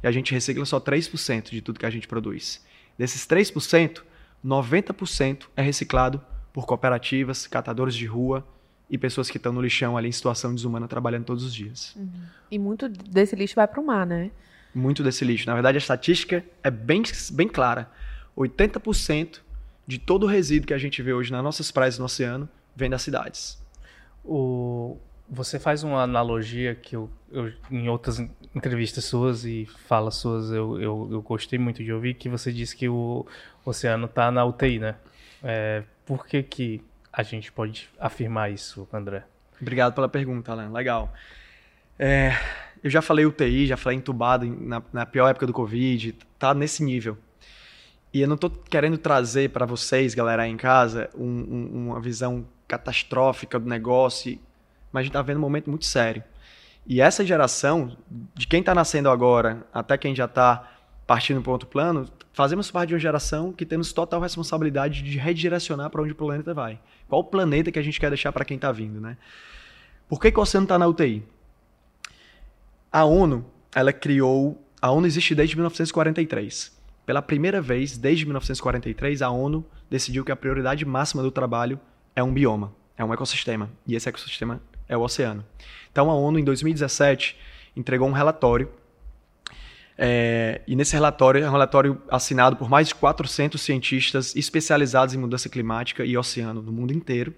e 0.02 0.06
a 0.06 0.12
gente 0.12 0.32
recicla 0.32 0.64
só 0.66 0.78
3% 0.78 1.50
de 1.50 1.62
tudo 1.62 1.78
que 1.78 1.86
a 1.86 1.90
gente 1.90 2.06
produz. 2.06 2.62
Desses 2.98 3.26
3%, 3.26 4.02
90% 4.44 5.44
é 5.56 5.62
reciclado 5.62 6.22
por 6.52 6.66
cooperativas, 6.66 7.46
catadores 7.46 7.94
de 7.94 8.04
rua 8.04 8.46
e 8.90 8.98
pessoas 8.98 9.30
que 9.30 9.38
estão 9.38 9.52
no 9.52 9.62
lixão 9.62 9.96
ali 9.96 10.08
em 10.08 10.12
situação 10.12 10.54
desumana 10.54 10.86
trabalhando 10.86 11.24
todos 11.24 11.42
os 11.42 11.54
dias. 11.54 11.96
Uhum. 11.96 12.10
E 12.50 12.58
muito 12.58 12.88
desse 12.88 13.34
lixo 13.34 13.54
vai 13.54 13.66
para 13.66 13.80
o 13.80 13.86
mar, 13.86 14.06
né? 14.06 14.30
Muito 14.74 15.02
desse 15.02 15.24
lixo. 15.24 15.46
Na 15.46 15.54
verdade, 15.54 15.78
a 15.78 15.80
estatística 15.80 16.44
é 16.62 16.70
bem, 16.70 17.02
bem 17.32 17.48
clara. 17.48 17.90
80% 18.36 19.40
de 19.86 19.98
todo 19.98 20.24
o 20.24 20.26
resíduo 20.26 20.66
que 20.66 20.74
a 20.74 20.78
gente 20.78 21.02
vê 21.02 21.12
hoje 21.12 21.30
nas 21.30 21.42
nossas 21.42 21.70
praias 21.70 21.98
no 21.98 22.04
oceano 22.04 22.48
vem 22.74 22.90
das 22.90 23.02
cidades. 23.02 23.62
O, 24.24 24.96
você 25.28 25.58
faz 25.58 25.82
uma 25.82 26.02
analogia 26.02 26.74
que 26.74 26.96
eu, 26.96 27.10
eu, 27.30 27.52
em 27.70 27.88
outras 27.88 28.18
entrevistas 28.54 29.04
suas 29.04 29.44
e 29.44 29.66
falas 29.86 30.14
suas 30.16 30.50
eu, 30.50 30.80
eu, 30.80 31.08
eu, 31.12 31.22
gostei 31.22 31.58
muito 31.58 31.82
de 31.82 31.92
ouvir, 31.92 32.14
que 32.14 32.28
você 32.28 32.52
disse 32.52 32.76
que 32.76 32.88
o 32.88 33.26
oceano 33.64 34.06
está 34.06 34.30
na 34.30 34.44
UTI, 34.44 34.78
né? 34.78 34.94
É, 35.42 35.82
por 36.06 36.26
que, 36.26 36.42
que 36.42 36.80
a 37.12 37.22
gente 37.22 37.52
pode 37.52 37.90
afirmar 37.98 38.50
isso, 38.50 38.88
André? 38.92 39.24
Obrigado 39.60 39.94
pela 39.94 40.08
pergunta, 40.08 40.52
Alan. 40.52 40.70
Legal. 40.70 41.12
É, 41.98 42.32
eu 42.82 42.90
já 42.90 43.00
falei 43.00 43.24
UTI, 43.24 43.66
já 43.66 43.76
falei 43.76 43.98
entubado 43.98 44.46
na, 44.46 44.82
na 44.92 45.06
pior 45.06 45.28
época 45.28 45.46
do 45.46 45.52
Covid, 45.52 46.14
tá 46.38 46.52
nesse 46.54 46.82
nível. 46.82 47.16
E 48.14 48.20
eu 48.20 48.28
não 48.28 48.36
estou 48.36 48.48
querendo 48.48 48.96
trazer 48.96 49.50
para 49.50 49.66
vocês, 49.66 50.14
galera 50.14 50.44
aí 50.44 50.50
em 50.52 50.56
casa, 50.56 51.10
um, 51.16 51.26
um, 51.26 51.86
uma 51.88 52.00
visão 52.00 52.46
catastrófica 52.68 53.58
do 53.58 53.68
negócio, 53.68 54.38
mas 54.92 55.00
a 55.00 55.02
gente 55.02 55.10
está 55.10 55.20
vendo 55.20 55.38
um 55.38 55.40
momento 55.40 55.68
muito 55.68 55.84
sério. 55.84 56.22
E 56.86 57.00
essa 57.00 57.26
geração, 57.26 57.96
de 58.32 58.46
quem 58.46 58.60
está 58.60 58.72
nascendo 58.72 59.10
agora 59.10 59.66
até 59.74 59.98
quem 59.98 60.14
já 60.14 60.26
está 60.26 60.70
partindo 61.08 61.42
para 61.42 61.50
outro 61.50 61.68
plano, 61.68 62.08
fazemos 62.32 62.70
parte 62.70 62.90
de 62.90 62.94
uma 62.94 63.00
geração 63.00 63.52
que 63.52 63.66
temos 63.66 63.92
total 63.92 64.20
responsabilidade 64.20 65.02
de 65.02 65.18
redirecionar 65.18 65.90
para 65.90 66.00
onde 66.00 66.12
o 66.12 66.14
planeta 66.14 66.54
vai. 66.54 66.78
Qual 67.08 67.20
o 67.20 67.24
planeta 67.24 67.72
que 67.72 67.80
a 67.80 67.82
gente 67.82 67.98
quer 67.98 68.10
deixar 68.10 68.30
para 68.30 68.44
quem 68.44 68.54
está 68.54 68.70
vindo, 68.70 69.00
né? 69.00 69.16
Por 70.08 70.20
que, 70.20 70.30
que 70.30 70.38
o 70.38 70.42
oceano 70.42 70.66
está 70.66 70.78
na 70.78 70.86
UTI? 70.86 71.26
A 72.92 73.04
ONU, 73.04 73.44
ela 73.74 73.92
criou. 73.92 74.64
A 74.80 74.92
ONU 74.92 75.04
existe 75.04 75.34
desde 75.34 75.56
1943. 75.56 76.73
Pela 77.06 77.20
primeira 77.20 77.60
vez, 77.60 77.98
desde 77.98 78.24
1943, 78.24 79.20
a 79.20 79.30
ONU 79.30 79.64
decidiu 79.90 80.24
que 80.24 80.32
a 80.32 80.36
prioridade 80.36 80.84
máxima 80.84 81.22
do 81.22 81.30
trabalho 81.30 81.78
é 82.16 82.22
um 82.22 82.32
bioma, 82.32 82.72
é 82.96 83.04
um 83.04 83.12
ecossistema. 83.12 83.70
E 83.86 83.94
esse 83.94 84.08
ecossistema 84.08 84.60
é 84.88 84.96
o 84.96 85.02
oceano. 85.02 85.44
Então 85.92 86.10
a 86.10 86.14
ONU, 86.14 86.38
em 86.38 86.44
2017, 86.44 87.36
entregou 87.76 88.08
um 88.08 88.12
relatório. 88.12 88.70
É, 89.96 90.62
e 90.66 90.74
nesse 90.74 90.94
relatório, 90.94 91.44
é 91.44 91.48
um 91.48 91.52
relatório 91.52 92.00
assinado 92.08 92.56
por 92.56 92.68
mais 92.68 92.88
de 92.88 92.94
400 92.94 93.60
cientistas 93.60 94.34
especializados 94.34 95.14
em 95.14 95.18
mudança 95.18 95.48
climática 95.48 96.04
e 96.04 96.16
oceano 96.16 96.62
no 96.62 96.72
mundo 96.72 96.92
inteiro. 96.92 97.34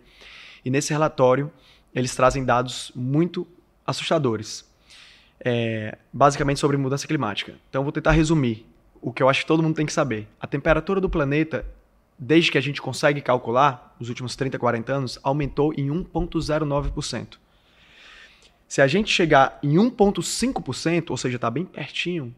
E 0.64 0.70
nesse 0.70 0.92
relatório, 0.92 1.52
eles 1.94 2.14
trazem 2.14 2.44
dados 2.44 2.92
muito 2.94 3.46
assustadores, 3.86 4.64
é, 5.40 5.98
basicamente 6.12 6.60
sobre 6.60 6.76
mudança 6.76 7.06
climática. 7.06 7.54
Então, 7.68 7.82
vou 7.82 7.92
tentar 7.92 8.12
resumir 8.12 8.66
o 9.00 9.12
que 9.12 9.22
eu 9.22 9.28
acho 9.28 9.40
que 9.40 9.46
todo 9.46 9.62
mundo 9.62 9.76
tem 9.76 9.86
que 9.86 9.92
saber. 9.92 10.28
A 10.40 10.46
temperatura 10.46 11.00
do 11.00 11.08
planeta, 11.08 11.66
desde 12.18 12.50
que 12.50 12.58
a 12.58 12.60
gente 12.60 12.80
consegue 12.80 13.20
calcular, 13.20 13.94
nos 13.98 14.08
últimos 14.08 14.36
30, 14.36 14.58
40 14.58 14.92
anos, 14.92 15.18
aumentou 15.22 15.72
em 15.74 15.88
1,09%. 15.88 17.38
Se 18.68 18.82
a 18.82 18.86
gente 18.86 19.10
chegar 19.10 19.58
em 19.62 19.74
1,5%, 19.74 21.10
ou 21.10 21.16
seja, 21.16 21.36
está 21.36 21.50
bem 21.50 21.64
pertinho, 21.64 22.34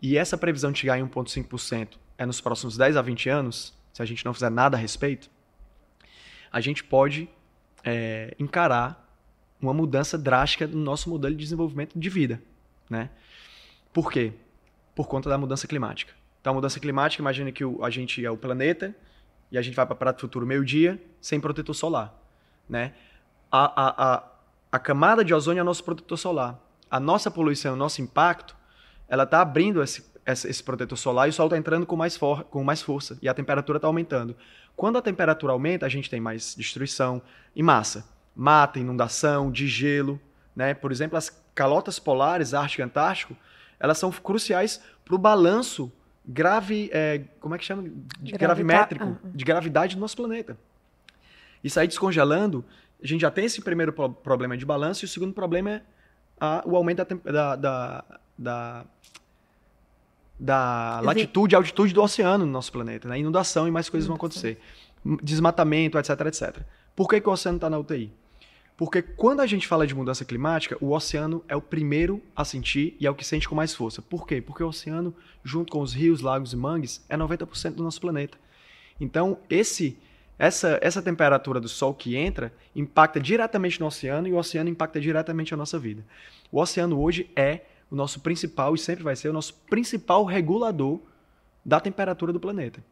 e 0.00 0.18
essa 0.18 0.36
previsão 0.36 0.70
de 0.70 0.80
chegar 0.80 0.98
em 0.98 1.06
1,5% 1.06 1.96
é 2.18 2.26
nos 2.26 2.40
próximos 2.40 2.76
10 2.76 2.96
a 2.96 3.02
20 3.02 3.28
anos, 3.28 3.74
se 3.92 4.02
a 4.02 4.04
gente 4.04 4.24
não 4.24 4.34
fizer 4.34 4.50
nada 4.50 4.76
a 4.76 4.80
respeito, 4.80 5.30
a 6.52 6.60
gente 6.60 6.84
pode 6.84 7.28
é, 7.82 8.34
encarar 8.38 9.04
uma 9.60 9.72
mudança 9.72 10.18
drástica 10.18 10.66
no 10.66 10.78
nosso 10.78 11.08
modelo 11.08 11.34
de 11.34 11.42
desenvolvimento 11.42 11.98
de 11.98 12.08
vida. 12.10 12.42
Né? 12.88 13.08
Por 13.92 14.12
quê? 14.12 14.32
Por 14.94 15.08
conta 15.08 15.28
da 15.28 15.36
mudança 15.36 15.66
climática. 15.66 16.12
Então, 16.40 16.52
a 16.52 16.54
mudança 16.54 16.78
climática, 16.78 17.22
imagine 17.22 17.50
que 17.52 17.64
o, 17.64 17.82
a 17.84 17.90
gente 17.90 18.24
é 18.24 18.30
o 18.30 18.36
planeta 18.36 18.94
e 19.50 19.56
a 19.56 19.62
gente 19.62 19.74
vai 19.74 19.86
para 19.86 19.94
Prato 19.94 20.20
Futuro 20.20 20.46
meio-dia 20.46 21.02
sem 21.20 21.40
protetor 21.40 21.74
solar. 21.74 22.14
Né? 22.68 22.92
A, 23.50 23.64
a, 23.64 24.14
a, 24.14 24.22
a 24.72 24.78
camada 24.78 25.24
de 25.24 25.32
ozônio 25.32 25.60
é 25.60 25.62
o 25.62 25.64
nosso 25.64 25.82
protetor 25.82 26.18
solar. 26.18 26.58
A 26.90 27.00
nossa 27.00 27.30
poluição, 27.30 27.74
o 27.74 27.76
nosso 27.76 28.02
impacto, 28.02 28.54
ela 29.08 29.22
está 29.22 29.40
abrindo 29.40 29.82
esse, 29.82 30.04
esse 30.26 30.62
protetor 30.62 30.98
solar 30.98 31.28
e 31.28 31.30
o 31.30 31.32
sol 31.32 31.46
está 31.46 31.56
entrando 31.56 31.86
com 31.86 31.96
mais, 31.96 32.16
for, 32.16 32.44
com 32.44 32.62
mais 32.62 32.82
força 32.82 33.18
e 33.22 33.28
a 33.28 33.34
temperatura 33.34 33.78
está 33.78 33.88
aumentando. 33.88 34.36
Quando 34.76 34.98
a 34.98 35.02
temperatura 35.02 35.52
aumenta, 35.52 35.86
a 35.86 35.88
gente 35.88 36.10
tem 36.10 36.20
mais 36.20 36.54
destruição 36.54 37.22
em 37.54 37.62
massa. 37.62 38.06
Mata, 38.34 38.78
inundação, 38.78 39.50
de 39.50 39.68
gelo. 39.68 40.20
Né? 40.54 40.74
Por 40.74 40.90
exemplo, 40.90 41.16
as 41.16 41.30
calotas 41.54 41.98
polares, 41.98 42.52
Ártico 42.52 42.82
e 42.82 42.84
Antártico, 42.84 43.36
elas 43.84 43.98
são 43.98 44.10
cruciais 44.10 44.80
para 45.04 45.14
o 45.14 45.18
balanço 45.18 45.92
grave, 46.26 46.88
é, 46.90 47.22
como 47.38 47.54
é 47.54 47.58
que 47.58 47.64
chama? 47.66 47.84
De 48.18 48.32
gravimétrico, 48.32 49.04
ah, 49.04 49.18
ah. 49.22 49.28
de 49.32 49.44
gravidade 49.44 49.94
do 49.94 50.00
nosso 50.00 50.16
planeta. 50.16 50.56
Isso 51.62 51.78
aí 51.78 51.86
descongelando, 51.86 52.64
a 53.02 53.06
gente 53.06 53.20
já 53.20 53.30
tem 53.30 53.44
esse 53.44 53.60
primeiro 53.60 53.92
problema 53.92 54.56
de 54.56 54.64
balanço 54.64 55.04
e 55.04 55.06
o 55.06 55.08
segundo 55.08 55.34
problema 55.34 55.70
é 55.70 55.82
a, 56.40 56.62
o 56.64 56.76
aumento 56.76 57.04
da, 57.24 57.56
da, 57.56 58.04
da, 58.38 58.84
da 60.40 61.00
latitude 61.02 61.54
e 61.54 61.56
altitude 61.56 61.92
do 61.92 62.02
oceano 62.02 62.46
no 62.46 62.52
nosso 62.52 62.72
planeta. 62.72 63.06
Né? 63.06 63.18
Inundação 63.18 63.68
e 63.68 63.70
mais 63.70 63.90
coisas 63.90 64.06
vão 64.06 64.16
acontecer. 64.16 64.58
Desmatamento, 65.22 65.98
etc, 65.98 66.20
etc. 66.22 66.56
Por 66.96 67.06
que, 67.06 67.20
que 67.20 67.28
o 67.28 67.32
oceano 67.32 67.58
está 67.58 67.68
na 67.68 67.78
UTI? 67.78 68.10
Porque 68.76 69.02
quando 69.02 69.40
a 69.40 69.46
gente 69.46 69.68
fala 69.68 69.86
de 69.86 69.94
mudança 69.94 70.24
climática, 70.24 70.76
o 70.80 70.92
oceano 70.92 71.44
é 71.48 71.54
o 71.54 71.62
primeiro 71.62 72.20
a 72.34 72.44
sentir 72.44 72.96
e 72.98 73.06
é 73.06 73.10
o 73.10 73.14
que 73.14 73.24
sente 73.24 73.48
com 73.48 73.54
mais 73.54 73.72
força. 73.72 74.02
Por 74.02 74.26
quê? 74.26 74.40
Porque 74.40 74.64
o 74.64 74.68
oceano, 74.68 75.14
junto 75.44 75.72
com 75.72 75.80
os 75.80 75.92
rios, 75.92 76.20
lagos 76.20 76.52
e 76.52 76.56
mangues, 76.56 77.04
é 77.08 77.16
90% 77.16 77.74
do 77.74 77.84
nosso 77.84 78.00
planeta. 78.00 78.36
Então, 79.00 79.38
esse 79.48 79.96
essa, 80.38 80.78
essa 80.82 81.00
temperatura 81.00 81.60
do 81.60 81.68
Sol 81.68 81.94
que 81.94 82.16
entra 82.16 82.52
impacta 82.74 83.20
diretamente 83.20 83.78
no 83.78 83.86
oceano 83.86 84.26
e 84.26 84.32
o 84.32 84.36
oceano 84.36 84.68
impacta 84.68 85.00
diretamente 85.00 85.54
a 85.54 85.56
nossa 85.56 85.78
vida. 85.78 86.04
O 86.50 86.60
oceano 86.60 87.00
hoje 87.00 87.30
é 87.36 87.60
o 87.90 87.94
nosso 87.94 88.20
principal 88.20 88.74
e 88.74 88.78
sempre 88.78 89.04
vai 89.04 89.14
ser 89.14 89.28
o 89.28 89.32
nosso 89.32 89.54
principal 89.70 90.24
regulador 90.24 91.00
da 91.64 91.78
temperatura 91.78 92.32
do 92.32 92.40
planeta. 92.40 92.82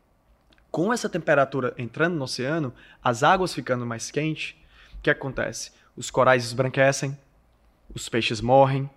Com 0.71 0.93
essa 0.93 1.09
temperatura 1.09 1.75
entrando 1.77 2.15
no 2.15 2.25
oceano, 2.25 2.73
as 3.03 3.23
águas 3.23 3.53
ficando 3.53 3.85
mais 3.85 4.11
quentes, 4.11 4.55
que 5.03 5.11
acontece? 5.11 5.73
Os 5.97 6.11
corais 6.11 6.45
esbranquecem, 6.45 7.17
os 7.95 8.09
peixes 8.09 8.41
morrem. 8.41 8.89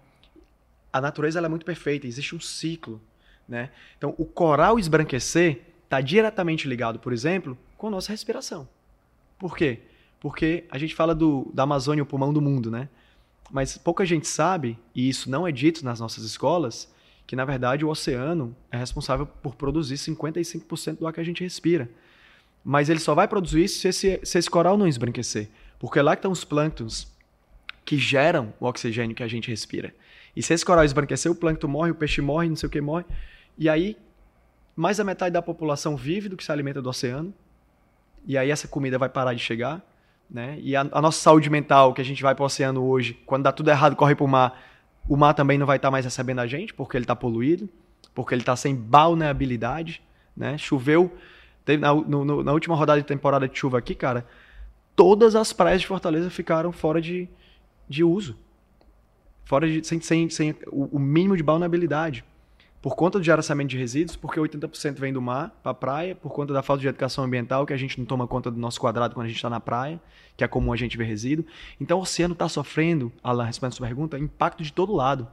A 0.91 1.01
natureza 1.01 1.39
é 1.39 1.49
muito 1.49 1.65
perfeita, 1.65 2.07
existe 2.07 2.35
um 2.35 2.39
ciclo. 2.39 3.01
Né? 3.47 3.69
Então, 3.97 4.15
o 4.17 4.25
coral 4.25 4.79
esbranquecer 4.79 5.61
está 5.83 6.01
diretamente 6.01 6.67
ligado, 6.67 6.99
por 6.99 7.13
exemplo, 7.13 7.57
com 7.77 7.87
a 7.87 7.91
nossa 7.91 8.11
respiração. 8.11 8.67
Por 9.37 9.55
quê? 9.55 9.79
Porque 10.19 10.65
a 10.71 10.77
gente 10.77 10.95
fala 10.95 11.13
do, 11.13 11.51
da 11.53 11.63
Amazônia, 11.63 12.03
o 12.03 12.05
pulmão 12.05 12.33
do 12.33 12.41
mundo, 12.41 12.71
né? 12.71 12.89
Mas 13.51 13.77
pouca 13.77 14.05
gente 14.05 14.27
sabe, 14.27 14.79
e 14.95 15.07
isso 15.07 15.29
não 15.29 15.45
é 15.45 15.51
dito 15.51 15.85
nas 15.85 15.99
nossas 15.99 16.23
escolas, 16.23 16.91
que 17.27 17.35
na 17.35 17.45
verdade 17.45 17.85
o 17.85 17.89
oceano 17.89 18.55
é 18.71 18.77
responsável 18.77 19.25
por 19.25 19.55
produzir 19.55 19.95
55% 19.95 20.97
do 20.97 21.07
ar 21.07 21.13
que 21.13 21.19
a 21.19 21.23
gente 21.23 21.43
respira. 21.43 21.89
Mas 22.63 22.89
ele 22.89 22.99
só 22.99 23.13
vai 23.13 23.27
produzir 23.27 23.63
isso 23.63 23.79
se 23.79 23.87
esse, 23.87 24.19
se 24.23 24.37
esse 24.39 24.49
coral 24.49 24.77
não 24.77 24.87
esbranquecer. 24.87 25.49
Porque 25.79 26.01
lá 26.01 26.13
estão 26.13 26.31
os 26.31 26.43
plânctons 26.43 27.13
que 27.83 27.97
geram 27.97 28.53
o 28.59 28.65
oxigênio 28.65 29.15
que 29.15 29.23
a 29.23 29.27
gente 29.27 29.49
respira. 29.49 29.93
E 30.35 30.41
se 30.41 30.53
esse 30.53 30.65
coral 30.65 30.83
esbranquecer, 30.83 31.31
o 31.31 31.35
plâncton 31.35 31.67
morre, 31.67 31.91
o 31.91 31.95
peixe 31.95 32.21
morre, 32.21 32.49
não 32.49 32.55
sei 32.55 32.67
o 32.67 32.69
que 32.69 32.81
morre. 32.81 33.05
E 33.57 33.69
aí, 33.69 33.97
mais 34.75 34.97
da 34.97 35.03
metade 35.03 35.33
da 35.33 35.41
população 35.41 35.95
vive 35.95 36.27
do 36.27 36.35
que 36.35 36.43
se 36.43 36.51
alimenta 36.51 36.81
do 36.81 36.89
oceano 36.89 37.33
e 38.27 38.37
aí 38.37 38.49
essa 38.49 38.67
comida 38.67 38.97
vai 38.97 39.07
parar 39.07 39.33
de 39.33 39.39
chegar, 39.39 39.81
né? 40.29 40.57
E 40.59 40.75
a, 40.75 40.81
a 40.91 41.01
nossa 41.01 41.19
saúde 41.19 41.49
mental, 41.49 41.93
que 41.93 42.01
a 42.01 42.05
gente 42.05 42.23
vai 42.23 42.33
para 42.33 42.43
o 42.43 42.45
oceano 42.45 42.83
hoje, 42.83 43.13
quando 43.25 43.43
dá 43.43 43.51
tudo 43.51 43.69
errado, 43.69 43.95
corre 43.95 44.15
para 44.15 44.25
o 44.25 44.27
mar, 44.27 44.59
o 45.07 45.15
mar 45.15 45.33
também 45.33 45.57
não 45.57 45.67
vai 45.67 45.77
estar 45.77 45.87
tá 45.87 45.91
mais 45.91 46.05
recebendo 46.05 46.39
a 46.39 46.47
gente, 46.47 46.73
porque 46.73 46.97
ele 46.97 47.03
está 47.03 47.15
poluído, 47.15 47.69
porque 48.13 48.33
ele 48.33 48.41
está 48.41 48.55
sem 48.55 48.75
balneabilidade, 48.75 50.01
né? 50.35 50.57
Choveu, 50.57 51.15
teve, 51.63 51.81
na, 51.81 51.93
no, 51.93 52.43
na 52.43 52.51
última 52.51 52.75
rodada 52.75 52.99
de 52.99 53.07
temporada 53.07 53.47
de 53.47 53.57
chuva 53.57 53.77
aqui, 53.77 53.93
cara, 53.93 54.25
todas 54.95 55.35
as 55.35 55.51
praias 55.51 55.81
de 55.81 55.87
Fortaleza 55.87 56.29
ficaram 56.29 56.71
fora 56.71 57.01
de, 57.01 57.27
de 57.87 58.03
uso. 58.03 58.37
Fora 59.43 59.67
de, 59.67 59.85
sem, 59.85 59.99
sem, 60.01 60.29
sem 60.29 60.55
o, 60.67 60.97
o 60.97 60.99
mínimo 60.99 61.37
de 61.37 61.43
balneabilidade 61.43 62.23
por 62.85 62.95
conta 62.95 63.17
do 63.17 63.25
gerenciamento 63.25 63.69
de 63.69 63.79
resíduos, 63.79 64.15
porque 64.15 64.39
80% 64.39 64.99
vem 64.99 65.11
do 65.11 65.19
mar 65.19 65.59
para 65.63 65.71
a 65.71 65.73
praia, 65.73 66.13
por 66.13 66.31
conta 66.31 66.53
da 66.53 66.61
falta 66.61 66.81
de 66.81 66.87
educação 66.87 67.23
ambiental, 67.23 67.65
que 67.65 67.73
a 67.73 67.77
gente 67.77 67.97
não 67.97 68.05
toma 68.05 68.27
conta 68.27 68.51
do 68.51 68.59
nosso 68.59 68.79
quadrado 68.79 69.15
quando 69.15 69.25
a 69.25 69.27
gente 69.27 69.37
está 69.37 69.49
na 69.49 69.59
praia, 69.59 69.99
que 70.37 70.43
é 70.43 70.47
comum 70.47 70.71
a 70.71 70.75
gente 70.75 70.95
ver 70.95 71.05
resíduo. 71.05 71.43
Então 71.81 71.97
o 71.97 72.01
oceano 72.03 72.33
está 72.33 72.47
sofrendo, 72.47 73.11
Alan, 73.23 73.45
respondendo 73.45 73.73
a 73.73 73.75
sua 73.77 73.87
pergunta, 73.87 74.19
impacto 74.19 74.61
de 74.61 74.71
todo 74.71 74.93
lado. 74.93 75.27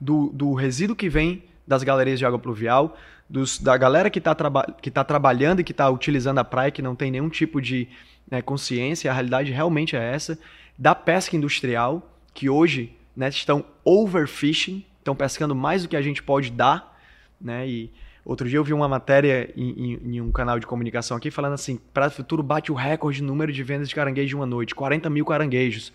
Do, 0.00 0.28
do 0.28 0.54
resíduo 0.54 0.94
que 0.94 1.08
vem 1.08 1.42
das 1.66 1.82
galerias 1.82 2.20
de 2.20 2.24
água 2.24 2.38
pluvial, 2.38 2.96
dos, 3.30 3.58
da 3.60 3.76
galera 3.76 4.10
que 4.10 4.18
está 4.18 4.34
traba 4.34 4.64
tá 4.92 5.04
trabalhando 5.04 5.60
e 5.60 5.64
que 5.64 5.70
está 5.70 5.88
utilizando 5.88 6.38
a 6.38 6.44
praia, 6.44 6.72
que 6.72 6.82
não 6.82 6.96
tem 6.96 7.12
nenhum 7.12 7.28
tipo 7.28 7.62
de 7.62 7.88
né, 8.28 8.42
consciência, 8.42 9.08
a 9.08 9.14
realidade 9.14 9.52
realmente 9.52 9.94
é 9.94 10.12
essa, 10.12 10.36
da 10.76 10.96
pesca 10.96 11.36
industrial, 11.36 12.10
que 12.34 12.50
hoje 12.50 12.92
né, 13.16 13.28
estão 13.28 13.64
overfishing, 13.84 14.84
estão 14.98 15.14
pescando 15.14 15.54
mais 15.54 15.82
do 15.82 15.88
que 15.88 15.96
a 15.96 16.02
gente 16.02 16.22
pode 16.22 16.50
dar, 16.50 16.98
né? 17.40 17.68
E 17.68 17.92
outro 18.24 18.48
dia 18.48 18.58
eu 18.58 18.64
vi 18.64 18.72
uma 18.72 18.88
matéria 18.88 19.52
em, 19.56 19.70
em, 19.70 20.16
em 20.16 20.20
um 20.20 20.32
canal 20.32 20.58
de 20.58 20.66
comunicação 20.66 21.16
aqui 21.16 21.30
falando 21.30 21.54
assim, 21.54 21.78
para 21.94 22.08
o 22.08 22.10
futuro 22.10 22.42
bate 22.42 22.72
o 22.72 22.74
recorde 22.74 23.18
de 23.18 23.24
número 23.24 23.52
de 23.52 23.62
vendas 23.62 23.88
de 23.88 23.94
caranguejo 23.94 24.28
de 24.28 24.36
uma 24.36 24.46
noite, 24.46 24.74
40 24.74 25.08
mil 25.08 25.24
caranguejos, 25.24 25.92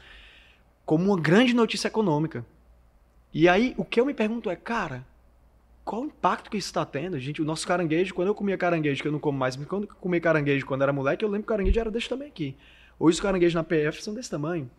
como 0.85 1.05
uma 1.05 1.19
grande 1.19 1.53
notícia 1.53 1.87
econômica. 1.87 2.45
E 3.33 3.49
aí 3.49 3.73
o 3.77 3.83
que 3.83 3.99
eu 3.99 4.05
me 4.05 4.13
pergunto 4.13 4.49
é, 4.49 4.55
cara, 4.55 5.05
qual 5.85 6.01
o 6.01 6.05
impacto 6.05 6.49
que 6.49 6.57
isso 6.57 6.69
está 6.69 6.83
tendo? 6.83 7.17
Gente, 7.19 7.43
o 7.43 7.45
nosso 7.45 7.65
caranguejo, 7.67 8.15
quando 8.15 8.29
eu 8.29 8.35
comia 8.35 8.57
caranguejo, 8.57 9.03
que 9.03 9.07
eu 9.07 9.11
não 9.11 9.19
como 9.19 9.37
mais, 9.37 9.55
mas 9.55 9.67
quando 9.67 9.83
eu 9.83 9.89
comia 10.01 10.19
caranguejo 10.19 10.65
quando 10.65 10.81
era 10.81 10.91
moleque, 10.91 11.23
eu 11.23 11.29
lembro 11.29 11.43
que 11.43 11.53
o 11.53 11.53
caranguejo 11.53 11.79
era 11.79 11.91
desse 11.91 12.09
tamanho 12.09 12.31
aqui. 12.31 12.57
Hoje 12.99 13.15
os 13.15 13.21
caranguejos 13.21 13.53
na 13.53 13.63
PF 13.63 14.03
são 14.03 14.15
desse 14.15 14.31
tamanho. 14.31 14.69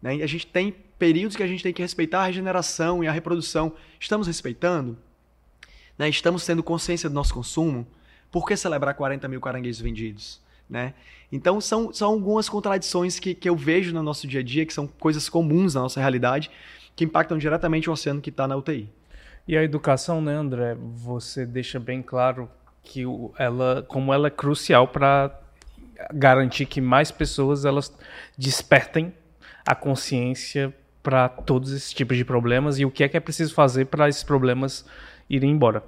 Né? 0.00 0.22
A 0.22 0.26
gente 0.26 0.46
tem 0.46 0.74
períodos 0.98 1.36
que 1.36 1.42
a 1.42 1.46
gente 1.46 1.62
tem 1.62 1.74
que 1.74 1.82
respeitar 1.82 2.22
a 2.22 2.26
regeneração 2.26 3.04
e 3.04 3.06
a 3.06 3.12
reprodução. 3.12 3.74
Estamos 4.00 4.26
respeitando? 4.26 4.96
Né? 5.98 6.08
Estamos 6.08 6.46
tendo 6.46 6.62
consciência 6.62 7.10
do 7.10 7.14
nosso 7.14 7.34
consumo? 7.34 7.86
Por 8.32 8.46
que 8.46 8.56
celebrar 8.56 8.94
40 8.94 9.28
mil 9.28 9.42
caranguejos 9.42 9.80
vendidos? 9.80 10.40
Né? 10.70 10.94
Então 11.30 11.60
são, 11.60 11.92
são 11.92 12.12
algumas 12.12 12.48
contradições 12.48 13.18
que, 13.18 13.34
que 13.34 13.48
eu 13.48 13.56
vejo 13.56 13.92
no 13.92 14.02
nosso 14.02 14.26
dia 14.26 14.40
a 14.40 14.42
dia, 14.42 14.64
que 14.64 14.72
são 14.72 14.86
coisas 14.86 15.28
comuns 15.28 15.74
na 15.74 15.82
nossa 15.82 16.00
realidade, 16.00 16.50
que 16.94 17.04
impactam 17.04 17.36
diretamente 17.36 17.90
o 17.90 17.92
oceano 17.92 18.22
que 18.22 18.30
está 18.30 18.48
na 18.48 18.56
UTI. 18.56 18.88
E 19.46 19.56
a 19.56 19.62
educação, 19.62 20.20
né, 20.20 20.34
André? 20.34 20.76
Você 20.78 21.46
deixa 21.46 21.78
bem 21.78 22.02
claro 22.02 22.50
que 22.82 23.04
ela, 23.38 23.84
como 23.86 24.12
ela 24.12 24.28
é 24.28 24.30
crucial 24.30 24.88
para 24.88 25.38
garantir 26.12 26.66
que 26.66 26.80
mais 26.80 27.10
pessoas 27.10 27.64
elas 27.64 27.92
despertem 28.36 29.12
a 29.64 29.74
consciência 29.74 30.74
para 31.02 31.28
todos 31.28 31.72
esses 31.72 31.92
tipos 31.92 32.16
de 32.16 32.24
problemas 32.24 32.78
e 32.78 32.84
o 32.84 32.90
que 32.90 33.04
é 33.04 33.08
que 33.08 33.16
é 33.16 33.20
preciso 33.20 33.54
fazer 33.54 33.86
para 33.86 34.08
esses 34.08 34.24
problemas 34.24 34.84
irem 35.30 35.50
embora. 35.50 35.82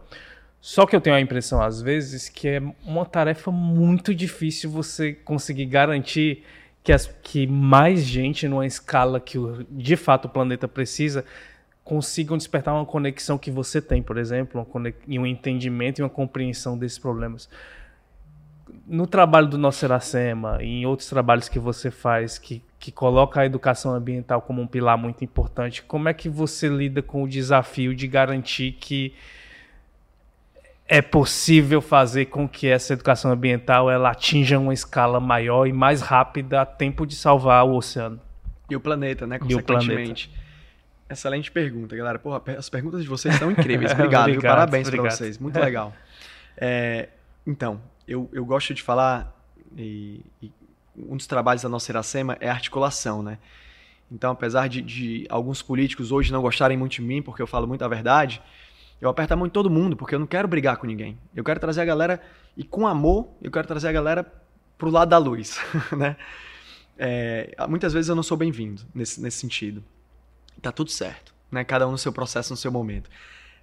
Só 0.61 0.87
que 0.87 0.95
eu 0.95 1.01
tenho 1.01 1.17
a 1.17 1.21
impressão, 1.21 1.61
às 1.61 1.81
vezes, 1.81 2.29
que 2.29 2.49
é 2.49 2.63
uma 2.85 3.05
tarefa 3.05 3.51
muito 3.51 4.15
difícil 4.15 4.71
você 4.71 5.13
conseguir 5.13 5.67
garantir 5.67 6.45
que, 6.83 6.93
as, 6.93 7.07
que 7.23 7.47
mais 7.47 8.03
gente, 8.03 8.49
numa 8.49 8.67
escala 8.67 9.21
que 9.21 9.39
o, 9.39 9.65
de 9.71 9.97
fato 9.97 10.27
o 10.27 10.29
planeta 10.29 10.67
precisa, 10.67 11.25
consigam 11.89 12.37
despertar 12.37 12.75
uma 12.75 12.85
conexão 12.85 13.39
que 13.39 13.51
você 13.51 13.81
tem, 13.81 14.03
por 14.03 14.19
exemplo, 14.19 14.67
e 15.07 15.19
um 15.19 15.25
entendimento 15.25 16.01
e 16.01 16.03
uma 16.03 16.11
compreensão 16.11 16.77
desses 16.77 16.99
problemas. 16.99 17.49
No 18.87 19.07
trabalho 19.07 19.47
do 19.47 19.57
nosso 19.57 19.87
Iracema 19.87 20.59
e 20.61 20.83
em 20.83 20.87
outros 20.87 21.09
trabalhos 21.09 21.49
que 21.49 21.59
você 21.59 21.91
faz, 21.91 22.37
que, 22.37 22.63
que 22.79 22.93
coloca 22.93 23.41
a 23.41 23.47
educação 23.47 23.95
ambiental 23.95 24.43
como 24.43 24.61
um 24.61 24.67
pilar 24.67 24.99
muito 24.99 25.25
importante, 25.25 25.83
como 25.83 26.11
é 26.11 26.13
que 26.13 26.29
você 26.29 26.69
lida 26.69 27.01
com 27.01 27.23
o 27.23 27.29
desafio 27.29 27.95
de 27.95 28.07
garantir 28.07 28.73
que 28.73 29.15
é 30.87 31.01
possível 31.01 31.81
fazer 31.81 32.27
com 32.27 32.47
que 32.47 32.67
essa 32.67 32.93
educação 32.93 33.33
ambiental 33.33 33.91
ela 33.91 34.11
atinja 34.11 34.59
uma 34.59 34.75
escala 34.75 35.19
maior 35.21 35.67
e 35.67 35.73
mais 35.73 36.03
rápida 36.03 36.61
a 36.61 36.67
tempo 36.67 37.07
de 37.07 37.17
salvar 37.17 37.65
o 37.65 37.75
oceano. 37.75 38.21
E 38.69 38.77
o 38.77 38.81
planeta, 38.81 39.27
né? 39.27 39.39
Consequentemente. 39.39 40.31
Excelente 41.11 41.51
pergunta, 41.51 41.97
galera. 41.97 42.19
Porra, 42.19 42.43
as 42.59 42.69
perguntas 42.69 43.03
de 43.03 43.09
vocês 43.09 43.35
são 43.37 43.51
incríveis. 43.51 43.93
Obrigado, 43.93 44.29
obrigado 44.29 44.55
Parabéns 44.55 44.91
para 44.91 45.03
vocês. 45.03 45.39
Muito 45.39 45.59
legal. 45.59 45.95
É, 46.57 47.09
então, 47.47 47.81
eu, 48.07 48.29
eu 48.33 48.45
gosto 48.45 48.75
de 48.75 48.83
falar, 48.83 49.35
e, 49.77 50.25
e, 50.43 50.53
um 50.97 51.17
dos 51.17 51.27
trabalhos 51.27 51.63
da 51.63 51.69
nossa 51.69 51.91
Iracema 51.91 52.37
é 52.41 52.49
a 52.49 52.53
articulação, 52.53 53.23
né? 53.23 53.39
Então, 54.11 54.33
apesar 54.33 54.69
de, 54.69 54.83
de 54.83 55.27
alguns 55.29 55.63
políticos 55.63 56.11
hoje 56.13 56.33
não 56.33 56.43
gostarem 56.43 56.77
muito 56.77 56.93
de 56.93 57.03
mim, 57.03 57.23
porque 57.23 57.41
eu 57.41 57.47
falo 57.47 57.67
muito 57.67 57.85
a 57.85 57.89
verdade, 57.89 58.43
eu 59.01 59.09
aperto 59.09 59.35
a 59.35 59.37
mão 59.37 59.47
de 59.47 59.53
todo 59.53 59.71
mundo, 59.71 59.97
porque 59.97 60.15
eu 60.15 60.19
não 60.19 60.27
quero 60.27 60.49
brigar 60.49 60.77
com 60.77 60.87
ninguém. 60.87 61.19
Eu 61.35 61.45
quero 61.45 61.61
trazer 61.61 61.83
a 61.83 61.85
galera, 61.85 62.21
e 62.57 62.65
com 62.65 62.87
amor, 62.87 63.29
eu 63.41 63.51
quero 63.51 63.67
trazer 63.67 63.89
a 63.89 63.93
galera 63.93 64.27
pro 64.77 64.91
lado 64.91 65.09
da 65.09 65.19
luz, 65.19 65.59
né? 65.97 66.17
É, 66.99 67.55
muitas 67.69 67.93
vezes 67.93 68.09
eu 68.09 68.17
não 68.17 68.23
sou 68.23 68.37
bem-vindo 68.37 68.83
nesse, 68.95 69.21
nesse 69.21 69.39
sentido. 69.39 69.85
Tá 70.61 70.73
tudo 70.73 70.91
certo, 70.91 71.35
né? 71.51 71.65
Cada 71.65 71.87
um 71.87 71.93
no 71.93 71.99
seu 71.99 72.13
processo, 72.13 72.53
no 72.53 72.57
seu 72.57 72.73
momento. 72.73 73.09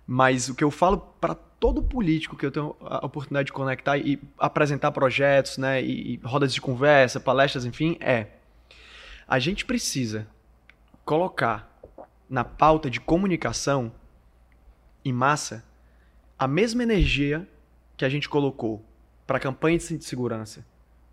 Mas 0.07 0.49
o 0.49 0.55
que 0.55 0.63
eu 0.63 0.71
falo 0.71 0.97
para 1.19 1.33
todo 1.33 1.81
político 1.81 2.37
que 2.37 2.45
eu 2.45 2.51
tenho 2.51 2.75
a 2.81 3.05
oportunidade 3.05 3.47
de 3.47 3.53
conectar 3.53 3.97
e 3.97 4.21
apresentar 4.37 4.91
projetos, 4.91 5.57
né, 5.57 5.81
e, 5.81 6.13
e 6.13 6.19
rodas 6.23 6.53
de 6.53 6.61
conversa, 6.61 7.19
palestras, 7.19 7.65
enfim, 7.65 7.97
é 7.99 8.27
a 9.27 9.39
gente 9.39 9.65
precisa 9.65 10.27
colocar 11.03 11.71
na 12.29 12.43
pauta 12.43 12.89
de 12.89 12.99
comunicação 12.99 13.91
em 15.03 15.11
massa 15.11 15.63
a 16.37 16.47
mesma 16.47 16.83
energia 16.83 17.47
que 17.97 18.05
a 18.05 18.09
gente 18.09 18.27
colocou 18.27 18.83
para 19.25 19.37
a 19.37 19.39
campanha 19.39 19.77
de 19.77 20.03
segurança, 20.03 20.65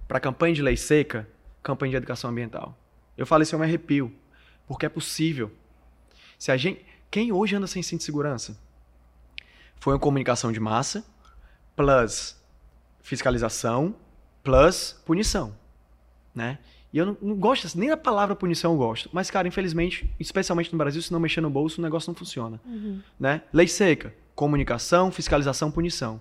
para 0.07 0.19
a 0.19 0.21
campanha 0.21 0.55
de 0.55 0.63
lei 0.63 0.77
seca, 0.77 1.29
campanha 1.63 1.91
de 1.91 1.97
educação 1.97 2.31
ambiental. 2.31 2.77
Eu 3.17 3.27
falo 3.27 3.43
isso, 3.43 3.55
eu 3.55 3.59
me 3.59 3.65
arrepio, 3.65 4.13
porque 4.67 4.85
é 4.85 4.89
possível. 4.89 5.51
Se 6.43 6.51
a 6.51 6.57
gente, 6.57 6.85
quem 7.09 7.31
hoje 7.31 7.55
anda 7.55 7.69
sem 7.69 7.85
cinto 7.85 8.01
de 8.01 8.05
segurança? 8.05 8.59
Foi 9.77 9.93
uma 9.93 10.01
comunicação 10.01 10.51
de 10.51 10.59
massa, 10.59 11.05
plus 11.77 12.37
fiscalização, 13.01 13.95
plus 14.43 15.01
punição, 15.07 15.57
né? 16.35 16.59
E 16.93 16.99
eu 16.99 17.07
não, 17.07 17.17
não, 17.23 17.37
gosto, 17.37 17.79
nem 17.79 17.91
da 17.91 17.97
palavra 17.97 18.35
punição 18.35 18.73
eu 18.73 18.77
gosto. 18.77 19.09
Mas, 19.13 19.31
cara, 19.31 19.47
infelizmente, 19.47 20.13
especialmente 20.19 20.73
no 20.73 20.79
Brasil, 20.79 21.01
se 21.01 21.13
não 21.13 21.21
mexer 21.21 21.41
no 21.41 21.49
bolso, 21.49 21.81
o 21.81 21.85
negócio 21.85 22.11
não 22.11 22.17
funciona. 22.17 22.61
Uhum. 22.67 23.01
Né? 23.21 23.43
Lei 23.53 23.69
seca, 23.69 24.13
comunicação, 24.35 25.13
fiscalização, 25.13 25.71
punição. 25.71 26.21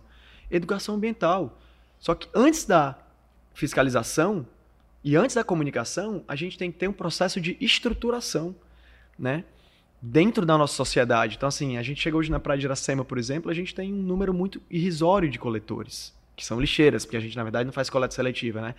Educação 0.51 0.93
ambiental. 0.93 1.59
Só 1.97 2.13
que 2.13 2.29
antes 2.31 2.63
da 2.65 2.95
fiscalização 3.55 4.45
e 5.03 5.15
antes 5.15 5.35
da 5.35 5.43
comunicação, 5.43 6.23
a 6.27 6.35
gente 6.35 6.59
tem 6.59 6.71
que 6.71 6.77
ter 6.77 6.87
um 6.87 6.93
processo 6.93 7.41
de 7.41 7.57
estruturação, 7.59 8.55
né? 9.17 9.45
Dentro 10.01 10.45
da 10.45 10.57
nossa 10.57 10.73
sociedade. 10.73 11.35
Então, 11.37 11.47
assim, 11.47 11.77
a 11.77 11.83
gente 11.83 12.01
chega 12.01 12.17
hoje 12.17 12.31
na 12.31 12.39
Praia 12.39 12.59
de 12.59 12.65
Iracema, 12.65 13.05
por 13.05 13.17
exemplo, 13.17 13.51
a 13.51 13.53
gente 13.53 13.75
tem 13.75 13.93
um 13.93 14.01
número 14.01 14.33
muito 14.33 14.61
irrisório 14.69 15.29
de 15.29 15.37
coletores, 15.37 16.13
que 16.35 16.43
são 16.43 16.59
lixeiras, 16.59 17.05
porque 17.05 17.17
a 17.17 17.19
gente, 17.19 17.35
na 17.35 17.43
verdade, 17.43 17.65
não 17.65 17.73
faz 17.73 17.89
coleta 17.89 18.15
seletiva, 18.15 18.61
né? 18.61 18.75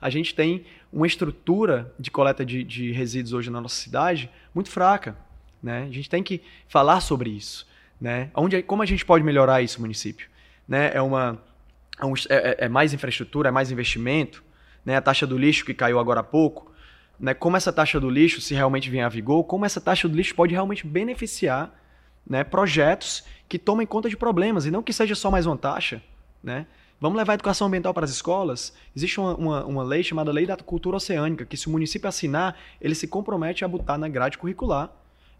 a 0.00 0.10
gente 0.10 0.34
tem 0.34 0.64
uma 0.92 1.06
estrutura 1.06 1.92
de 1.98 2.10
coleta 2.10 2.44
de, 2.44 2.62
de 2.62 2.92
resíduos 2.92 3.32
hoje 3.32 3.50
na 3.50 3.60
nossa 3.60 3.76
cidade 3.76 4.30
muito 4.54 4.70
fraca. 4.70 5.16
Né? 5.62 5.86
A 5.88 5.92
gente 5.92 6.08
tem 6.08 6.22
que 6.22 6.42
falar 6.68 7.00
sobre 7.00 7.30
isso. 7.30 7.66
Né? 8.00 8.30
Onde, 8.34 8.62
como 8.62 8.82
a 8.82 8.86
gente 8.86 9.04
pode 9.04 9.24
melhorar 9.24 9.62
isso, 9.62 9.80
município? 9.80 10.28
Né? 10.68 10.90
É, 10.92 11.00
uma, 11.00 11.40
é, 12.28 12.34
é, 12.34 12.56
é, 12.66 12.68
mais 12.68 12.92
infraestrutura, 12.92 13.48
é 13.48 13.52
mais 13.52 13.70
investimento. 13.70 14.44
Né? 14.84 14.96
A 14.96 15.00
taxa 15.00 15.26
do 15.26 15.38
lixo 15.38 15.64
que 15.64 15.74
caiu 15.74 15.98
agora 15.98 16.20
há 16.20 16.24
pouco. 16.24 16.70
Né? 17.18 17.34
Como 17.34 17.56
essa 17.56 17.72
taxa 17.72 17.98
do 17.98 18.10
lixo, 18.10 18.40
se 18.40 18.54
realmente 18.54 18.90
vier 18.90 19.04
a 19.04 19.08
vigor, 19.08 19.44
como 19.44 19.64
essa 19.64 19.80
taxa 19.80 20.08
do 20.08 20.16
lixo 20.16 20.34
pode 20.34 20.52
realmente 20.52 20.86
beneficiar 20.86 21.74
né, 22.26 22.42
projetos 22.44 23.24
que 23.48 23.58
tomem 23.58 23.86
conta 23.86 24.08
de 24.08 24.16
problemas 24.16 24.66
e 24.66 24.70
não 24.70 24.82
que 24.82 24.92
seja 24.92 25.14
só 25.14 25.30
mais 25.30 25.46
uma 25.46 25.56
taxa. 25.56 26.02
Né? 26.42 26.66
Vamos 27.00 27.16
levar 27.16 27.32
a 27.32 27.34
educação 27.34 27.66
ambiental 27.66 27.92
para 27.92 28.04
as 28.04 28.10
escolas? 28.10 28.74
Existe 28.94 29.20
uma, 29.20 29.34
uma, 29.34 29.64
uma, 29.64 29.82
lei 29.82 30.02
chamada 30.02 30.32
Lei 30.32 30.46
da 30.46 30.56
Cultura 30.56 30.96
Oceânica, 30.96 31.44
que 31.44 31.56
se 31.56 31.68
o 31.68 31.70
município 31.70 32.08
assinar, 32.08 32.56
ele 32.80 32.94
se 32.94 33.06
compromete 33.06 33.64
a 33.64 33.68
botar 33.68 33.98
na 33.98 34.08
grade 34.08 34.38
curricular 34.38 34.90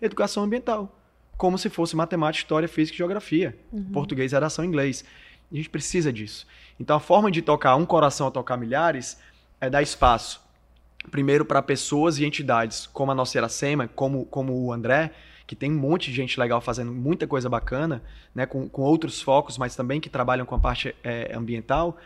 educação 0.01 0.45
ambiental, 0.45 0.95
como 1.37 1.59
se 1.59 1.69
fosse 1.69 1.97
matemática, 1.97 2.45
história, 2.45 2.69
física 2.69 2.95
e 2.95 2.99
geografia. 2.99 3.59
Uhum. 3.73 3.85
Português, 3.93 4.33
redação 4.33 4.65
inglês. 4.65 5.05
A 5.51 5.57
gente 5.57 5.71
precisa 5.71 6.13
disso. 6.13 6.47
Então 6.79 6.97
a 6.97 7.01
forma 7.01 7.31
de 7.31 7.41
tocar 7.41 7.77
um 7.77 7.87
coração 7.87 8.27
a 8.27 8.31
tocar 8.31 8.57
milhares 8.57 9.19
é 9.61 9.71
dar 9.71 9.83
espaço, 9.83 10.41
primeiro 11.11 11.45
para 11.45 11.63
pessoas 11.63 12.19
e 12.19 12.25
entidades 12.25 12.87
como 12.87 13.13
a 13.13 13.15
nossa 13.15 13.37
Iracema, 13.39 13.89
como, 13.89 14.25
como 14.27 14.53
o 14.53 14.73
André, 14.73 15.13
que 15.47 15.55
tem 15.55 15.71
um 15.71 15.79
monte 15.79 16.11
de 16.11 16.17
gente 16.17 16.39
legal 16.39 16.61
fazendo 16.61 16.93
muita 16.93 17.27
coisa 17.27 17.49
bacana, 17.49 18.03
né, 18.35 18.47
com, 18.47 18.69
com 18.69 18.83
outros 18.83 19.23
focos, 19.23 19.57
mas 19.57 19.77
também 19.77 20.01
que 20.01 20.09
trabalham 20.09 20.45
com 20.45 20.55
a 20.55 20.59
parte 20.59 20.95
é, 21.05 21.33
ambiental, 21.35 21.97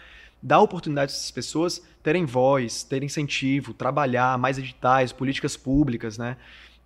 dá 0.43 0.61
oportunidade 0.61 1.13
para 1.13 1.19
essas 1.19 1.31
pessoas 1.31 1.83
terem 2.03 2.25
voz, 2.25 2.83
terem 2.83 3.07
incentivo, 3.07 3.73
trabalhar 3.73 4.39
mais 4.39 4.59
editais, 4.59 5.13
políticas 5.13 5.57
públicas, 5.57 6.19
né? 6.19 6.37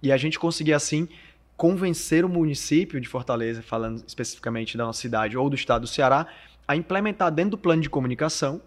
E 0.02 0.12
a 0.12 0.16
gente 0.16 0.38
conseguir 0.38 0.74
assim 0.74 1.08
convencer 1.56 2.24
o 2.24 2.28
município 2.28 3.00
de 3.00 3.08
Fortaleza, 3.08 3.62
falando 3.62 4.02
especificamente 4.06 4.76
da 4.76 4.84
nossa 4.84 5.00
cidade 5.00 5.36
ou 5.36 5.48
do 5.48 5.54
estado 5.54 5.82
do 5.82 5.88
Ceará, 5.88 6.26
a 6.66 6.74
implementar 6.74 7.30
dentro 7.30 7.52
do 7.52 7.58
plano 7.58 7.82
de 7.82 7.90
comunicação 7.90 8.60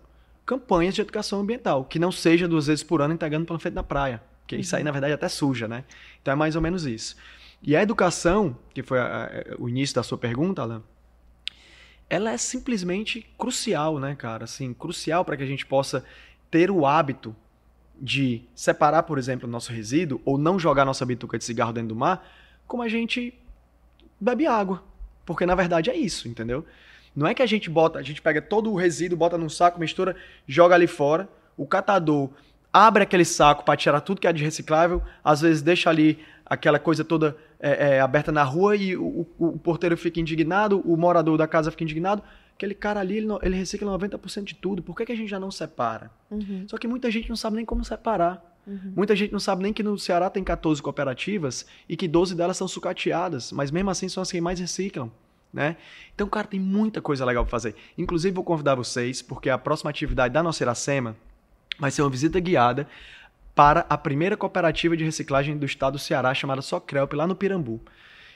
campanhas 0.48 0.96
de 0.96 1.02
educação 1.02 1.42
ambiental, 1.42 1.84
que 1.84 2.00
não 2.00 2.12
seja 2.12 2.48
duas 2.48 2.68
vezes 2.68 2.82
por 2.82 3.02
ano 3.02 3.14
entregando 3.14 3.46
panfleto 3.46 3.76
na 3.76 3.84
praia, 3.84 4.24
porque 4.40 4.56
uhum. 4.56 4.62
isso 4.62 4.76
aí 4.76 4.84
na 4.84 4.92
verdade 4.92 5.14
até 5.14 5.28
suja, 5.28 5.68
né? 5.68 5.84
Então 6.22 6.32
é 6.32 6.36
mais 6.36 6.56
ou 6.56 6.62
menos 6.62 6.86
isso. 6.86 7.18
E 7.62 7.76
a 7.76 7.84
educação, 7.84 8.58
que 8.74 8.82
foi 8.82 8.98
a, 8.98 9.26
a, 9.26 9.30
o 9.62 9.68
início 9.68 9.94
da 9.94 10.04
sua 10.04 10.18
pergunta, 10.18 10.62
Alan, 10.62 10.82
ela 12.10 12.32
é 12.32 12.38
simplesmente 12.38 13.28
crucial, 13.38 14.00
né, 14.00 14.16
cara? 14.16 14.46
Assim, 14.46 14.74
crucial 14.74 15.26
para 15.26 15.36
que 15.36 15.44
a 15.44 15.46
gente 15.46 15.66
possa 15.66 16.06
ter 16.50 16.72
o 16.72 16.86
hábito 16.86 17.36
de 18.00 18.44
separar, 18.56 19.04
por 19.04 19.18
exemplo, 19.18 19.50
o 19.50 19.52
nosso 19.52 19.74
resíduo 19.74 20.22
ou 20.24 20.38
não 20.38 20.58
jogar 20.58 20.86
nossa 20.86 21.06
bituca 21.06 21.38
de 21.38 21.44
cigarro 21.44 21.74
dentro 21.74 21.90
do 21.90 21.96
mar, 21.96 22.26
como 22.66 22.84
a 22.84 22.88
gente 22.88 23.34
bebe 24.18 24.48
água. 24.48 24.82
Porque 25.26 25.46
na 25.46 25.56
verdade 25.56 25.90
é 25.90 25.96
isso, 25.98 26.30
entendeu? 26.30 26.66
Não 27.18 27.26
é 27.26 27.34
que 27.34 27.42
a 27.42 27.48
gente 27.48 27.68
bota, 27.68 27.98
a 27.98 28.04
gente 28.04 28.22
pega 28.22 28.40
todo 28.40 28.72
o 28.72 28.76
resíduo, 28.76 29.18
bota 29.18 29.40
num 29.40 29.50
saco, 29.50 29.80
mistura, 29.80 30.16
joga 30.46 30.76
ali 30.76 30.86
fora, 30.86 31.28
o 31.58 31.66
catador 31.66 32.30
abre 32.72 33.02
aquele 33.02 33.26
saco 33.26 33.66
para 33.66 33.76
tirar 33.76 34.02
tudo 34.02 34.22
que 34.22 34.28
é 34.28 34.32
de 34.32 34.44
reciclável, 34.44 35.02
às 35.24 35.42
vezes 35.42 35.64
deixa 35.64 35.90
ali 35.90 36.20
aquela 36.46 36.78
coisa 36.78 37.04
toda 37.04 37.36
é, 37.60 37.96
é, 37.96 38.00
aberta 38.00 38.32
na 38.32 38.44
rua 38.44 38.76
e 38.76 38.96
o, 38.96 39.28
o, 39.40 39.48
o, 39.48 39.58
porteiro 39.58 39.98
fica 39.98 40.20
indignado, 40.20 40.80
o 40.86 40.96
morador 40.96 41.40
da 41.40 41.48
casa 41.48 41.72
fica 41.72 41.84
indignado. 41.84 42.22
Aquele 42.54 42.76
cara 42.76 43.00
ali, 43.00 43.18
ele, 43.18 43.28
ele 43.42 43.56
recicla 43.56 43.98
90% 43.98 44.44
de 44.44 44.54
tudo. 44.54 44.84
Por 44.84 44.96
que, 44.96 45.08
que 45.08 45.12
a 45.12 45.16
gente 45.16 45.30
já 45.30 45.40
não 45.40 45.50
separa? 45.50 46.12
Uhum. 46.30 46.66
Só 46.68 46.78
que 46.78 46.88
muita 46.88 47.10
gente 47.10 47.30
não 47.30 47.36
sabe 47.36 47.56
nem 47.56 47.66
como 47.66 47.84
separar. 47.84 48.44
Uhum. 48.68 48.94
Muita 48.96 49.16
gente 49.16 49.34
não 49.34 49.40
sabe 49.40 49.64
nem 49.64 49.74
que 49.74 49.82
no 49.82 49.98
Ceará 49.98 50.30
tem 50.30 50.44
14 50.44 50.84
cooperativas 50.84 51.66
e 51.90 51.98
que 51.98 52.08
12 52.08 52.36
delas 52.36 52.58
são 52.58 52.68
sucateadas, 52.68 53.52
mas 53.52 53.72
mesmo 53.72 53.90
assim 53.90 54.08
são 54.08 54.22
as 54.22 54.32
que 54.32 54.40
mais 54.40 54.60
reciclam. 54.60 55.12
Né? 55.54 55.78
Então, 56.14 56.28
cara, 56.28 56.48
tem 56.48 56.60
muita 56.60 57.02
coisa 57.02 57.26
legal 57.26 57.44
para 57.44 57.52
fazer. 57.52 57.76
Inclusive, 57.98 58.34
vou 58.34 58.44
convidar 58.44 58.76
vocês, 58.76 59.22
porque 59.22 59.50
a 59.50 59.58
próxima 59.58 59.90
atividade 59.90 60.34
da 60.34 60.44
nossa 60.44 60.64
Iracema 60.64 61.16
vai 61.80 61.90
ser 61.92 62.02
uma 62.02 62.10
visita 62.10 62.40
guiada 62.40 62.88
para 63.56 63.86
a 63.90 63.98
primeira 63.98 64.38
cooperativa 64.38 64.96
de 64.96 65.04
reciclagem 65.04 65.58
do 65.58 65.66
estado 65.66 65.94
do 65.94 66.00
Ceará, 66.00 66.34
chamada 66.34 66.62
Socrelp, 66.62 67.14
lá 67.14 67.26
no 67.26 67.36
Pirambu. 67.36 67.82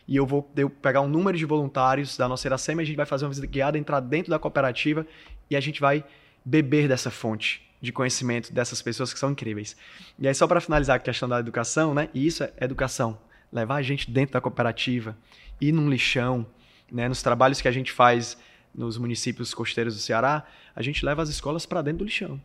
E 0.08 0.16
eu 0.16 0.26
vou 0.26 0.50
eu 0.56 0.70
pegar 0.70 1.02
um 1.02 1.08
número 1.08 1.38
de 1.38 1.46
voluntários 1.46 2.18
da 2.18 2.28
nossa 2.28 2.48
Iracema, 2.48 2.82
a 2.82 2.86
gente 2.86 2.96
vai 2.96 3.06
fazer 3.06 3.26
uma 3.26 3.30
visita 3.30 3.46
guiada, 3.46 3.78
entrar 3.78 4.00
dentro 4.00 4.32
da 4.32 4.40
cooperativa 4.40 5.06
e 5.50 5.56
a 5.56 5.60
gente 5.60 5.80
vai 5.80 6.04
beber 6.44 6.88
dessa 6.88 7.12
fonte 7.12 7.62
de 7.80 7.92
conhecimento 7.92 8.54
dessas 8.54 8.82
pessoas 8.82 9.14
que 9.14 9.20
são 9.20 9.32
incríveis. 9.32 9.76
E 10.18 10.28
aí, 10.28 10.34
só 10.34 10.48
para 10.48 10.62
finalizar 10.62 10.96
a 10.96 11.00
questão 11.00 11.28
da 11.28 11.40
educação, 11.40 11.94
né? 11.94 12.10
E 12.14 12.26
isso 12.26 12.44
é 12.44 12.52
educação. 12.62 13.18
Levar 13.52 13.76
a 13.76 13.82
gente 13.82 14.10
dentro 14.10 14.34
da 14.34 14.42
cooperativa, 14.42 15.18
ir 15.60 15.72
num 15.72 15.90
lixão, 15.90 16.46
né? 16.92 17.08
Nos 17.08 17.22
trabalhos 17.22 17.62
que 17.62 17.68
a 17.68 17.72
gente 17.72 17.92
faz 17.92 18.38
nos 18.74 18.98
municípios 18.98 19.54
costeiros 19.54 19.96
do 19.96 20.00
Ceará, 20.00 20.46
a 20.76 20.82
gente 20.82 21.06
leva 21.06 21.22
as 21.22 21.30
escolas 21.30 21.66
para 21.66 21.82
dentro 21.82 22.00
do 22.00 22.06
lixão. 22.06 22.40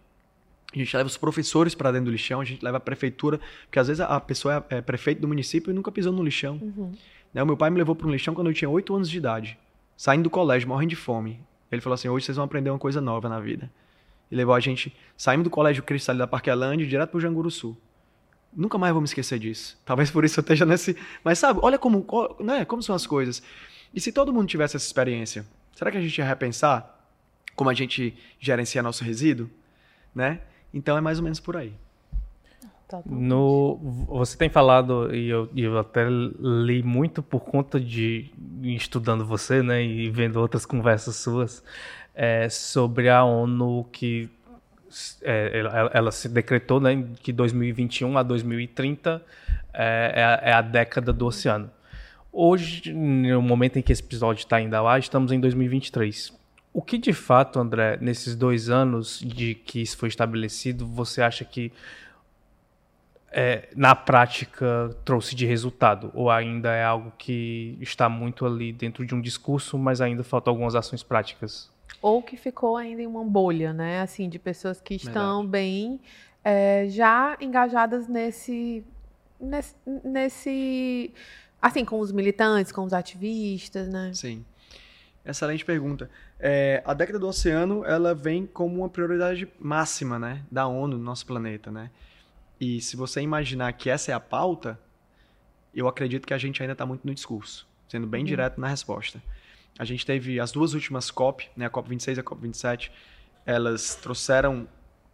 A 0.75 0.79
gente 0.79 0.97
leva 0.97 1.07
os 1.07 1.17
professores 1.17 1.75
para 1.75 1.93
dentro 1.93 2.07
do 2.07 2.11
lixão, 2.11 2.41
a 2.41 2.45
gente 2.45 2.63
leva 2.65 2.77
a 2.77 2.81
prefeitura, 2.81 3.41
porque 3.65 3.79
às 3.79 3.87
vezes 3.89 4.01
a 4.01 4.21
pessoa 4.21 4.67
é, 4.69 4.77
é 4.77 4.83
prefeito 4.83 5.21
do 5.21 5.29
município 5.29 5.71
e 5.71 5.75
nunca 5.75 5.93
pisou 5.93 6.13
no 6.13 6.23
lixão. 6.23 6.59
Uhum. 6.61 6.93
Né? 7.33 7.43
O 7.43 7.47
meu 7.47 7.57
pai 7.57 7.71
me 7.71 7.79
levou 7.79 7.95
para 7.95 8.07
um 8.07 8.11
lixão 8.11 8.35
quando 8.35 8.49
eu 8.49 8.55
tinha 8.55 8.69
8 8.69 8.95
anos 8.95 9.09
de 9.09 9.17
idade, 9.17 9.59
saindo 9.97 10.25
do 10.25 10.31
colégio, 10.31 10.69
morrendo 10.69 10.91
de 10.91 10.97
fome. 10.97 11.41
Ele 11.71 11.81
falou 11.81 11.95
assim: 11.95 12.09
hoje 12.09 12.27
vocês 12.27 12.37
vão 12.37 12.45
aprender 12.45 12.71
uma 12.71 12.79
coisa 12.79 13.01
nova 13.01 13.29
na 13.29 13.41
vida 13.41 13.71
e 14.31 14.35
levou 14.35 14.55
a 14.55 14.61
gente, 14.61 14.95
saímos 15.17 15.45
do 15.45 15.51
Colégio 15.51 15.83
Cristal 15.83 16.17
da 16.17 16.27
Parquelândia 16.27 16.87
direto 16.87 17.11
pro 17.11 17.21
Janguru 17.21 17.51
Sul. 17.51 17.77
Nunca 18.55 18.79
mais 18.79 18.93
vou 18.93 19.01
me 19.01 19.07
esquecer 19.07 19.39
disso. 19.39 19.79
Talvez 19.85 20.11
por 20.11 20.25
isso 20.25 20.41
eu 20.41 20.43
esteja 20.43 20.65
nesse. 20.65 20.97
Mas 21.23 21.39
sabe, 21.39 21.61
olha 21.63 21.79
como, 21.79 22.07
né, 22.41 22.65
como 22.65 22.83
são 22.83 22.95
as 22.95 23.07
coisas. 23.07 23.43
E 23.95 24.01
se 24.01 24.12
todo 24.12 24.32
mundo 24.32 24.49
tivesse 24.49 24.76
essa 24.76 24.87
experiência, 24.87 25.45
será 25.74 25.91
que 25.91 25.97
a 25.97 26.01
gente 26.01 26.16
ia 26.18 26.24
repensar 26.24 26.95
como 27.55 27.70
a 27.70 27.74
gente 27.74 28.14
gerencia 28.39 28.82
nosso 28.82 29.03
resíduo? 29.05 29.51
Né? 30.14 30.41
Então 30.72 30.97
é 30.97 31.01
mais 31.01 31.18
ou 31.18 31.24
menos 31.24 31.41
por 31.41 31.57
aí. 31.57 31.72
No, 33.05 33.78
você 34.07 34.39
tem 34.39 34.49
falado, 34.49 35.12
e 35.12 35.28
eu, 35.28 35.51
eu 35.57 35.76
até 35.76 36.07
li 36.09 36.84
muito 36.84 37.20
por 37.20 37.41
conta 37.41 37.80
de 37.80 38.30
estudando 38.62 39.26
você, 39.26 39.61
né, 39.61 39.82
e 39.82 40.09
vendo 40.09 40.37
outras 40.37 40.64
conversas 40.64 41.16
suas, 41.16 41.64
é, 42.14 42.49
sobre 42.49 43.09
a 43.09 43.24
ONU 43.24 43.84
que 43.91 44.30
é, 45.22 45.59
ela, 45.59 45.91
ela, 45.93 46.12
se 46.12 46.28
decretou 46.28 46.80
né, 46.80 47.05
que 47.20 47.32
2021 47.32 48.16
a 48.16 48.22
2030 48.22 49.22
é, 49.74 50.12
é, 50.14 50.24
a, 50.24 50.41
é, 50.43 50.53
a, 50.53 50.62
década 50.62 51.12
do 51.12 51.26
oceano. 51.26 51.70
Hoje, 52.39 52.93
no 52.93 53.41
momento 53.41 53.78
em 53.78 53.82
que 53.82 53.91
esse 53.91 54.03
episódio 54.03 54.41
está 54.41 54.57
ainda 54.57 54.82
lá, 54.82 54.99
estamos 54.99 55.32
em 55.32 55.41
2023. 55.41 56.39
O 56.72 56.82
que 56.82 56.99
de 56.99 57.14
fato, 57.14 57.59
André, 57.59 57.97
nesses 58.01 58.37
dois 58.37 58.68
anos 58.68 59.20
de 59.20 59.55
que 59.55 59.80
isso 59.80 59.97
foi 59.97 60.11
estabelecido, 60.11 60.87
você 60.87 61.22
acha 61.22 61.45
que 61.45 61.72
é, 63.32 63.70
na 63.74 63.95
prática 63.95 64.95
trouxe 65.05 65.34
de 65.34 65.47
resultado? 65.47 66.11
Ou 66.12 66.30
ainda 66.30 66.74
é 66.74 66.84
algo 66.84 67.11
que 67.16 67.78
está 67.80 68.09
muito 68.09 68.45
ali 68.45 68.70
dentro 68.72 69.07
de 69.07 69.14
um 69.14 69.20
discurso, 69.20 69.78
mas 69.78 70.03
ainda 70.03 70.22
faltam 70.22 70.53
algumas 70.53 70.74
ações 70.74 71.03
práticas? 71.03 71.74
ou 72.03 72.22
que 72.22 72.37
ficou 72.37 72.76
ainda 72.76 73.03
em 73.03 73.07
uma 73.07 73.24
bolha, 73.24 73.72
né? 73.72 74.01
Assim, 74.01 74.28
de 74.28 74.39
pessoas 74.39 74.80
que 74.80 74.95
estão 74.95 75.43
Verdade. 75.43 75.49
bem 75.49 76.01
é, 76.45 76.87
já 76.89 77.37
engajadas 77.41 78.07
nesse, 78.07 78.84
nesse, 79.41 79.74
nesse, 80.05 81.12
assim, 81.61 81.85
com 81.85 82.01
os 82.01 82.13
militantes, 82.13 82.73
com 82.73 82.85
os 82.85 82.93
ativistas, 82.93 83.89
né? 83.89 84.13
Sim. 84.15 84.45
Excelente 85.25 85.65
pergunta. 85.65 86.09
É, 86.39 86.83
a 86.85 86.95
década 86.95 87.19
do 87.19 87.27
oceano, 87.27 87.85
ela 87.85 88.15
vem 88.15 88.47
como 88.47 88.79
uma 88.79 88.89
prioridade 88.89 89.49
máxima, 89.59 90.19
né, 90.19 90.45
da 90.51 90.69
ONU 90.69 90.97
no 90.97 91.03
nosso 91.03 91.27
planeta, 91.27 91.71
né? 91.71 91.91
E 92.61 92.81
se 92.81 92.97
você 92.97 93.21
imaginar 93.21 93.73
que 93.73 93.91
essa 93.91 94.13
é 94.13 94.15
a 94.15 94.21
pauta, 94.21 94.79
eu 95.75 95.89
acredito 95.89 96.27
que 96.27 96.33
a 96.33 96.39
gente 96.39 96.63
ainda 96.63 96.73
está 96.73 96.87
muito 96.87 97.05
no 97.05 97.13
discurso, 97.13 97.67
sendo 97.89 98.07
bem 98.07 98.21
uhum. 98.21 98.27
direto 98.27 98.61
na 98.61 98.69
resposta. 98.69 99.21
A 99.79 99.85
gente 99.85 100.07
teve 100.07 100.39
as 100.39 100.53
duas 100.53 100.75
últimas 100.75 101.11
COP, 101.11 101.51
né, 101.57 101.67
a 101.67 101.71
COP 101.71 101.89
26 101.89 102.19
e 102.19 102.21
a 102.21 102.23
COP 102.23 102.43
27, 102.43 102.93
elas 103.45 103.97
trouxeram 103.97 104.69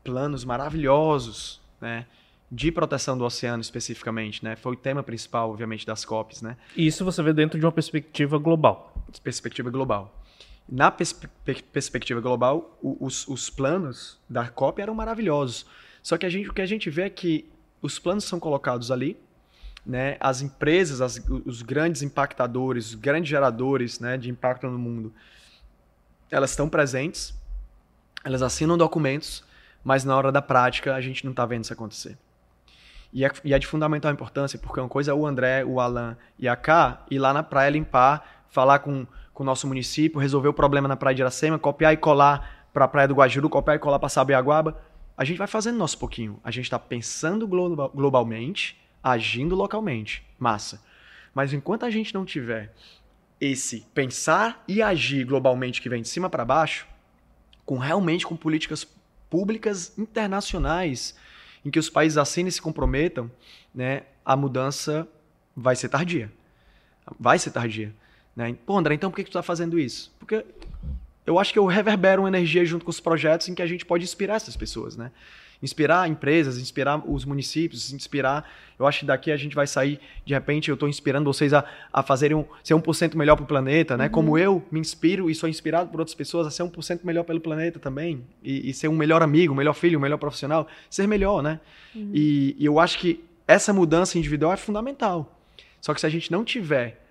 planos 0.05 0.45
maravilhosos, 0.45 1.61
né, 1.81 2.07
de 2.55 2.71
proteção 2.71 3.17
do 3.17 3.25
oceano 3.25 3.63
especificamente, 3.63 4.45
né? 4.45 4.57
Foi 4.57 4.75
o 4.75 4.77
tema 4.77 5.03
principal, 5.03 5.49
obviamente, 5.49 5.87
das 5.87 6.05
COPs, 6.05 6.43
né? 6.43 6.59
E 6.77 6.87
isso 6.87 7.03
você 7.03 7.23
vê 7.23 7.33
dentro 7.33 7.59
de 7.59 7.65
uma 7.65 7.73
perspectiva 7.73 8.37
global. 8.37 8.93
Perspectiva 9.25 9.71
global. 9.71 10.23
Na 10.69 10.91
pers 10.91 11.19
perspectiva 11.73 12.21
global, 12.21 12.79
os, 12.83 13.27
os, 13.27 13.49
planos 13.49 14.21
da 14.29 14.49
COP 14.49 14.83
eram 14.83 14.95
maravilhosos. 14.95 15.65
Só 16.03 16.19
que 16.19 16.27
a 16.27 16.29
gente, 16.29 16.51
o 16.51 16.53
que 16.53 16.61
a 16.61 16.67
gente 16.67 16.91
vê 16.91 17.05
é 17.05 17.11
que 17.11 17.49
os 17.81 17.99
planos 17.99 18.25
são 18.25 18.39
colocados 18.39 18.91
ali, 18.91 19.19
né, 19.85 20.19
as 20.21 20.43
empresas, 20.43 21.01
as, 21.01 21.21
os 21.47 21.63
grandes 21.63 22.03
impactadores, 22.03 22.89
os 22.89 22.95
grandes 22.95 23.31
geradores 23.31 23.99
né, 23.99 24.19
de 24.19 24.31
impacto 24.31 24.67
no 24.69 24.79
mundo, 24.79 25.13
elas 26.31 26.51
estão 26.51 26.69
presentes, 26.69 27.35
elas 28.23 28.43
assinam 28.43 28.77
documentos, 28.77 29.43
mas 29.83 30.05
na 30.05 30.15
hora 30.15 30.31
da 30.31 30.43
prática 30.43 30.95
a 30.95 31.01
gente 31.01 31.25
não 31.25 31.33
está 31.33 31.47
vendo 31.47 31.65
isso 31.65 31.73
acontecer. 31.73 32.19
E 33.13 33.25
é, 33.25 33.31
e 33.45 33.53
é, 33.53 33.59
de 33.59 33.67
fundamental 33.67 34.11
importância, 34.11 34.59
porque 34.59 34.81
uma 34.81 34.89
coisa 34.89 35.11
é 35.11 35.15
o 35.15 35.27
André, 35.27 35.65
o 35.65 35.81
Alan 35.81 36.17
e 36.39 36.49
a 36.49 36.57
K 36.57 37.05
ir 37.11 37.19
lá 37.19 37.33
na 37.33 37.43
praia 37.43 37.69
limpar, 37.69 38.45
falar 38.49 38.79
com, 38.79 39.07
com 39.35 39.43
o 39.43 39.47
nosso 39.47 39.67
município, 39.67 40.19
resolver 40.19 40.49
o 40.49 40.53
problema 40.55 40.89
na 40.89 40.97
praia 40.97 41.15
de 41.15 41.21
Iracema, 41.21 41.59
copiar 41.59 41.93
e 41.93 41.97
colar 41.99 42.69
para 42.73 42.87
a 42.87 42.89
praia 42.89 43.07
do 43.07 43.15
Guajuru, 43.15 43.51
copiar 43.51 43.77
e 43.77 43.79
colar 43.79 43.99
para 43.99 44.09
Sabiaguaba. 44.09 44.81
A 45.17 45.25
gente 45.25 45.37
vai 45.37 45.47
fazendo 45.47 45.77
nosso 45.77 45.99
pouquinho. 45.99 46.41
A 46.43 46.51
gente 46.51 46.65
está 46.65 46.79
pensando 46.79 47.47
global, 47.47 47.91
globalmente, 47.95 48.81
agindo 49.03 49.55
localmente. 49.55 50.27
Massa. 50.39 50.83
Mas 51.35 51.53
enquanto 51.53 51.85
a 51.85 51.91
gente 51.91 52.15
não 52.15 52.25
tiver 52.25 52.75
esse 53.39 53.87
pensar 53.93 54.63
e 54.67 54.81
agir 54.81 55.25
globalmente 55.25 55.83
que 55.83 55.89
vem 55.89 56.01
de 56.01 56.09
cima 56.09 56.31
para 56.31 56.45
baixo, 56.45 56.87
com 57.67 57.77
realmente 57.77 58.27
com 58.27 58.37
políticas 58.37 58.87
públicas 59.29 59.97
internacionais 59.99 61.15
em 61.65 61.71
que 61.71 61.79
os 61.79 61.89
países 61.89 62.19
assinem 62.19 62.49
e 62.49 62.53
se 62.53 62.61
comprometam, 62.61 63.31
né, 63.75 64.03
a 64.25 64.37
mudança 64.37 65.07
vai 65.57 65.77
ser 65.77 65.89
tardia. 65.89 66.33
Vai 67.19 67.39
ser 67.39 67.51
tardia. 67.51 67.95
Né? 68.35 68.57
Pô, 68.67 68.77
André, 68.77 68.95
então 68.95 69.11
por 69.11 69.17
que, 69.17 69.25
que 69.25 69.31
tu 69.31 69.39
está 69.39 69.43
fazendo 69.43 69.79
isso? 69.79 70.13
Porque 70.19 70.45
eu 71.27 71.39
acho 71.39 71.53
que 71.53 71.59
eu 71.59 71.67
reverbero 71.67 72.23
uma 72.23 72.29
energia 72.29 72.65
junto 72.65 72.85
com 72.85 72.91
os 72.91 73.01
projetos 73.01 73.49
em 73.49 73.55
que 73.55 73.63
a 73.63 73.67
gente 73.67 73.85
pode 73.85 74.05
inspirar 74.05 74.37
essas 74.37 74.57
pessoas, 74.57 74.97
né? 74.97 75.13
Inspirar 75.63 76.09
empresas, 76.09 76.59
inspirar 76.59 77.03
os 77.09 77.25
municípios, 77.25 77.93
inspirar. 77.93 78.51
Eu 78.79 78.87
acho 78.87 79.01
que 79.01 79.07
daqui 79.07 79.31
a 79.31 79.37
gente 79.37 79.55
vai 79.55 79.67
sair, 79.67 80.01
de 80.25 80.35
repente, 80.35 80.69
eu 80.69 80.75
estou 80.75 80.89
inspirando 80.89 81.33
vocês 81.33 81.53
a, 81.55 81.65
a 81.93 82.03
fazerem 82.03 82.37
um, 82.37 82.45
ser 82.65 82.75
1% 82.75 83.15
melhor 83.15 83.37
para 83.37 83.45
o 83.45 83.47
planeta, 83.47 83.97
né? 83.97 84.07
Uhum. 84.07 84.11
Como 84.11 84.39
eu 84.39 84.65
me 84.71 84.81
inspiro 84.81 85.31
e 85.31 85.35
sou 85.35 85.49
inspirado 85.49 85.91
por 85.91 86.01
outras 86.01 86.15
pessoas 86.15 86.47
a 86.47 86.51
ser 86.51 86.65
1% 86.65 87.01
melhor 87.05 87.23
pelo 87.23 87.41
planeta 87.41 87.79
também. 87.79 88.25
E, 88.43 88.71
e, 88.71 88.75
ser 88.75 88.89
um 88.89 88.97
melhor 88.97 89.23
amigo, 89.23 89.53
um 89.53 89.57
melhor 89.57 89.75
filho, 89.75 89.99
um 89.99 90.03
melhor 90.03 90.19
profissional. 90.19 90.67
Ser 90.91 91.07
melhor, 91.07 91.43
né? 91.43 91.61
Uhum. 91.95 92.11
E, 92.13 92.57
e 92.59 92.65
eu 92.65 92.81
acho 92.81 92.99
que 92.99 93.25
essa 93.47 93.73
mudança 93.73 94.19
individual 94.19 94.53
é 94.53 94.57
fundamental. 94.57 95.39
Só 95.81 95.95
que 95.95 96.01
se 96.01 96.07
a 96.07 96.11
gente 96.11 96.31
não 96.33 96.45
tiver 96.45 97.05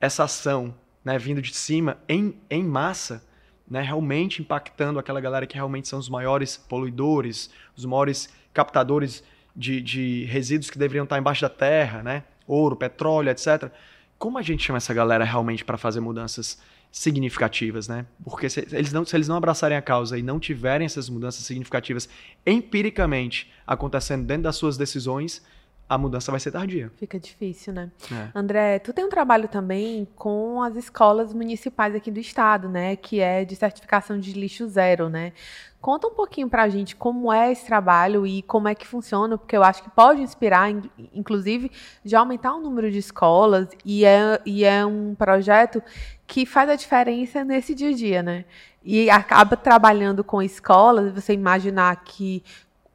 essa 0.00 0.24
ação 0.24 0.74
né, 1.04 1.18
vindo 1.18 1.40
de 1.42 1.54
cima 1.54 1.98
em, 2.08 2.34
em 2.50 2.62
massa, 2.62 3.22
né, 3.70 3.82
realmente 3.82 4.40
impactando 4.40 4.98
aquela 4.98 5.20
galera 5.20 5.46
que 5.46 5.54
realmente 5.54 5.88
são 5.88 5.98
os 5.98 6.08
maiores 6.08 6.56
poluidores, 6.56 7.50
os 7.76 7.84
maiores 7.84 8.28
captadores 8.52 9.22
de, 9.54 9.80
de 9.80 10.24
resíduos 10.24 10.70
que 10.70 10.78
deveriam 10.78 11.04
estar 11.04 11.18
embaixo 11.18 11.42
da 11.42 11.48
terra, 11.48 12.02
né? 12.02 12.24
Ouro, 12.46 12.76
petróleo, 12.76 13.30
etc. 13.30 13.70
Como 14.18 14.38
a 14.38 14.42
gente 14.42 14.64
chama 14.64 14.78
essa 14.78 14.94
galera 14.94 15.24
realmente 15.24 15.64
para 15.64 15.76
fazer 15.76 16.00
mudanças 16.00 16.58
significativas, 16.90 17.88
né? 17.88 18.06
Porque 18.24 18.48
se 18.48 18.66
eles, 18.72 18.92
não, 18.92 19.04
se 19.04 19.14
eles 19.16 19.28
não 19.28 19.36
abraçarem 19.36 19.76
a 19.76 19.82
causa 19.82 20.18
e 20.18 20.22
não 20.22 20.40
tiverem 20.40 20.86
essas 20.86 21.08
mudanças 21.08 21.44
significativas 21.44 22.08
empiricamente 22.46 23.52
acontecendo 23.66 24.24
dentro 24.24 24.44
das 24.44 24.56
suas 24.56 24.76
decisões, 24.76 25.44
a 25.88 25.96
mudança 25.96 26.30
vai 26.30 26.38
ser 26.38 26.50
tardia. 26.52 26.92
Fica 26.96 27.18
difícil, 27.18 27.72
né? 27.72 27.90
É. 28.12 28.28
André, 28.34 28.78
tu 28.78 28.92
tem 28.92 29.04
um 29.04 29.08
trabalho 29.08 29.48
também 29.48 30.06
com 30.14 30.62
as 30.62 30.76
escolas 30.76 31.32
municipais 31.32 31.94
aqui 31.94 32.10
do 32.10 32.20
estado, 32.20 32.68
né? 32.68 32.94
Que 32.96 33.20
é 33.20 33.44
de 33.44 33.56
certificação 33.56 34.18
de 34.18 34.32
lixo 34.34 34.66
zero, 34.68 35.08
né? 35.08 35.32
Conta 35.80 36.08
um 36.08 36.12
pouquinho 36.14 36.48
pra 36.48 36.68
gente 36.68 36.96
como 36.96 37.32
é 37.32 37.52
esse 37.52 37.64
trabalho 37.64 38.26
e 38.26 38.42
como 38.42 38.66
é 38.68 38.74
que 38.74 38.86
funciona, 38.86 39.38
porque 39.38 39.56
eu 39.56 39.62
acho 39.62 39.82
que 39.82 39.88
pode 39.90 40.20
inspirar, 40.20 40.68
in- 40.70 40.90
inclusive, 41.14 41.70
de 42.04 42.16
aumentar 42.16 42.54
o 42.54 42.60
número 42.60 42.90
de 42.90 42.98
escolas 42.98 43.68
e 43.84 44.04
é, 44.04 44.40
e 44.44 44.64
é 44.64 44.84
um 44.84 45.14
projeto 45.14 45.80
que 46.26 46.44
faz 46.44 46.68
a 46.68 46.74
diferença 46.74 47.44
nesse 47.44 47.74
dia 47.74 47.90
a 47.90 47.94
dia, 47.94 48.22
né? 48.22 48.44
E 48.82 49.08
acaba 49.08 49.56
trabalhando 49.56 50.22
com 50.24 50.42
escolas, 50.42 51.12
você 51.12 51.32
imaginar 51.32 51.94
que 52.04 52.42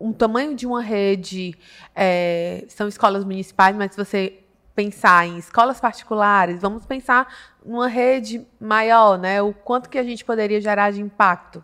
um 0.03 0.11
tamanho 0.11 0.53
de 0.53 0.67
uma 0.67 0.81
rede 0.81 1.55
é, 1.95 2.65
são 2.67 2.89
escolas 2.89 3.23
municipais, 3.23 3.73
mas 3.73 3.91
se 3.93 3.97
você 3.97 4.37
pensar 4.75 5.25
em 5.25 5.37
escolas 5.37 5.79
particulares, 5.79 6.59
vamos 6.59 6.85
pensar 6.85 7.33
numa 7.65 7.87
rede 7.87 8.45
maior, 8.59 9.17
né? 9.17 9.41
O 9.41 9.53
quanto 9.53 9.89
que 9.89 9.97
a 9.97 10.03
gente 10.03 10.25
poderia 10.25 10.59
gerar 10.59 10.91
de 10.91 10.99
impacto. 10.99 11.63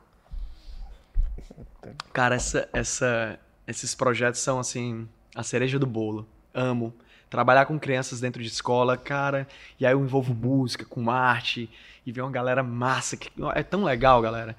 Cara, 2.13 2.35
essa, 2.35 2.69
essa, 2.71 3.37
esses 3.67 3.93
projetos 3.93 4.39
são, 4.39 4.57
assim, 4.57 5.05
a 5.35 5.43
cereja 5.43 5.77
do 5.77 5.85
bolo. 5.85 6.25
Amo. 6.53 6.93
Trabalhar 7.29 7.65
com 7.65 7.77
crianças 7.77 8.21
dentro 8.21 8.41
de 8.41 8.47
escola, 8.47 8.95
cara, 8.95 9.47
e 9.79 9.85
aí 9.85 9.91
eu 9.91 9.99
envolvo 9.99 10.33
música, 10.33 10.85
com 10.85 11.11
arte, 11.11 11.69
e 12.05 12.11
ver 12.11 12.21
uma 12.21 12.31
galera 12.31 12.63
massa, 12.63 13.17
que 13.17 13.29
é 13.53 13.63
tão 13.63 13.83
legal, 13.83 14.21
galera. 14.21 14.55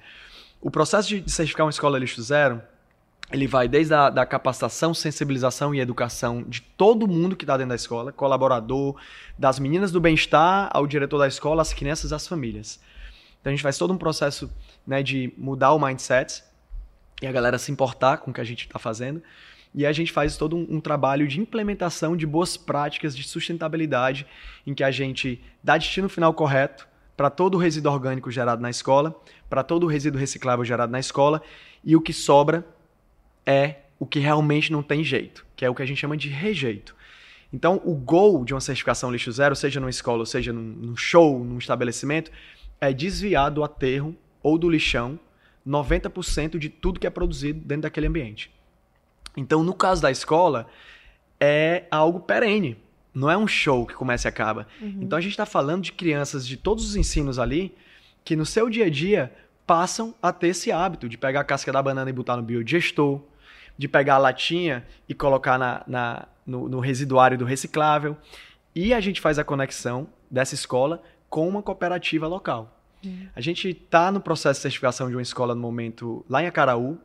O 0.61 0.69
processo 0.69 1.09
de 1.09 1.29
certificar 1.29 1.65
uma 1.65 1.71
escola 1.71 1.97
lixo 1.97 2.21
zero, 2.21 2.61
ele 3.31 3.47
vai 3.47 3.67
desde 3.67 3.93
a 3.93 4.09
da 4.09 4.25
capacitação, 4.25 4.93
sensibilização 4.93 5.73
e 5.73 5.79
educação 5.79 6.43
de 6.43 6.61
todo 6.61 7.07
mundo 7.07 7.35
que 7.35 7.43
está 7.43 7.55
dentro 7.55 7.69
da 7.69 7.75
escola, 7.75 8.11
colaborador, 8.11 8.95
das 9.37 9.57
meninas 9.57 9.91
do 9.91 10.01
bem-estar 10.01 10.69
ao 10.73 10.85
diretor 10.85 11.17
da 11.17 11.27
escola, 11.27 11.61
as 11.61 11.73
crianças, 11.73 12.11
as 12.11 12.27
famílias. 12.27 12.79
Então 13.39 13.51
a 13.51 13.55
gente 13.55 13.63
faz 13.63 13.77
todo 13.77 13.93
um 13.93 13.97
processo 13.97 14.51
né, 14.85 15.01
de 15.01 15.33
mudar 15.37 15.71
o 15.73 15.79
mindset 15.79 16.43
e 17.21 17.27
a 17.27 17.31
galera 17.31 17.57
se 17.57 17.71
importar 17.71 18.17
com 18.17 18.31
o 18.31 18.33
que 18.33 18.41
a 18.41 18.43
gente 18.43 18.65
está 18.65 18.77
fazendo. 18.77 19.21
E 19.73 19.85
a 19.85 19.93
gente 19.93 20.11
faz 20.11 20.35
todo 20.35 20.57
um, 20.57 20.67
um 20.69 20.81
trabalho 20.81 21.25
de 21.25 21.39
implementação 21.39 22.17
de 22.17 22.27
boas 22.27 22.57
práticas 22.57 23.15
de 23.15 23.23
sustentabilidade, 23.23 24.27
em 24.67 24.73
que 24.73 24.83
a 24.83 24.91
gente 24.91 25.41
dá 25.63 25.77
destino 25.77 26.09
final 26.09 26.33
correto 26.33 26.85
para 27.15 27.29
todo 27.29 27.55
o 27.55 27.57
resíduo 27.57 27.93
orgânico 27.93 28.29
gerado 28.29 28.61
na 28.61 28.69
escola, 28.69 29.15
para 29.49 29.63
todo 29.63 29.83
o 29.83 29.87
resíduo 29.87 30.19
reciclável 30.19 30.65
gerado 30.65 30.91
na 30.91 30.99
escola, 30.99 31.41
e 31.83 31.95
o 31.95 32.01
que 32.01 32.11
sobra 32.11 32.65
é 33.45 33.77
o 33.99 34.05
que 34.05 34.19
realmente 34.19 34.71
não 34.71 34.81
tem 34.81 35.03
jeito, 35.03 35.45
que 35.55 35.63
é 35.63 35.69
o 35.69 35.75
que 35.75 35.81
a 35.81 35.85
gente 35.85 35.99
chama 35.99 36.17
de 36.17 36.29
rejeito. 36.29 36.95
Então, 37.53 37.81
o 37.83 37.93
goal 37.93 38.45
de 38.45 38.53
uma 38.53 38.61
certificação 38.61 39.11
lixo 39.11 39.31
zero, 39.31 39.55
seja 39.55 39.79
numa 39.79 39.89
escola, 39.89 40.25
seja 40.25 40.53
num, 40.53 40.61
num 40.61 40.95
show, 40.95 41.43
num 41.43 41.57
estabelecimento, 41.57 42.31
é 42.79 42.93
desviar 42.93 43.51
do 43.51 43.63
aterro 43.63 44.15
ou 44.41 44.57
do 44.57 44.69
lixão 44.69 45.19
90% 45.67 46.57
de 46.57 46.69
tudo 46.69 46.99
que 46.99 47.05
é 47.05 47.09
produzido 47.09 47.59
dentro 47.59 47.83
daquele 47.83 48.07
ambiente. 48.07 48.51
Então, 49.35 49.63
no 49.63 49.73
caso 49.73 50.01
da 50.01 50.09
escola, 50.09 50.67
é 51.39 51.85
algo 51.91 52.19
perene. 52.19 52.77
Não 53.13 53.29
é 53.29 53.37
um 53.37 53.47
show 53.47 53.85
que 53.85 53.93
começa 53.93 54.27
e 54.27 54.29
acaba. 54.29 54.67
Então, 55.01 55.17
a 55.17 55.21
gente 55.21 55.31
está 55.31 55.45
falando 55.45 55.83
de 55.83 55.91
crianças 55.91 56.47
de 56.47 56.57
todos 56.57 56.87
os 56.89 56.95
ensinos 56.95 57.37
ali 57.37 57.75
que 58.23 58.35
no 58.35 58.45
seu 58.45 58.69
dia 58.69 58.85
a 58.85 58.89
dia 58.89 59.31
passam 59.67 60.13
a 60.21 60.31
ter 60.31 60.49
esse 60.49 60.71
hábito 60.71 61.07
de 61.07 61.17
pegar 61.17 61.41
a 61.41 61.43
casca 61.43 61.71
da 61.71 61.81
banana 61.81 62.09
e 62.09 62.13
botar 62.13 62.37
no 62.37 62.43
biodigestor, 62.43 63.21
de 63.81 63.87
pegar 63.87 64.15
a 64.15 64.17
latinha 64.19 64.85
e 65.09 65.13
colocar 65.15 65.57
na, 65.57 65.83
na- 65.87 66.27
no, 66.45 66.69
no 66.69 66.79
residuário 66.79 67.35
do 67.35 67.45
reciclável. 67.45 68.15
E 68.75 68.93
a 68.93 68.99
gente 68.99 69.19
faz 69.19 69.39
a 69.39 69.43
conexão 69.43 70.07
dessa 70.29 70.53
escola 70.53 71.01
com 71.27 71.47
uma 71.49 71.63
cooperativa 71.63 72.27
local. 72.27 72.77
A 73.35 73.41
gente 73.41 73.69
está 73.69 74.11
no 74.11 74.21
processo 74.21 74.59
de 74.59 74.61
certificação 74.61 75.09
de 75.09 75.15
uma 75.15 75.21
escola 75.23 75.55
no 75.55 75.61
momento 75.61 76.23
lá 76.29 76.43
em 76.43 76.45
Acaraú, 76.45 76.99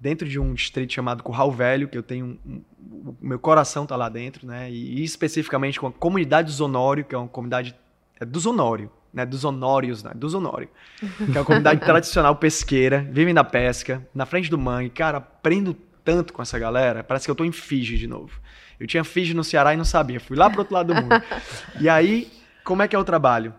dentro 0.00 0.26
de 0.26 0.38
um 0.40 0.54
distrito 0.54 0.94
chamado 0.94 1.22
Curral 1.22 1.52
Velho, 1.52 1.86
que 1.86 1.98
eu 1.98 2.02
tenho 2.02 2.24
um, 2.46 2.50
um- 2.50 2.62
o 3.10 3.16
meu 3.20 3.38
coração 3.38 3.82
está 3.82 3.94
lá 3.96 4.08
dentro, 4.08 4.46
né? 4.46 4.70
E, 4.70 5.04
especificamente 5.04 5.78
com 5.78 5.86
a 5.88 5.92
comunidade 5.92 6.46
do 6.48 6.52
Zonório, 6.54 7.04
que 7.04 7.14
é 7.14 7.18
uma 7.18 7.28
comunidade 7.28 7.76
é 8.18 8.24
do 8.24 8.40
Zonório, 8.40 8.90
né? 9.12 9.26
Dos 9.26 9.44
Honórios, 9.44 10.02
né? 10.02 10.12
Do 10.14 10.26
Zonório, 10.28 10.68
que 10.98 11.36
é 11.36 11.40
uma 11.40 11.44
comunidade 11.44 11.80
tradicional 11.84 12.34
pesqueira, 12.36 13.06
vivem 13.10 13.34
da 13.34 13.44
pesca, 13.44 14.06
na 14.14 14.24
frente 14.24 14.48
do 14.50 14.56
mangue. 14.56 14.88
Cara, 14.90 15.18
aprendo 15.18 15.76
tanto 16.06 16.32
com 16.32 16.40
essa 16.40 16.56
galera, 16.56 17.02
parece 17.02 17.26
que 17.26 17.30
eu 17.30 17.34
tô 17.34 17.44
em 17.44 17.50
Fiji 17.50 17.98
de 17.98 18.06
novo. 18.06 18.40
Eu 18.78 18.86
tinha 18.86 19.02
Fiji 19.02 19.34
no 19.34 19.42
Ceará 19.42 19.74
e 19.74 19.76
não 19.76 19.84
sabia, 19.84 20.20
fui 20.20 20.36
lá 20.36 20.48
pro 20.48 20.60
outro 20.60 20.72
lado 20.72 20.94
do 20.94 21.02
mundo. 21.02 21.22
E 21.80 21.88
aí, 21.88 22.30
como 22.64 22.80
é 22.80 22.88
que 22.88 22.94
é 22.94 22.98
o 22.98 23.04
trabalho? 23.04 23.52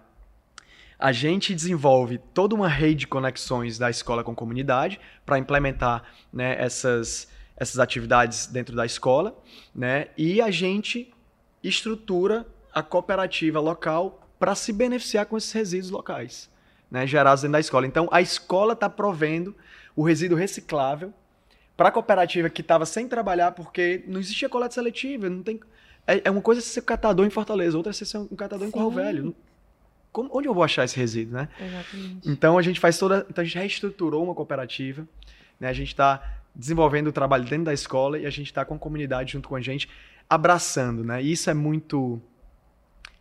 A 0.98 1.12
gente 1.12 1.54
desenvolve 1.54 2.18
toda 2.34 2.56
uma 2.56 2.70
rede 2.70 3.02
de 3.02 3.08
conexões 3.08 3.78
da 3.78 3.90
escola 3.90 4.24
com 4.24 4.32
a 4.32 4.36
comunidade 4.36 5.00
para 5.26 5.38
implementar 5.38 6.04
né, 6.32 6.56
essas, 6.58 7.28
essas 7.58 7.80
atividades 7.80 8.48
dentro 8.48 8.76
da 8.76 8.86
escola, 8.86 9.38
né? 9.76 10.08
E 10.18 10.42
a 10.42 10.50
gente 10.50 11.14
estrutura 11.62 12.48
a 12.74 12.82
cooperativa 12.82 13.60
local 13.60 14.28
para 14.40 14.56
se 14.56 14.72
beneficiar 14.72 15.26
com 15.26 15.38
esses 15.38 15.52
resíduos 15.52 15.92
locais, 15.92 16.50
né, 16.90 17.06
gerados 17.06 17.42
dentro 17.42 17.54
da 17.54 17.60
escola. 17.60 17.86
Então, 17.86 18.08
a 18.12 18.22
escola 18.22 18.74
está 18.74 18.90
provendo 18.90 19.54
o 19.96 20.04
resíduo 20.04 20.38
reciclável 20.38 21.14
para 21.78 21.90
a 21.90 21.92
cooperativa 21.92 22.50
que 22.50 22.62
estava 22.62 22.86
sem 22.86 23.08
trabalhar 23.08 23.52
porque 23.52 24.04
não 24.08 24.20
existia 24.20 24.50
coleta 24.50 24.74
seletiva, 24.74 25.30
não 25.30 25.44
tem 25.44 25.60
é, 26.08 26.22
é 26.26 26.32
uma 26.32 26.42
coisa 26.42 26.60
ser 26.62 26.82
catador 26.82 27.26
em 27.26 27.30
Fortaleza, 27.30 27.78
outra 27.78 27.92
é 27.92 27.94
ser 27.94 28.18
um 28.18 28.28
catador 28.36 28.68
em 28.68 28.72
Corral 28.72 28.90
Sim. 28.90 28.96
Velho. 28.96 29.36
Como- 30.12 30.30
onde 30.34 30.48
eu 30.48 30.54
vou 30.54 30.64
achar 30.64 30.86
esse 30.86 30.96
resíduo, 30.96 31.36
né? 31.36 31.50
Exatamente. 31.60 32.30
Então 32.30 32.58
a 32.58 32.62
gente 32.62 32.80
faz 32.80 32.98
toda, 32.98 33.26
então 33.30 33.42
a 33.42 33.46
gente 33.46 33.58
reestruturou 33.58 34.24
uma 34.24 34.34
cooperativa, 34.34 35.08
né? 35.60 35.68
A 35.68 35.74
gente 35.74 35.90
está 35.90 36.40
desenvolvendo 36.56 37.08
o 37.08 37.12
trabalho 37.12 37.44
dentro 37.44 37.66
da 37.66 37.74
escola 37.74 38.18
e 38.18 38.26
a 38.26 38.30
gente 38.30 38.48
está 38.48 38.66
com 38.66 38.74
a 38.76 38.80
comunidade 38.80 39.34
junto 39.34 39.48
com 39.48 39.56
a 39.56 39.62
gente, 39.62 39.88
abraçando, 40.30 41.04
né? 41.04 41.22
E 41.22 41.32
isso 41.32 41.50
é 41.50 41.54
muito 41.54 42.20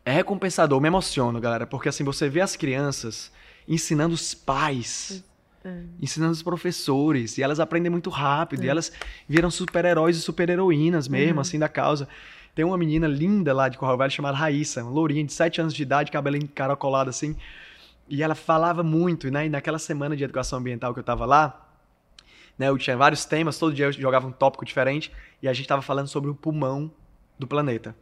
é 0.05 0.13
recompensador, 0.13 0.81
me 0.81 0.87
emociono, 0.87 1.41
galera, 1.41 1.67
porque 1.67 1.89
assim 1.89 2.05
você 2.05 2.29
vê 2.29 2.41
as 2.41 2.55
crianças 2.55 3.33
ensinando 3.67 4.15
os 4.15 4.33
pais, 4.33 5.25
É. 5.67 5.83
ensinando 6.01 6.31
os 6.31 6.45
professores, 6.45 7.39
e 7.39 7.43
elas 7.43 7.59
aprendem 7.59 7.91
muito 7.91 8.09
rápido, 8.09 8.63
e 8.63 8.69
elas 8.69 8.93
viram 9.29 9.51
super-heróis 9.51 10.17
e 10.17 10.21
super-heroínas 10.21 11.09
mesmo, 11.09 11.41
assim, 11.41 11.59
da 11.59 11.69
causa. 11.69 12.07
Tem 12.55 12.65
uma 12.65 12.79
menina 12.79 13.09
linda 13.09 13.53
lá 13.53 13.69
de 13.69 13.77
Corral 13.77 13.99
Velho 13.99 14.11
chamada 14.13 14.37
Raíssa, 14.37 14.85
uma 14.85 14.93
lourinha 14.93 15.25
de 15.25 15.33
7 15.33 15.61
anos 15.61 15.75
de 15.75 15.83
idade, 15.83 16.13
cabelo 16.13 16.37
encaracolado 16.37 17.11
assim, 17.11 17.35
e 18.09 18.23
ela 18.23 18.37
falava 18.37 18.85
muito, 18.85 19.29
né? 19.29 19.47
E 19.47 19.49
naquela 19.49 19.81
semana 19.81 20.17
de 20.17 20.23
educação 20.23 20.61
ambiental 20.61 20.95
que 20.95 21.01
eu 21.01 21.05
tava 21.05 21.27
lá, 21.27 21.69
né? 22.57 22.69
Eu 22.69 22.79
tinha 22.79 22.97
vários 22.97 23.25
temas, 23.25 23.59
todo 23.59 23.75
dia 23.75 23.87
eu 23.87 23.93
jogava 23.93 24.29
um 24.29 24.33
tópico 24.33 24.65
diferente, 24.65 25.11
e 25.43 25.49
a 25.49 25.53
gente 25.53 25.67
tava 25.67 25.83
falando 25.83 26.07
sobre 26.07 26.31
o 26.31 26.35
pulmão 26.35 26.93
do 27.37 27.47
planeta. 27.49 27.93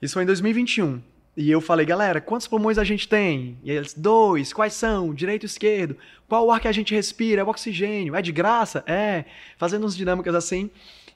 Isso 0.00 0.14
foi 0.14 0.22
em 0.22 0.26
2021. 0.26 1.02
E 1.36 1.50
eu 1.50 1.60
falei, 1.60 1.84
galera, 1.84 2.20
quantos 2.20 2.46
pulmões 2.46 2.78
a 2.78 2.84
gente 2.84 3.08
tem? 3.08 3.58
E 3.64 3.70
eles, 3.70 3.92
dois, 3.92 4.52
quais 4.52 4.72
são? 4.74 5.12
Direito 5.12 5.42
e 5.42 5.46
esquerdo. 5.46 5.96
Qual 6.28 6.46
o 6.46 6.52
ar 6.52 6.60
que 6.60 6.68
a 6.68 6.72
gente 6.72 6.94
respira? 6.94 7.40
É 7.40 7.44
o 7.44 7.48
oxigênio. 7.48 8.14
É 8.14 8.22
de 8.22 8.30
graça? 8.30 8.84
É. 8.86 9.24
Fazendo 9.56 9.84
uns 9.84 9.96
dinâmicas 9.96 10.34
assim. 10.34 10.70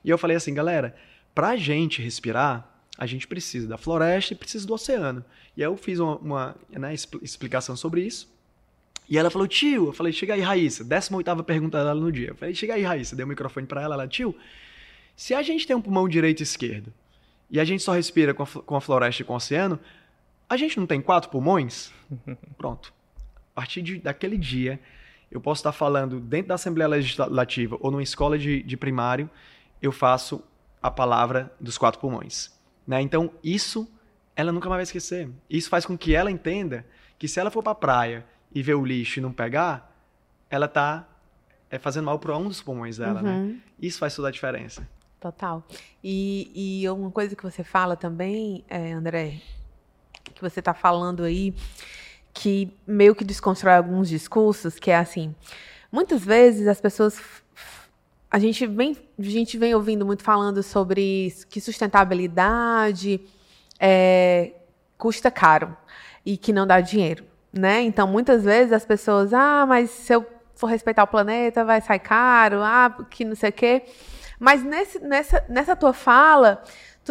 E 0.04 0.10
eu 0.10 0.18
falei 0.18 0.36
assim, 0.36 0.52
galera, 0.52 0.96
pra 1.34 1.54
gente 1.56 2.02
respirar, 2.02 2.68
a 2.96 3.06
gente 3.06 3.28
precisa 3.28 3.68
da 3.68 3.78
floresta 3.78 4.32
e 4.32 4.36
precisa 4.36 4.66
do 4.66 4.74
oceano. 4.74 5.24
E 5.56 5.62
aí 5.62 5.68
eu 5.68 5.76
fiz 5.76 6.00
uma, 6.00 6.16
uma, 6.16 6.56
né, 6.70 6.92
expl- 6.92 7.22
explicação 7.22 7.76
sobre 7.76 8.02
isso. 8.04 8.28
E 9.08 9.16
ela 9.16 9.30
falou, 9.30 9.46
tio, 9.46 9.86
eu 9.86 9.92
falei, 9.92 10.12
chega 10.12 10.34
aí, 10.34 10.40
Raíssa. 10.40 10.82
18 10.84 11.44
pergunta 11.44 11.78
dela 11.78 11.98
no 11.98 12.10
dia. 12.10 12.28
Eu 12.28 12.34
falei, 12.34 12.54
chega 12.54 12.74
aí, 12.74 12.82
Raíssa. 12.82 13.14
Dei 13.14 13.24
o 13.24 13.28
microfone 13.28 13.66
pra 13.66 13.82
ela, 13.82 13.94
ela, 13.94 14.08
tio, 14.08 14.34
se 15.16 15.32
a 15.32 15.42
gente 15.42 15.64
tem 15.66 15.76
um 15.76 15.80
pulmão 15.80 16.08
direito 16.08 16.40
e 16.40 16.42
esquerdo, 16.42 16.92
e 17.50 17.58
a 17.58 17.64
gente 17.64 17.82
só 17.82 17.92
respira 17.92 18.34
com 18.34 18.42
a, 18.42 18.46
com 18.46 18.76
a 18.76 18.80
floresta 18.80 19.22
e 19.22 19.24
com 19.24 19.32
o 19.32 19.36
oceano, 19.36 19.80
a 20.48 20.56
gente 20.56 20.78
não 20.78 20.86
tem 20.86 21.00
quatro 21.00 21.30
pulmões? 21.30 21.92
Pronto. 22.56 22.92
A 23.54 23.60
partir 23.60 23.82
de, 23.82 23.98
daquele 23.98 24.38
dia, 24.38 24.80
eu 25.30 25.40
posso 25.40 25.60
estar 25.60 25.72
falando 25.72 26.20
dentro 26.20 26.48
da 26.48 26.54
Assembleia 26.54 26.88
Legislativa 26.88 27.76
ou 27.80 27.90
numa 27.90 28.02
escola 28.02 28.38
de, 28.38 28.62
de 28.62 28.76
primário, 28.76 29.28
eu 29.82 29.92
faço 29.92 30.42
a 30.82 30.90
palavra 30.90 31.52
dos 31.60 31.76
quatro 31.76 32.00
pulmões. 32.00 32.56
Né? 32.86 33.02
Então, 33.02 33.30
isso 33.42 33.86
ela 34.34 34.52
nunca 34.52 34.68
mais 34.68 34.78
vai 34.78 34.82
esquecer. 34.84 35.28
Isso 35.50 35.68
faz 35.68 35.84
com 35.84 35.98
que 35.98 36.14
ela 36.14 36.30
entenda 36.30 36.86
que 37.18 37.26
se 37.26 37.40
ela 37.40 37.50
for 37.50 37.62
para 37.62 37.72
a 37.72 37.74
praia 37.74 38.26
e 38.54 38.62
ver 38.62 38.74
o 38.74 38.84
lixo 38.84 39.18
e 39.18 39.22
não 39.22 39.32
pegar, 39.32 39.92
ela 40.48 40.66
está 40.66 41.06
é, 41.70 41.78
fazendo 41.78 42.04
mal 42.04 42.18
para 42.18 42.36
um 42.36 42.46
dos 42.46 42.62
pulmões 42.62 42.96
dela. 42.96 43.20
Né? 43.20 43.32
Uhum. 43.32 43.60
Isso 43.80 43.98
faz 43.98 44.14
toda 44.14 44.28
a 44.28 44.30
diferença. 44.30 44.88
Total. 45.20 45.66
E, 46.02 46.82
e 46.82 46.88
uma 46.88 47.10
coisa 47.10 47.34
que 47.34 47.42
você 47.42 47.64
fala 47.64 47.96
também, 47.96 48.64
é, 48.68 48.92
André, 48.92 49.42
que 50.38 50.48
você 50.48 50.60
está 50.60 50.72
falando 50.72 51.24
aí, 51.24 51.54
que 52.32 52.72
meio 52.86 53.14
que 53.14 53.24
desconstrói 53.24 53.74
alguns 53.74 54.08
discursos, 54.08 54.78
que 54.78 54.90
é 54.90 54.96
assim, 54.96 55.34
muitas 55.90 56.24
vezes 56.24 56.66
as 56.66 56.80
pessoas 56.80 57.20
a 58.30 58.38
gente 58.38 58.66
vem, 58.66 58.96
a 59.18 59.22
gente 59.22 59.56
vem 59.56 59.74
ouvindo 59.74 60.04
muito 60.04 60.22
falando 60.22 60.62
sobre 60.62 61.32
que 61.48 61.60
sustentabilidade 61.60 63.20
é, 63.80 64.52
custa 64.98 65.30
caro 65.30 65.74
e 66.24 66.36
que 66.36 66.52
não 66.52 66.66
dá 66.66 66.80
dinheiro, 66.80 67.24
né? 67.52 67.80
Então, 67.82 68.06
muitas 68.06 68.44
vezes 68.44 68.72
as 68.72 68.84
pessoas, 68.84 69.32
ah, 69.32 69.64
mas 69.66 69.88
se 69.90 70.12
eu 70.12 70.26
for 70.54 70.66
respeitar 70.66 71.04
o 71.04 71.06
planeta, 71.06 71.64
vai 71.64 71.80
sair 71.80 72.00
caro, 72.00 72.60
ah, 72.62 73.06
que 73.08 73.24
não 73.24 73.34
sei 73.34 73.48
o 73.48 73.52
quê. 73.52 73.82
Mas 74.38 74.62
nesse, 74.62 74.98
nessa, 75.00 75.44
nessa 75.48 75.74
tua 75.74 75.92
fala, 75.92 76.62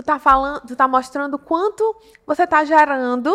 tu 0.02 0.04
tá 0.04 0.20
falando, 0.20 0.62
tu 0.62 0.76
tá 0.76 0.88
mostrando 0.88 1.40
quanto 1.40 1.96
você 2.26 2.46
tá 2.46 2.64
gerando 2.64 3.34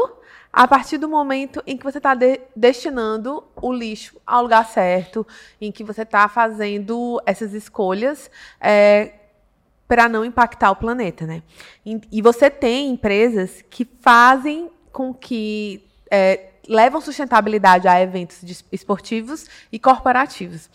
a 0.53 0.69
partir 0.69 0.97
do 0.97 1.09
momento 1.09 1.61
em 1.67 1.77
que 1.77 1.83
você 1.83 1.99
está 1.99 2.15
de 2.15 2.41
destinando 2.55 3.43
o 3.61 3.73
lixo 3.73 4.17
ao 4.25 4.43
lugar 4.43 4.65
certo, 4.67 5.27
em 5.61 5.73
que 5.73 5.83
você 5.83 6.03
está 6.03 6.29
fazendo 6.29 7.21
essas 7.27 7.53
escolhas 7.53 8.31
é, 8.61 9.15
para 9.89 10.09
não 10.09 10.25
impactar 10.25 10.71
o 10.71 10.77
planeta, 10.77 11.27
né? 11.27 11.43
E, 11.85 12.01
e, 12.13 12.23
você 12.23 12.49
tem 12.49 12.91
empresas 12.91 13.65
que 13.69 13.85
fazem 14.01 14.71
com 14.93 15.13
que 15.13 15.85
é, 16.11 16.51
levam 16.69 17.01
sustentabilidade 17.01 17.89
a 17.89 18.01
eventos 18.01 18.65
esportivos 18.71 19.47
e 19.73 19.81
corporativos. 19.81 20.71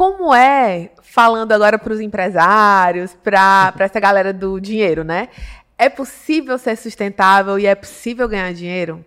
Como 0.00 0.34
é, 0.34 0.92
falando 1.02 1.52
agora 1.52 1.78
para 1.78 1.92
os 1.92 2.00
empresários, 2.00 3.14
para 3.22 3.74
essa 3.80 4.00
galera 4.00 4.32
do 4.32 4.58
dinheiro, 4.58 5.04
né? 5.04 5.28
É 5.76 5.90
possível 5.90 6.56
ser 6.56 6.74
sustentável 6.76 7.58
e 7.58 7.66
é 7.66 7.74
possível 7.74 8.26
ganhar 8.26 8.50
dinheiro? 8.54 9.04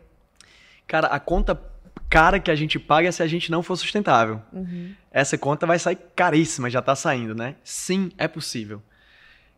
Cara, 0.86 1.08
a 1.08 1.20
conta 1.20 1.60
cara 2.08 2.40
que 2.40 2.52
a 2.52 2.56
gente 2.56 2.78
paga 2.78 3.08
é 3.08 3.12
se 3.12 3.24
a 3.24 3.26
gente 3.26 3.50
não 3.50 3.64
for 3.64 3.76
sustentável. 3.76 4.40
Uhum. 4.54 4.94
Essa 5.10 5.36
conta 5.36 5.66
vai 5.66 5.80
sair 5.80 5.98
caríssima, 6.16 6.70
já 6.70 6.78
está 6.78 6.96
saindo, 6.96 7.34
né? 7.34 7.56
Sim, 7.64 8.12
é 8.16 8.28
possível. 8.28 8.80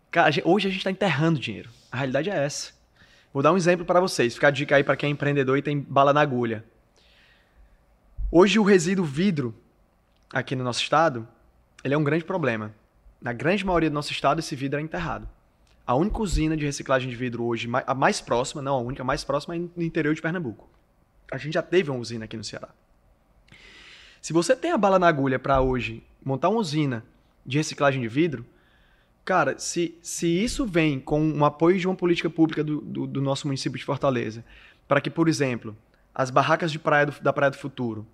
Cara, 0.09 0.33
hoje 0.45 0.69
a 0.69 0.71
gente 0.71 0.79
está 0.79 0.91
enterrando 0.91 1.37
dinheiro. 1.37 1.69
A 1.91 1.97
realidade 1.97 2.29
é 2.29 2.45
essa. 2.45 2.71
Vou 3.33 3.43
dar 3.43 3.51
um 3.51 3.57
exemplo 3.57 3.85
para 3.85 3.99
vocês. 3.99 4.35
Fica 4.35 4.47
a 4.47 4.51
dica 4.51 4.77
aí 4.77 4.85
para 4.85 4.95
quem 4.95 5.09
é 5.09 5.11
empreendedor 5.11 5.57
e 5.57 5.61
tem 5.61 5.81
bala 5.81 6.13
na 6.13 6.21
agulha. 6.21 6.63
Hoje 8.31 8.57
o 8.57 8.63
resíduo 8.63 9.03
vidro 9.03 9.53
aqui 10.31 10.55
no 10.55 10.63
nosso 10.63 10.81
estado, 10.81 11.27
ele 11.83 11.93
é 11.93 11.97
um 11.97 12.03
grande 12.03 12.23
problema. 12.23 12.73
Na 13.21 13.33
grande 13.33 13.65
maioria 13.65 13.89
do 13.89 13.93
nosso 13.93 14.11
estado, 14.11 14.39
esse 14.39 14.55
vidro 14.55 14.79
é 14.79 14.83
enterrado. 14.83 15.27
A 15.85 15.95
única 15.95 16.19
usina 16.19 16.57
de 16.57 16.65
reciclagem 16.65 17.09
de 17.09 17.15
vidro 17.15 17.43
hoje, 17.43 17.69
a 17.85 17.93
mais 17.93 18.19
próxima, 18.19 18.61
não 18.61 18.75
a 18.75 18.79
única, 18.79 19.03
a 19.03 19.05
mais 19.05 19.23
próxima 19.23 19.55
é 19.55 19.59
no 19.59 19.83
interior 19.83 20.15
de 20.15 20.21
Pernambuco. 20.21 20.67
A 21.31 21.37
gente 21.37 21.53
já 21.53 21.61
teve 21.61 21.91
uma 21.91 21.99
usina 21.99 22.25
aqui 22.25 22.35
no 22.35 22.43
Ceará. 22.43 22.69
Se 24.21 24.33
você 24.33 24.55
tem 24.55 24.71
a 24.71 24.77
bala 24.77 24.97
na 24.97 25.07
agulha 25.07 25.37
para 25.37 25.61
hoje 25.61 26.03
montar 26.23 26.49
uma 26.49 26.59
usina 26.59 27.05
de 27.45 27.57
reciclagem 27.57 28.01
de 28.01 28.07
vidro, 28.07 28.43
cara, 29.23 29.59
se, 29.59 29.95
se 30.01 30.27
isso 30.27 30.65
vem 30.65 30.99
com 30.99 31.21
um 31.21 31.45
apoio 31.45 31.77
de 31.77 31.87
uma 31.87 31.95
política 31.95 32.29
pública 32.29 32.63
do, 32.63 32.81
do, 32.81 33.05
do 33.05 33.21
nosso 33.21 33.45
município 33.45 33.77
de 33.77 33.85
Fortaleza, 33.85 34.43
para 34.87 34.99
que, 34.99 35.11
por 35.11 35.27
exemplo, 35.27 35.77
as 36.13 36.31
barracas 36.31 36.71
de 36.71 36.79
praia 36.79 37.05
do, 37.05 37.21
da 37.21 37.31
Praia 37.31 37.51
do 37.51 37.57
Futuro 37.57 38.07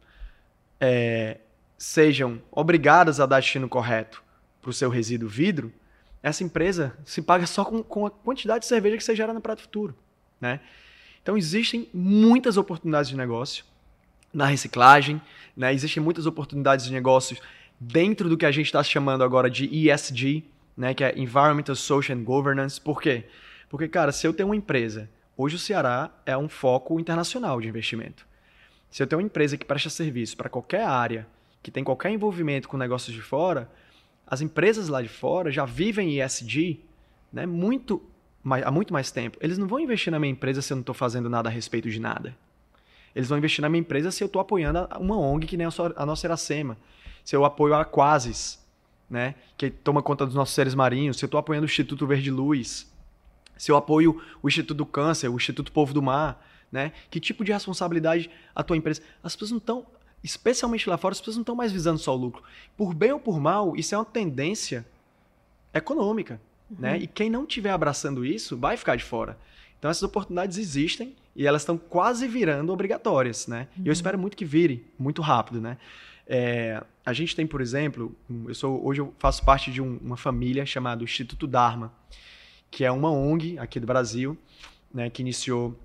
é, 0.80 1.40
sejam 1.82 2.40
obrigadas 2.52 3.20
a 3.20 3.26
dar 3.26 3.40
destino 3.40 3.68
correto 3.68 4.24
para 4.62 4.70
o 4.70 4.74
seu 4.74 4.88
resíduo 4.88 5.28
vidro, 5.28 5.74
essa 6.22 6.44
empresa 6.44 6.96
se 7.04 7.24
paga 7.24 7.48
só 7.48 7.66
com, 7.66 7.82
com, 7.82 8.06
a 8.06 8.12
quantidade 8.12 8.60
de 8.60 8.66
cerveja 8.68 8.98
que 8.98 9.04
você 9.04 9.16
gera 9.16 9.34
na 9.34 9.42
Praia 9.42 9.56
do 9.56 9.64
Futuro. 9.64 9.96
Né? 10.40 10.60
Então 11.24 11.36
existem 11.36 11.90
muitas 11.92 12.56
oportunidades 12.56 13.10
de 13.10 13.18
negócio 13.18 13.66
na 14.32 14.46
reciclagem, 14.46 15.20
né? 15.58 15.74
existem 15.74 16.04
muitas 16.04 16.28
oportunidades 16.28 16.86
de 16.86 16.94
negócios 16.94 17.42
dentro 17.80 18.30
do 18.30 18.38
que 18.38 18.46
a 18.46 18.52
gente 18.52 18.68
está 18.68 18.84
chamando 18.84 19.24
agora 19.24 19.50
de 19.50 19.66
ESG, 19.66 20.46
né? 20.78 20.94
que 20.94 21.04
é 21.04 21.18
Environmental, 21.18 21.76
Social 21.76 22.16
and 22.16 22.24
Governance. 22.24 22.80
Por 22.80 23.02
quê? 23.02 23.26
Porque, 23.68 23.88
cara, 23.88 24.12
se 24.12 24.28
eu 24.28 24.34
tenho 24.34 24.50
uma 24.50 24.56
empresa, 24.56 25.10
hoje 25.36 25.56
o 25.56 25.60
Ceará 25.60 26.12
é 26.28 26.38
um 26.38 26.48
foco 26.48 27.00
internacional 27.00 27.60
de 27.60 27.68
investimento. 27.68 28.24
Se 28.92 29.02
eu 29.02 29.08
tenho 29.08 29.20
uma 29.20 29.26
empresa 29.26 29.58
que 29.58 29.66
presta 29.66 29.90
serviço 29.90 30.38
para 30.38 30.48
qualquer 30.48 30.86
área, 30.86 31.26
que 31.62 31.72
tem 31.72 31.84
qualquer 31.84 32.12
envolvimento 32.12 32.68
com 32.68 32.78
negócios 32.78 33.14
de 33.16 33.22
fora, 33.22 33.70
as 34.26 34.42
empresas 34.42 34.88
lá 34.88 35.02
de 35.02 35.10
fora 35.10 35.52
já 35.52 35.66
vivem 35.66 36.22
ESG 36.22 36.80
né, 37.32 37.46
muito, 37.46 38.02
mais, 38.44 38.66
há 38.66 38.72
muito 38.72 38.94
mais 38.94 39.12
tempo. 39.12 39.38
Eles 39.42 39.58
não 39.58 39.68
vão 39.68 39.80
investir 39.80 40.12
na 40.12 40.20
minha 40.20 40.32
empresa 40.32 40.62
se 40.62 40.74
eu 40.74 40.76
não 40.76 40.82
estou 40.82 40.96
fazendo 40.96 41.30
nada 41.30 41.50
a 41.50 41.52
respeito 41.52 41.90
de 41.90 42.00
nada. 42.00 42.36
Eles 43.16 43.28
vão 43.28 43.38
investir 43.38 43.62
na 43.62 43.70
minha 43.70 43.82
empresa 43.82 44.10
se 44.10 44.24
eu 44.24 44.28
estou 44.28 44.42
apoiando 44.42 44.88
uma 45.00 45.18
ONG 45.18 45.46
que 45.46 45.58
nem 45.58 45.68
a 45.68 46.06
nossa 46.06 46.28
Iracema. 46.28 46.78
Se 47.24 47.36
eu 47.36 47.44
apoio 47.46 47.74
a 47.76 47.84
Quasis, 47.86 48.60
né, 49.10 49.36
que 49.58 49.70
toma 49.70 50.02
conta 50.02 50.26
dos 50.26 50.34
nossos 50.34 50.56
seres 50.56 50.74
marinhos. 50.74 51.18
Se 51.18 51.26
eu 51.26 51.28
estou 51.28 51.38
apoiando 51.38 51.66
o 51.66 51.70
Instituto 51.70 52.08
Verde 52.08 52.32
Luz. 52.32 52.90
Se 53.58 53.70
eu 53.70 53.76
apoio 53.76 54.22
o 54.42 54.48
Instituto 54.48 54.78
do 54.78 54.86
Câncer, 54.86 55.28
o 55.28 55.36
Instituto 55.36 55.72
Povo 55.72 55.94
do 55.94 56.02
Mar. 56.02 56.42
Né? 56.72 56.94
Que 57.10 57.20
tipo 57.20 57.44
de 57.44 57.52
responsabilidade 57.52 58.30
a 58.56 58.64
tua 58.64 58.78
empresa? 58.78 59.02
As 59.22 59.36
pessoas 59.36 59.52
não 59.52 59.58
estão 59.58 59.86
especialmente 60.24 60.90
lá 60.90 60.98
fora, 60.98 61.14
as 61.14 61.20
pessoas 61.20 61.38
não 61.38 61.42
estão 61.42 61.56
mais 61.56 61.72
visando 61.72 62.00
só 62.00 62.14
o 62.16 62.18
lucro. 62.18 62.44
Por 62.78 62.94
bem 62.94 63.12
ou 63.12 63.20
por 63.20 63.40
mal, 63.40 63.76
isso 63.76 63.96
é 63.96 63.98
uma 63.98 64.06
tendência 64.06 64.86
econômica. 65.74 66.40
Uhum. 66.70 66.78
Né? 66.80 66.98
E 67.00 67.08
quem 67.08 67.30
não 67.30 67.44
estiver 67.44 67.72
abraçando 67.72 68.26
isso 68.26 68.58
vai 68.58 68.78
ficar 68.78 68.96
de 68.96 69.04
fora. 69.04 69.38
Então 69.78 69.90
essas 69.90 70.04
oportunidades 70.04 70.58
existem 70.58 71.16
e 71.36 71.48
elas 71.48 71.64
estão 71.64 71.78
quase 71.78 72.28
virando 72.28 72.72
obrigatórias. 72.72 73.48
Né? 73.48 73.68
Uhum. 73.76 73.84
E 73.84 73.88
eu 73.88 73.92
uhum. 73.92 73.94
espero 73.94 74.20
muito 74.20 74.38
que 74.38 74.46
vire, 74.46 74.86
muito 74.98 75.22
rápido. 75.22 75.60
Né? 75.60 75.78
É, 76.28 76.84
a 77.06 77.14
gente 77.14 77.36
tem, 77.36 77.48
por 77.48 77.62
exemplo, 77.62 78.16
eu 78.48 78.54
sou, 78.54 78.86
hoje 78.86 79.02
eu 79.02 79.14
faço 79.18 79.44
parte 79.44 79.72
de 79.72 79.82
um, 79.82 79.98
uma 79.98 80.18
família 80.18 80.66
chamada 80.66 81.04
Instituto 81.04 81.48
Dharma, 81.48 81.92
que 82.70 82.86
é 82.86 82.92
uma 82.92 83.12
ONG 83.12 83.58
aqui 83.58 83.80
do 83.80 83.88
Brasil, 83.88 84.38
né, 84.94 85.10
que 85.10 85.22
iniciou 85.22 85.78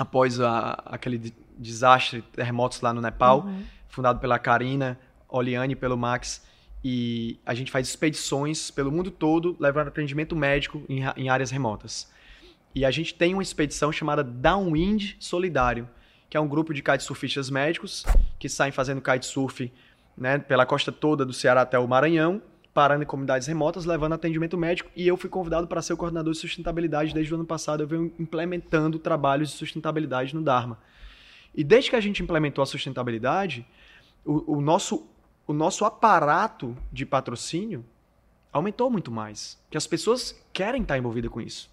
após 0.00 0.40
a, 0.40 0.82
aquele 0.86 1.30
desastre, 1.58 2.22
terremotos 2.32 2.80
lá 2.80 2.90
no 2.90 3.02
Nepal, 3.02 3.42
uhum. 3.42 3.62
fundado 3.86 4.18
pela 4.18 4.38
Karina, 4.38 4.98
Oliane 5.28 5.74
e 5.74 5.76
pelo 5.76 5.94
Max. 5.94 6.42
E 6.82 7.38
a 7.44 7.52
gente 7.52 7.70
faz 7.70 7.86
expedições 7.86 8.70
pelo 8.70 8.90
mundo 8.90 9.10
todo, 9.10 9.54
levando 9.60 9.88
atendimento 9.88 10.34
médico 10.34 10.82
em, 10.88 11.02
em 11.18 11.28
áreas 11.28 11.50
remotas. 11.50 12.10
E 12.74 12.86
a 12.86 12.90
gente 12.90 13.12
tem 13.12 13.34
uma 13.34 13.42
expedição 13.42 13.92
chamada 13.92 14.24
Downwind 14.24 15.16
Solidário, 15.20 15.86
que 16.30 16.36
é 16.36 16.40
um 16.40 16.48
grupo 16.48 16.72
de 16.72 16.82
kitesurfistas 16.82 17.50
médicos 17.50 18.06
que 18.38 18.48
saem 18.48 18.72
fazendo 18.72 19.02
kitesurf 19.02 19.70
né, 20.16 20.38
pela 20.38 20.64
costa 20.64 20.90
toda 20.90 21.26
do 21.26 21.34
Ceará 21.34 21.60
até 21.60 21.78
o 21.78 21.86
Maranhão, 21.86 22.40
parando 22.72 23.02
em 23.02 23.06
comunidades 23.06 23.46
remotas, 23.46 23.84
levando 23.84 24.12
atendimento 24.12 24.56
médico. 24.56 24.90
E 24.94 25.06
eu 25.06 25.16
fui 25.16 25.28
convidado 25.28 25.66
para 25.66 25.82
ser 25.82 25.92
o 25.92 25.96
coordenador 25.96 26.32
de 26.32 26.38
sustentabilidade 26.38 27.12
desde 27.12 27.32
o 27.32 27.36
ano 27.36 27.44
passado. 27.44 27.82
Eu 27.82 27.86
venho 27.86 28.12
implementando 28.18 28.98
trabalhos 28.98 29.50
de 29.50 29.56
sustentabilidade 29.56 30.34
no 30.34 30.42
Dharma. 30.42 30.78
E 31.54 31.64
desde 31.64 31.90
que 31.90 31.96
a 31.96 32.00
gente 32.00 32.22
implementou 32.22 32.62
a 32.62 32.66
sustentabilidade, 32.66 33.66
o, 34.24 34.56
o, 34.56 34.60
nosso, 34.60 35.06
o 35.46 35.52
nosso 35.52 35.84
aparato 35.84 36.76
de 36.92 37.04
patrocínio 37.04 37.84
aumentou 38.52 38.90
muito 38.90 39.10
mais. 39.10 39.58
Que 39.68 39.76
as 39.76 39.86
pessoas 39.86 40.40
querem 40.52 40.82
estar 40.82 40.96
envolvidas 40.96 41.30
com 41.30 41.40
isso. 41.40 41.70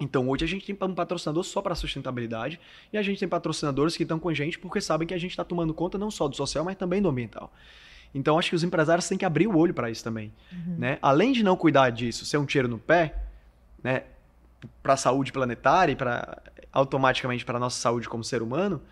Então 0.00 0.28
hoje 0.28 0.44
a 0.44 0.48
gente 0.48 0.66
tem 0.66 0.76
um 0.88 0.94
patrocinador 0.94 1.44
só 1.44 1.62
para 1.62 1.74
sustentabilidade 1.76 2.58
e 2.92 2.98
a 2.98 3.02
gente 3.02 3.20
tem 3.20 3.28
patrocinadores 3.28 3.96
que 3.96 4.02
estão 4.02 4.18
com 4.18 4.28
a 4.28 4.34
gente 4.34 4.58
porque 4.58 4.80
sabem 4.80 5.06
que 5.06 5.14
a 5.14 5.18
gente 5.18 5.30
está 5.30 5.44
tomando 5.44 5.72
conta 5.72 5.96
não 5.96 6.10
só 6.10 6.26
do 6.26 6.34
social, 6.34 6.64
mas 6.64 6.76
também 6.76 7.00
do 7.00 7.08
ambiental. 7.08 7.52
Então 8.14 8.38
acho 8.38 8.50
que 8.50 8.56
os 8.56 8.62
empresários 8.62 9.08
têm 9.08 9.18
que 9.18 9.24
abrir 9.24 9.48
o 9.48 9.56
olho 9.56 9.74
para 9.74 9.90
isso 9.90 10.04
também. 10.04 10.32
Uhum. 10.52 10.76
Né? 10.78 10.98
Além 11.02 11.32
de 11.32 11.42
não 11.42 11.56
cuidar 11.56 11.90
disso, 11.90 12.24
ser 12.24 12.38
um 12.38 12.46
tiro 12.46 12.68
no 12.68 12.78
pé, 12.78 13.16
né, 13.82 14.04
para 14.82 14.94
a 14.94 14.96
saúde 14.96 15.32
planetária 15.32 15.92
e 15.92 15.96
para 15.96 16.40
automaticamente 16.72 17.44
para 17.44 17.56
a 17.56 17.60
nossa 17.60 17.80
saúde 17.80 18.08
como 18.08 18.24
ser 18.24 18.42
humano, 18.42 18.82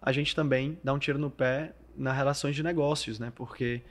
a 0.00 0.12
gente 0.12 0.34
também 0.34 0.78
dá 0.82 0.92
um 0.92 0.98
tiro 0.98 1.18
no 1.18 1.30
pé 1.30 1.72
nas 1.96 2.16
relações 2.16 2.54
de 2.54 2.62
negócios, 2.62 3.18
né? 3.18 3.32
Porque 3.34 3.82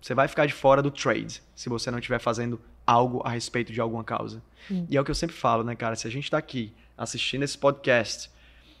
você 0.00 0.14
vai 0.14 0.28
ficar 0.28 0.46
de 0.46 0.52
fora 0.52 0.82
do 0.82 0.90
trade 0.90 1.42
se 1.54 1.68
você 1.68 1.90
não 1.90 1.98
estiver 1.98 2.18
fazendo 2.18 2.60
algo 2.86 3.22
a 3.24 3.30
respeito 3.30 3.72
de 3.72 3.80
alguma 3.80 4.02
causa. 4.02 4.42
Hum. 4.70 4.86
E 4.88 4.96
é 4.96 5.00
o 5.00 5.04
que 5.04 5.10
eu 5.10 5.14
sempre 5.14 5.36
falo, 5.36 5.62
né, 5.62 5.74
cara? 5.74 5.94
Se 5.94 6.06
a 6.06 6.10
gente 6.10 6.24
está 6.24 6.38
aqui 6.38 6.72
assistindo 6.96 7.42
esse 7.42 7.56
podcast, 7.56 8.30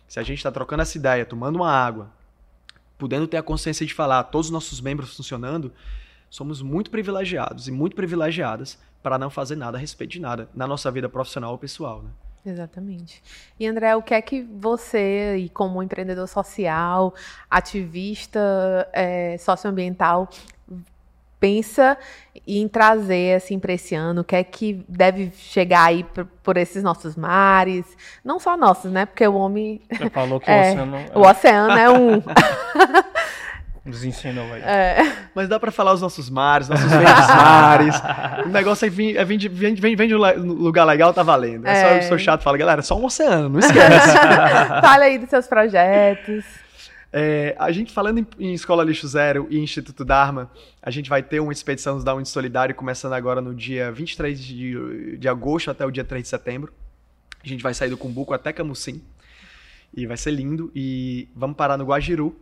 se 0.08 0.20
a 0.20 0.22
gente 0.22 0.38
está 0.38 0.50
trocando 0.50 0.82
essa 0.82 0.96
ideia, 0.98 1.24
tomando 1.24 1.56
uma 1.56 1.70
água, 1.70 2.10
podendo 3.02 3.26
ter 3.26 3.36
a 3.36 3.42
consciência 3.42 3.84
de 3.84 3.92
falar, 3.92 4.22
todos 4.22 4.46
os 4.46 4.52
nossos 4.52 4.80
membros 4.80 5.16
funcionando, 5.16 5.72
somos 6.30 6.62
muito 6.62 6.88
privilegiados 6.88 7.66
e 7.66 7.72
muito 7.72 7.96
privilegiadas 7.96 8.78
para 9.02 9.18
não 9.18 9.28
fazer 9.28 9.56
nada 9.56 9.76
a 9.76 9.80
respeito 9.80 10.12
de 10.12 10.20
nada 10.20 10.48
na 10.54 10.68
nossa 10.68 10.88
vida 10.88 11.08
profissional 11.08 11.50
ou 11.50 11.58
pessoal, 11.58 12.00
né? 12.00 12.10
Exatamente. 12.46 13.20
E 13.58 13.66
André, 13.66 13.96
o 13.96 14.02
que 14.02 14.14
é 14.14 14.22
que 14.22 14.42
você, 14.42 15.36
e 15.36 15.48
como 15.48 15.82
empreendedor 15.82 16.28
social, 16.28 17.12
ativista 17.50 18.88
é, 18.92 19.36
socioambiental, 19.36 20.30
pensa 21.42 21.98
em 22.46 22.68
trazer 22.68 23.34
assim 23.34 23.58
para 23.58 23.72
esse 23.72 23.96
ano? 23.96 24.20
O 24.20 24.24
que 24.24 24.36
é 24.36 24.44
que 24.44 24.84
deve 24.88 25.32
chegar 25.36 25.86
aí 25.86 26.04
por, 26.04 26.24
por, 26.24 26.56
esses 26.56 26.84
nossos 26.84 27.16
mares? 27.16 27.84
Não 28.24 28.38
só 28.38 28.56
nossos, 28.56 28.92
né? 28.92 29.06
Porque 29.06 29.26
o 29.26 29.34
homem. 29.34 29.80
Você 29.90 30.08
falou 30.08 30.38
que 30.38 30.48
é, 30.48 30.60
o 30.60 30.70
oceano. 30.70 30.96
É... 30.96 31.18
O 31.18 31.20
oceano 31.22 31.72
é 31.72 31.90
um. 31.90 32.22
Nos 33.84 34.04
ensinou 34.04 34.44
aí. 34.52 34.62
É. 34.62 35.12
Mas 35.34 35.48
dá 35.48 35.58
pra 35.58 35.72
falar 35.72 35.92
os 35.92 36.00
nossos 36.00 36.30
mares, 36.30 36.68
nossos 36.68 36.88
verdes 36.88 37.26
mares. 37.26 38.02
O 38.46 38.48
negócio 38.48 38.86
é 38.86 38.88
vir, 38.88 39.16
é 39.16 39.24
vir, 39.24 39.36
de, 39.36 39.48
vem, 39.48 39.74
vem, 39.74 39.96
vem 39.96 40.06
de 40.06 40.14
um 40.14 40.18
lugar 40.18 40.84
legal, 40.84 41.12
tá 41.12 41.24
valendo. 41.24 41.66
É, 41.66 41.74
só 41.74 41.86
É. 41.88 41.98
eu 41.98 42.02
sou 42.02 42.18
chato, 42.18 42.42
falo, 42.42 42.56
galera, 42.56 42.78
é 42.78 42.82
só 42.82 42.96
um 42.96 43.04
oceano, 43.04 43.48
não 43.48 43.58
esquece. 43.58 44.16
Fala 44.80 45.04
aí 45.04 45.18
dos 45.18 45.28
seus 45.28 45.48
projetos. 45.48 46.61
É, 47.12 47.54
a 47.58 47.70
gente 47.70 47.92
falando 47.92 48.18
em, 48.18 48.26
em 48.38 48.54
Escola 48.54 48.82
Lixo 48.82 49.06
Zero 49.06 49.46
e 49.50 49.58
Instituto 49.58 50.02
Dharma, 50.02 50.50
a 50.80 50.90
gente 50.90 51.10
vai 51.10 51.22
ter 51.22 51.40
uma 51.40 51.52
expedição 51.52 51.94
dos 51.94 52.04
Down 52.04 52.24
Solidário 52.24 52.74
começando 52.74 53.12
agora 53.12 53.40
no 53.40 53.54
dia 53.54 53.92
23 53.92 54.42
de, 54.42 55.18
de 55.18 55.28
agosto 55.28 55.70
até 55.70 55.84
o 55.84 55.90
dia 55.90 56.04
3 56.04 56.22
de 56.22 56.28
setembro. 56.28 56.72
A 57.44 57.46
gente 57.46 57.62
vai 57.62 57.74
sair 57.74 57.90
do 57.90 57.98
Cumbuco 57.98 58.32
até 58.32 58.52
Camusim. 58.52 59.02
E 59.94 60.06
vai 60.06 60.16
ser 60.16 60.30
lindo. 60.30 60.72
E 60.74 61.28
vamos 61.36 61.56
parar 61.56 61.76
no 61.76 61.84
Guajiru. 61.84 62.34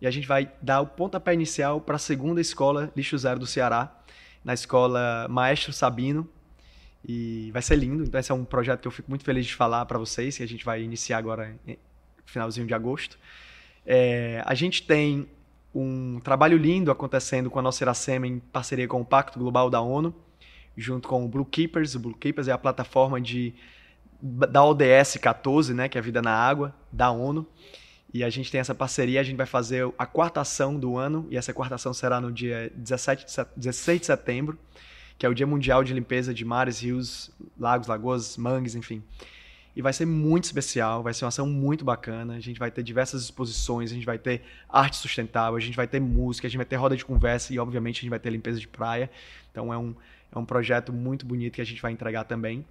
E 0.00 0.06
a 0.06 0.10
gente 0.10 0.26
vai 0.26 0.50
dar 0.62 0.80
o 0.80 0.86
pontapé 0.86 1.34
inicial 1.34 1.80
para 1.80 1.96
a 1.96 1.98
segunda 1.98 2.40
escola 2.40 2.90
Lixo 2.96 3.18
Zero 3.18 3.38
do 3.38 3.46
Ceará, 3.46 3.94
na 4.42 4.54
escola 4.54 5.26
Maestro 5.28 5.72
Sabino. 5.72 6.26
E 7.06 7.50
vai 7.52 7.60
ser 7.60 7.76
lindo. 7.76 8.04
Então, 8.04 8.18
esse 8.18 8.32
é 8.32 8.34
um 8.34 8.44
projeto 8.44 8.80
que 8.80 8.88
eu 8.88 8.92
fico 8.92 9.10
muito 9.10 9.24
feliz 9.24 9.44
de 9.44 9.54
falar 9.54 9.84
para 9.84 9.98
vocês, 9.98 10.38
que 10.38 10.42
a 10.42 10.48
gente 10.48 10.64
vai 10.64 10.82
iniciar 10.82 11.18
agora 11.18 11.54
finalzinho 12.24 12.66
de 12.66 12.72
agosto. 12.72 13.18
É, 13.86 14.42
a 14.44 14.54
gente 14.54 14.82
tem 14.82 15.28
um 15.74 16.20
trabalho 16.20 16.56
lindo 16.56 16.90
acontecendo 16.90 17.50
com 17.50 17.58
a 17.58 17.62
nossa 17.62 17.82
Iracema 17.82 18.26
em 18.26 18.38
parceria 18.38 18.86
com 18.86 19.00
o 19.00 19.04
Pacto 19.04 19.38
Global 19.38 19.68
da 19.68 19.80
ONU, 19.80 20.14
junto 20.76 21.08
com 21.08 21.24
o 21.24 21.28
Blue 21.28 21.44
Keepers. 21.44 21.94
O 21.94 22.00
Blue 22.00 22.14
Keepers 22.14 22.48
é 22.48 22.52
a 22.52 22.58
plataforma 22.58 23.20
de, 23.20 23.52
da 24.22 24.64
ODS 24.64 25.16
14, 25.20 25.74
né, 25.74 25.88
que 25.88 25.98
é 25.98 26.00
a 26.00 26.02
Vida 26.02 26.22
na 26.22 26.32
Água, 26.32 26.74
da 26.92 27.10
ONU. 27.10 27.46
E 28.12 28.22
a 28.22 28.30
gente 28.30 28.50
tem 28.50 28.60
essa 28.60 28.74
parceria, 28.74 29.20
a 29.20 29.24
gente 29.24 29.36
vai 29.36 29.46
fazer 29.46 29.92
a 29.98 30.06
quarta 30.06 30.40
ação 30.40 30.78
do 30.78 30.96
ano, 30.96 31.26
e 31.30 31.36
essa 31.36 31.52
quarta 31.52 31.74
ação 31.74 31.92
será 31.92 32.20
no 32.20 32.30
dia 32.30 32.70
17 32.76 33.24
de 33.24 33.32
set- 33.32 33.48
16 33.56 34.00
de 34.00 34.06
setembro, 34.06 34.56
que 35.18 35.26
é 35.26 35.28
o 35.28 35.34
Dia 35.34 35.46
Mundial 35.46 35.82
de 35.82 35.92
Limpeza 35.92 36.32
de 36.32 36.44
Mares, 36.44 36.80
Rios, 36.80 37.32
Lagos, 37.58 37.88
Lagoas, 37.88 38.36
Mangues, 38.36 38.76
enfim. 38.76 39.02
E 39.76 39.82
vai 39.82 39.92
ser 39.92 40.06
muito 40.06 40.44
especial, 40.44 41.02
vai 41.02 41.12
ser 41.12 41.24
uma 41.24 41.28
ação 41.28 41.46
muito 41.46 41.84
bacana. 41.84 42.34
A 42.34 42.40
gente 42.40 42.58
vai 42.58 42.70
ter 42.70 42.82
diversas 42.82 43.22
exposições, 43.22 43.90
a 43.90 43.94
gente 43.94 44.06
vai 44.06 44.18
ter 44.18 44.42
arte 44.68 44.96
sustentável, 44.96 45.56
a 45.56 45.60
gente 45.60 45.74
vai 45.74 45.88
ter 45.88 46.00
música, 46.00 46.46
a 46.46 46.50
gente 46.50 46.58
vai 46.58 46.66
ter 46.66 46.76
roda 46.76 46.96
de 46.96 47.04
conversa 47.04 47.52
e, 47.52 47.58
obviamente, 47.58 47.98
a 47.98 48.00
gente 48.02 48.10
vai 48.10 48.20
ter 48.20 48.30
limpeza 48.30 48.60
de 48.60 48.68
praia. 48.68 49.10
Então, 49.50 49.72
é 49.72 49.78
um, 49.78 49.94
é 50.32 50.38
um 50.38 50.44
projeto 50.44 50.92
muito 50.92 51.26
bonito 51.26 51.54
que 51.54 51.60
a 51.60 51.66
gente 51.66 51.82
vai 51.82 51.90
entregar 51.90 52.24
também. 52.24 52.64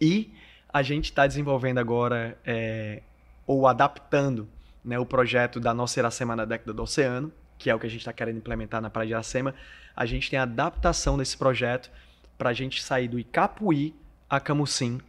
E 0.00 0.30
a 0.70 0.82
gente 0.82 1.06
está 1.06 1.26
desenvolvendo 1.26 1.78
agora, 1.78 2.38
é, 2.44 3.02
ou 3.46 3.66
adaptando, 3.66 4.46
né, 4.84 4.98
o 4.98 5.06
projeto 5.06 5.58
da 5.58 5.72
nossa 5.72 5.98
Iracema 5.98 6.36
na 6.36 6.44
década 6.44 6.74
do 6.74 6.82
oceano, 6.82 7.32
que 7.56 7.70
é 7.70 7.74
o 7.74 7.78
que 7.78 7.86
a 7.86 7.90
gente 7.90 8.00
está 8.00 8.12
querendo 8.12 8.36
implementar 8.36 8.80
na 8.80 8.90
Praia 8.90 9.06
de 9.06 9.12
Iracema. 9.14 9.54
A 9.96 10.06
gente 10.06 10.30
tem 10.30 10.38
a 10.38 10.42
adaptação 10.42 11.16
desse 11.16 11.36
projeto 11.36 11.90
para 12.36 12.50
a 12.50 12.52
gente 12.52 12.82
sair 12.82 13.08
do 13.08 13.18
Icapuí 13.18 13.94
a 14.30 14.38
Camusim, 14.38 15.00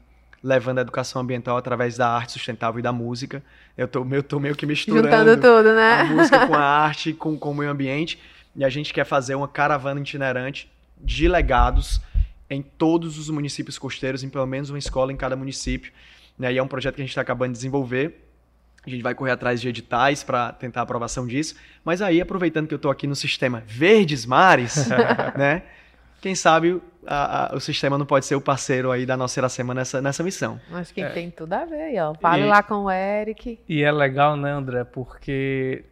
levando 0.43 0.79
a 0.79 0.81
educação 0.81 1.21
ambiental 1.21 1.57
através 1.57 1.97
da 1.97 2.09
arte 2.09 2.33
sustentável 2.33 2.79
e 2.79 2.81
da 2.81 2.91
música. 2.91 3.43
Eu 3.77 3.87
tô, 3.87 4.05
eu 4.11 4.23
tô 4.23 4.39
meio 4.39 4.55
que 4.55 4.65
misturando 4.65 5.07
Juntando 5.07 5.35
tudo, 5.35 5.73
né? 5.73 6.01
a 6.01 6.05
música 6.05 6.47
com 6.47 6.55
a 6.55 6.59
arte, 6.61 7.13
com, 7.13 7.37
com 7.37 7.51
o 7.51 7.55
meio 7.55 7.71
ambiente. 7.71 8.19
E 8.55 8.63
a 8.63 8.69
gente 8.69 8.93
quer 8.93 9.05
fazer 9.05 9.35
uma 9.35 9.47
caravana 9.47 9.99
itinerante 9.99 10.71
de 10.99 11.27
legados 11.27 12.01
em 12.49 12.61
todos 12.61 13.17
os 13.17 13.29
municípios 13.29 13.77
costeiros, 13.77 14.23
em 14.23 14.29
pelo 14.29 14.45
menos 14.45 14.69
uma 14.69 14.79
escola 14.79 15.13
em 15.13 15.17
cada 15.17 15.35
município. 15.35 15.91
Né? 16.37 16.53
E 16.53 16.57
é 16.57 16.63
um 16.63 16.67
projeto 16.67 16.95
que 16.95 17.01
a 17.01 17.05
gente 17.05 17.11
está 17.11 17.21
acabando 17.21 17.51
de 17.51 17.57
desenvolver. 17.57 18.25
A 18.85 18.89
gente 18.89 19.03
vai 19.03 19.13
correr 19.13 19.31
atrás 19.31 19.61
de 19.61 19.67
editais 19.67 20.23
para 20.23 20.53
tentar 20.53 20.79
a 20.79 20.83
aprovação 20.83 21.27
disso. 21.27 21.55
Mas 21.83 22.01
aí, 22.01 22.21
aproveitando 22.21 22.67
que 22.67 22.73
eu 22.73 22.77
estou 22.77 22.89
aqui 22.89 23.05
no 23.05 23.15
sistema 23.15 23.61
Verdes 23.67 24.25
Mares, 24.25 24.87
né? 25.37 25.63
Quem 26.21 26.35
sabe 26.35 26.81
a- 27.07 27.53
a- 27.53 27.55
o 27.55 27.59
sistema 27.59 27.97
não 27.97 28.05
pode 28.05 28.25
ser 28.25 28.35
o 28.35 28.41
parceiro 28.41 28.91
aí 28.91 29.05
da 29.05 29.15
nossa 29.15 29.39
Iracema 29.39 29.73
nessa, 29.73 30.01
nessa 30.01 30.21
missão. 30.23 30.59
Acho 30.73 30.93
que 30.93 31.01
É. 31.01 31.09
tem 31.09 31.31
tudo 31.31 31.53
a 31.53 31.65
ver 31.65 31.81
aí, 31.81 31.99
ó. 31.99 32.13
Fale 32.15 32.43
E- 32.43 32.45
lá 32.47 32.61
com 32.61 32.83
o 32.85 32.91
Eric. 32.91 33.59
E 33.67 33.83
é 33.83 33.91
legal, 33.91 34.35
né, 34.35 34.51
André? 34.51 34.83
Porque 34.83 35.85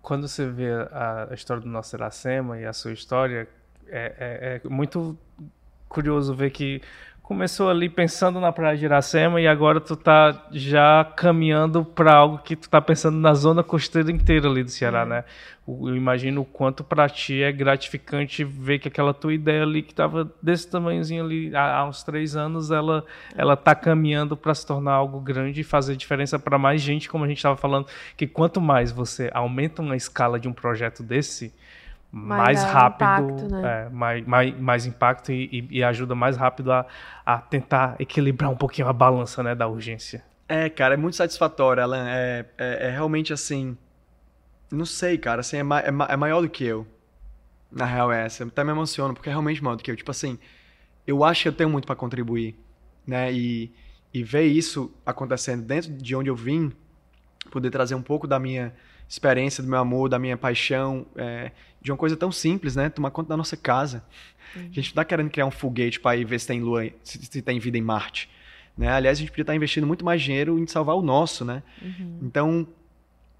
quando 0.00 0.28
você 0.28 0.46
vê 0.46 0.70
a, 0.92 1.28
a 1.30 1.34
história 1.34 1.62
do 1.62 1.68
nosso 1.68 1.96
Iracema 1.96 2.58
e 2.58 2.64
a 2.64 2.72
sua 2.72 2.92
história, 2.92 3.48
é, 3.88 4.12
é- 4.18 4.60
é 4.64 4.68
muito 4.68 5.18
curioso 5.88 6.34
ver 6.34 6.50
que 6.50 6.80
começou 7.24 7.70
ali 7.70 7.88
pensando 7.88 8.38
na 8.38 8.52
praia 8.52 8.76
de 8.76 8.84
Iracema 8.84 9.40
e 9.40 9.46
agora 9.48 9.80
tu 9.80 9.96
tá 9.96 10.46
já 10.52 11.02
caminhando 11.16 11.82
para 11.82 12.12
algo 12.14 12.36
que 12.36 12.54
tu 12.54 12.68
tá 12.68 12.82
pensando 12.82 13.16
na 13.16 13.32
zona 13.32 13.62
costeira 13.62 14.12
inteira 14.12 14.46
ali 14.46 14.62
do 14.62 14.70
Ceará, 14.70 15.06
né? 15.06 15.24
O- 15.66 15.88
Eu 15.88 15.96
imagino 15.96 16.42
o 16.42 16.44
quanto 16.44 16.84
para 16.84 17.08
ti 17.08 17.42
é 17.42 17.50
gratificante 17.50 18.44
ver 18.44 18.78
que 18.78 18.88
aquela 18.88 19.14
tua 19.14 19.32
ideia 19.32 19.62
ali 19.62 19.80
que 19.82 19.94
tava 19.94 20.30
desse 20.42 20.70
tamanhozinho 20.70 21.24
ali 21.24 21.56
há, 21.56 21.78
há 21.78 21.88
uns 21.88 22.02
três 22.02 22.36
anos, 22.36 22.70
ela 22.70 23.02
ela 23.34 23.56
tá 23.56 23.74
caminhando 23.74 24.36
para 24.36 24.54
se 24.54 24.66
tornar 24.66 24.92
algo 24.92 25.18
grande 25.18 25.62
e 25.62 25.64
fazer 25.64 25.96
diferença 25.96 26.38
para 26.38 26.58
mais 26.58 26.82
gente, 26.82 27.08
como 27.08 27.24
a 27.24 27.28
gente 27.28 27.38
estava 27.38 27.56
falando, 27.56 27.86
que 28.18 28.26
quanto 28.26 28.60
mais 28.60 28.92
você 28.92 29.30
aumenta 29.32 29.80
uma 29.80 29.96
escala 29.96 30.38
de 30.38 30.46
um 30.46 30.52
projeto 30.52 31.02
desse, 31.02 31.54
mais 32.22 32.62
Maior 32.62 32.64
rápido, 32.64 33.24
impacto, 33.24 33.48
né? 33.48 33.62
é, 33.62 33.88
mais, 33.90 34.26
mais, 34.26 34.58
mais 34.60 34.86
impacto 34.86 35.32
e, 35.32 35.48
e- 35.70 35.78
e 35.78 35.84
ajuda 35.84 36.14
mais 36.14 36.36
rápido 36.36 36.72
a, 36.72 36.86
a 37.26 37.38
tentar 37.38 37.96
equilibrar 37.98 38.50
um 38.50 38.56
pouquinho 38.56 38.88
a 38.88 38.92
balança 38.92 39.42
né, 39.42 39.54
da 39.54 39.66
urgência. 39.68 40.24
É, 40.48 40.68
cara, 40.68 40.94
é 40.94 40.96
muito 40.96 41.16
satisfatório, 41.16 41.82
Alan. 41.82 42.06
É, 42.08 42.46
é, 42.58 42.86
é 42.88 42.90
realmente 42.90 43.32
assim. 43.32 43.76
Não 44.70 44.86
sei, 44.86 45.18
cara, 45.18 45.40
assim, 45.40 45.58
é, 45.58 45.62
ma- 45.62 45.80
é 45.80 45.90
ma- 45.92 46.06
é 46.10 46.16
maior 46.16 46.42
do 46.42 46.48
que 46.50 46.64
eu. 46.64 46.86
Na 47.72 47.86
real, 47.86 48.12
é 48.12 48.26
essa. 48.26 48.44
Eu 48.44 48.48
até 48.48 48.64
me 48.64 48.72
emociono, 48.72 49.14
porque 49.14 49.28
é 49.30 49.32
realmente 49.32 49.62
maior 49.64 49.76
do 49.76 49.82
que 49.82 49.90
eu. 49.90 49.96
Tipo 49.96 50.10
assim, 50.12 50.38
eu 51.06 51.24
acho 51.24 51.42
que 51.44 51.48
eu 51.48 51.54
tenho 51.54 51.70
muito 51.70 51.86
pra 51.86 51.96
contribuir, 51.96 52.56
né? 53.06 53.32
E, 53.32 53.72
e 54.14 54.24
ver 54.24 54.44
isso 54.44 54.92
acontecendo 55.06 55.62
dentro 55.64 55.92
de 55.92 56.16
onde 56.16 56.30
eu 56.30 56.36
vim, 56.36 56.72
poder 57.50 57.70
trazer 57.70 57.94
um 57.94 58.02
pouco 58.02 58.26
da 58.26 58.38
minha 58.38 58.74
experiência, 59.08 59.62
do 59.62 59.68
meu 59.68 59.78
amor, 59.78 60.08
da 60.08 60.18
minha 60.18 60.36
paixão, 60.36 61.06
é, 61.16 61.50
de 61.80 61.90
uma 61.92 61.96
coisa 61.98 62.16
tão 62.16 62.32
simples, 62.32 62.74
né? 62.76 62.88
Tomar 62.88 63.10
conta 63.10 63.28
da 63.30 63.36
nossa 63.36 63.56
casa. 63.56 64.04
A 64.56 64.58
gente 64.72 64.88
não 64.90 64.94
tá 64.94 65.04
querendo 65.04 65.30
criar 65.30 65.46
um 65.46 65.50
foguete 65.50 65.98
para 66.00 66.16
ir 66.16 66.24
ver 66.24 66.38
se 66.38 66.46
tem 66.46 66.60
lua, 66.60 66.88
se, 67.02 67.18
se 67.24 67.42
tem 67.42 67.58
vida 67.58 67.76
em 67.76 67.82
Marte. 67.82 68.30
Né? 68.76 68.88
Aliás, 68.88 69.18
a 69.18 69.20
gente 69.20 69.30
podia 69.30 69.42
estar 69.42 69.54
investindo 69.54 69.86
muito 69.86 70.04
mais 70.04 70.22
dinheiro 70.22 70.58
em 70.58 70.66
salvar 70.66 70.96
o 70.96 71.02
nosso, 71.02 71.44
né? 71.44 71.62
Então, 72.22 72.66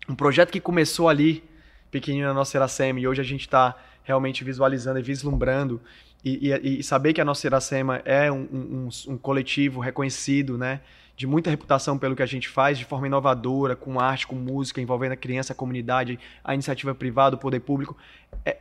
um 0.09 0.15
projeto 0.15 0.51
que 0.51 0.61
começou 0.61 1.09
ali, 1.09 1.43
pequenininho 1.91 2.27
na 2.29 2.35
nossa 2.35 2.57
Iracema, 2.57 3.01
e 3.01 3.07
hoje 3.07 3.21
a 3.21 3.25
gente 3.25 3.43
está 3.43 3.77
realmente 4.03 4.45
visualizando 4.45 4.99
e 4.99 5.03
vislumbrando, 5.03 5.81
e, 6.25 6.49
e- 6.51 6.79
e 6.81 6.83
saber 6.83 7.12
que 7.12 7.21
a 7.21 7.25
nossa 7.25 7.47
Iracema 7.47 8.03
é 8.05 8.31
um- 8.31 8.49
um- 8.53 8.89
um 9.15 9.17
coletivo 9.19 9.81
reconhecido, 9.81 10.59
né? 10.59 10.81
De 11.17 11.27
muita 11.27 11.51
reputação 11.51 11.97
pelo 11.97 12.17
que 12.17 12.23
a 12.23 12.27
gente 12.27 12.49
faz, 12.49 12.79
de 12.79 12.85
forma 12.85 13.07
inovadora, 13.07 13.77
com 13.77 14.01
arte, 14.01 14.27
com 14.27 14.35
música, 14.35 14.81
envolvendo 14.81 15.12
a 15.12 15.17
criança, 15.17 15.53
a 15.53 15.57
comunidade, 15.57 16.19
a 16.43 16.55
iniciativa 16.55 16.95
privada, 16.95 17.37
o 17.37 17.39
poder 17.39 17.61
público. 17.61 17.97
É, 18.45 18.59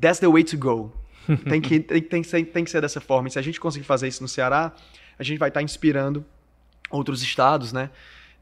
that's 0.00 0.20
the 0.20 0.28
way 0.28 0.44
to 0.44 0.56
go. 0.56 0.92
tem, 1.48 1.60
que, 1.60 1.80
tem, 1.80 2.00
tem 2.00 2.22
que 2.22 2.28
ser, 2.28 2.44
tem 2.44 2.64
que 2.64 2.70
ser 2.70 2.80
dessa 2.80 3.00
forma. 3.00 3.28
E 3.28 3.30
se 3.32 3.38
a 3.38 3.42
gente 3.42 3.58
conseguir 3.58 3.84
fazer 3.84 4.06
isso 4.06 4.22
no 4.22 4.28
Ceará, 4.28 4.72
a 5.18 5.22
gente 5.22 5.38
vai 5.38 5.48
estar 5.48 5.62
inspirando 5.62 6.24
outros 6.90 7.22
estados, 7.22 7.72
né? 7.72 7.90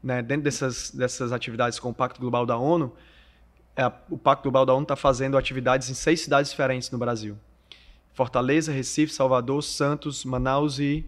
né, 0.05 0.21
dentro 0.21 0.43
dessas, 0.43 0.91
dessas 0.91 1.31
atividades 1.31 1.79
com 1.79 1.89
o 1.89 1.93
Pacto 1.93 2.21
Global 2.21 2.45
da 2.45 2.55
ONU, 2.55 2.93
é, 3.75 3.87
o 4.07 4.17
Pacto 4.19 4.43
Global 4.43 4.63
da 4.63 4.73
ONU 4.73 4.83
está 4.83 4.95
fazendo 4.95 5.35
atividades 5.35 5.89
em 5.89 5.95
seis 5.95 6.21
cidades 6.21 6.51
diferentes 6.51 6.91
no 6.91 6.99
Brasil: 6.99 7.35
Fortaleza, 8.13 8.71
Recife, 8.71 9.11
Salvador, 9.11 9.63
Santos, 9.63 10.23
Manaus 10.23 10.77
e. 10.77 11.03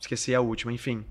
Esqueci 0.00 0.34
a 0.34 0.40
última, 0.40 0.72
enfim. 0.72 1.04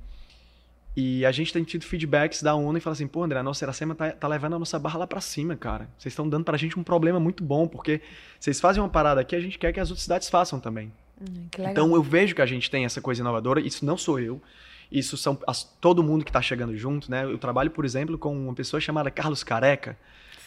E 0.96 1.24
a 1.26 1.32
gente 1.32 1.54
tem 1.54 1.64
tido 1.64 1.86
feedbacks 1.86 2.42
da 2.42 2.56
ONU 2.56 2.78
e 2.78 2.82
fala 2.82 2.94
assim: 2.94 3.06
pô, 3.08 3.24
André, 3.24 3.40
a 3.40 3.44
nossa 3.44 3.64
Iracema 3.64 3.94
tá, 3.94 4.12
tá 4.12 4.28
levando 4.28 4.56
a 4.56 4.60
nossa 4.60 4.80
barra 4.80 5.00
lá 5.00 5.08
para 5.08 5.22
cima, 5.22 5.56
cara. 5.56 5.88
Vocês 5.98 6.12
estão 6.12 6.28
dando 6.28 6.44
pra 6.44 6.58
gente 6.58 6.80
um 6.80 6.84
problema 6.84 7.20
muito 7.20 7.44
bom, 7.44 7.68
porque 7.68 8.02
vocês 8.40 8.60
fazem 8.60 8.82
uma 8.82 8.90
parada 8.90 9.22
aqui, 9.22 9.36
a 9.36 9.40
gente 9.40 9.60
quer 9.60 9.72
que 9.72 9.80
as 9.80 9.90
outras 9.90 10.04
cidades 10.04 10.30
façam 10.30 10.60
também. 10.60 10.92
Hum. 11.22 11.48
Então 11.70 11.94
eu 11.94 12.02
vejo 12.02 12.34
que 12.34 12.42
a 12.42 12.46
gente 12.48 12.70
tem 12.72 12.84
essa 12.86 13.00
coisa 13.00 13.22
inovadora, 13.22 13.60
isso 13.60 13.86
não 13.86 13.96
sou 13.98 14.20
eu. 14.20 14.42
Isso 14.92 15.18
são 15.18 15.38
as- 15.46 15.64
todo 15.82 16.02
mundo 16.02 16.24
que 16.24 16.30
está 16.30 16.42
chegando 16.42 16.76
junto, 16.78 17.12
né? 17.12 17.26
Eu 17.26 17.38
trabalho, 17.38 17.70
por 17.70 17.84
exemplo, 17.86 18.18
com 18.18 18.34
uma 18.36 18.54
pessoa 18.54 18.80
chamada 18.80 19.12
Carlos 19.12 19.44
Careca, 19.44 19.98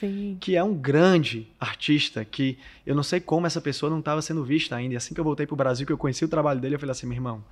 Sim. 0.01 0.37
que 0.41 0.57
é 0.57 0.65
um 0.65 0.75
grande 0.75 1.47
artista 1.61 2.25
que 2.25 2.59
eu 2.87 2.95
não 2.95 3.03
sei 3.03 3.21
como 3.21 3.47
essa 3.47 3.61
pessoa 3.61 3.91
não 3.91 3.99
estava 4.01 4.23
sendo 4.23 4.43
vista 4.43 4.75
ainda. 4.75 4.95
E 4.95 4.97
assim 4.97 5.13
que 5.15 5.21
eu 5.21 5.25
voltei 5.25 5.47
pro 5.47 5.55
Brasil, 5.55 5.87
que 5.87 5.93
eu 5.93 5.99
conheci 5.99 6.25
o 6.25 6.29
trabalho 6.29 6.59
dele, 6.59 6.75
eu 6.75 6.79
falei 6.81 6.93
assim, 6.93 7.07
meu 7.07 7.17
irmão, 7.17 7.45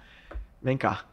vem 0.62 0.76
cá. 0.76 1.04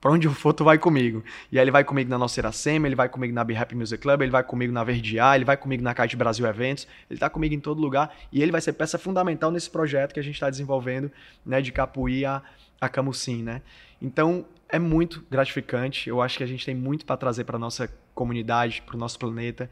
Pra 0.00 0.10
onde 0.10 0.26
eu 0.26 0.32
for, 0.32 0.52
tu 0.52 0.64
vai 0.64 0.78
comigo. 0.78 1.22
E 1.50 1.58
aí 1.58 1.64
ele 1.64 1.70
vai 1.70 1.84
comigo 1.84 2.10
na 2.10 2.18
nossa 2.18 2.40
Iracema, 2.40 2.88
ele 2.88 2.96
vai 2.96 3.08
comigo 3.08 3.32
na 3.32 3.44
Be 3.44 3.56
Happy 3.56 3.76
Music 3.76 4.02
Club, 4.02 4.22
ele 4.22 4.32
vai 4.32 4.42
comigo 4.42 4.72
na 4.72 4.82
Verdiar, 4.82 5.36
ele 5.36 5.44
vai 5.44 5.56
comigo 5.56 5.80
na 5.80 5.94
Kite 5.94 6.16
Brasil 6.16 6.44
Eventos, 6.44 6.88
ele 7.08 7.20
tá 7.20 7.30
comigo 7.30 7.54
em 7.54 7.60
todo 7.60 7.80
lugar. 7.80 8.12
E 8.32 8.42
ele 8.42 8.50
vai 8.50 8.60
ser 8.60 8.72
peça 8.72 8.98
fundamental 8.98 9.52
nesse 9.52 9.70
projeto 9.70 10.12
que 10.12 10.18
a 10.18 10.22
gente 10.22 10.34
está 10.34 10.50
desenvolvendo, 10.50 11.08
né, 11.46 11.62
de 11.62 11.70
Capuí 11.70 12.24
a, 12.24 12.42
a 12.80 12.88
Camusim, 12.88 13.44
né? 13.44 13.62
Então, 14.00 14.44
é 14.68 14.78
muito 14.78 15.24
gratificante. 15.30 16.08
Eu 16.08 16.20
acho 16.20 16.36
que 16.36 16.42
a 16.42 16.48
gente 16.48 16.66
tem 16.66 16.74
muito 16.74 17.06
para 17.06 17.16
trazer 17.16 17.44
para 17.44 17.56
nossa 17.56 17.88
comunidade, 18.12 18.82
para 18.82 18.96
o 18.96 18.98
nosso 18.98 19.16
planeta. 19.20 19.70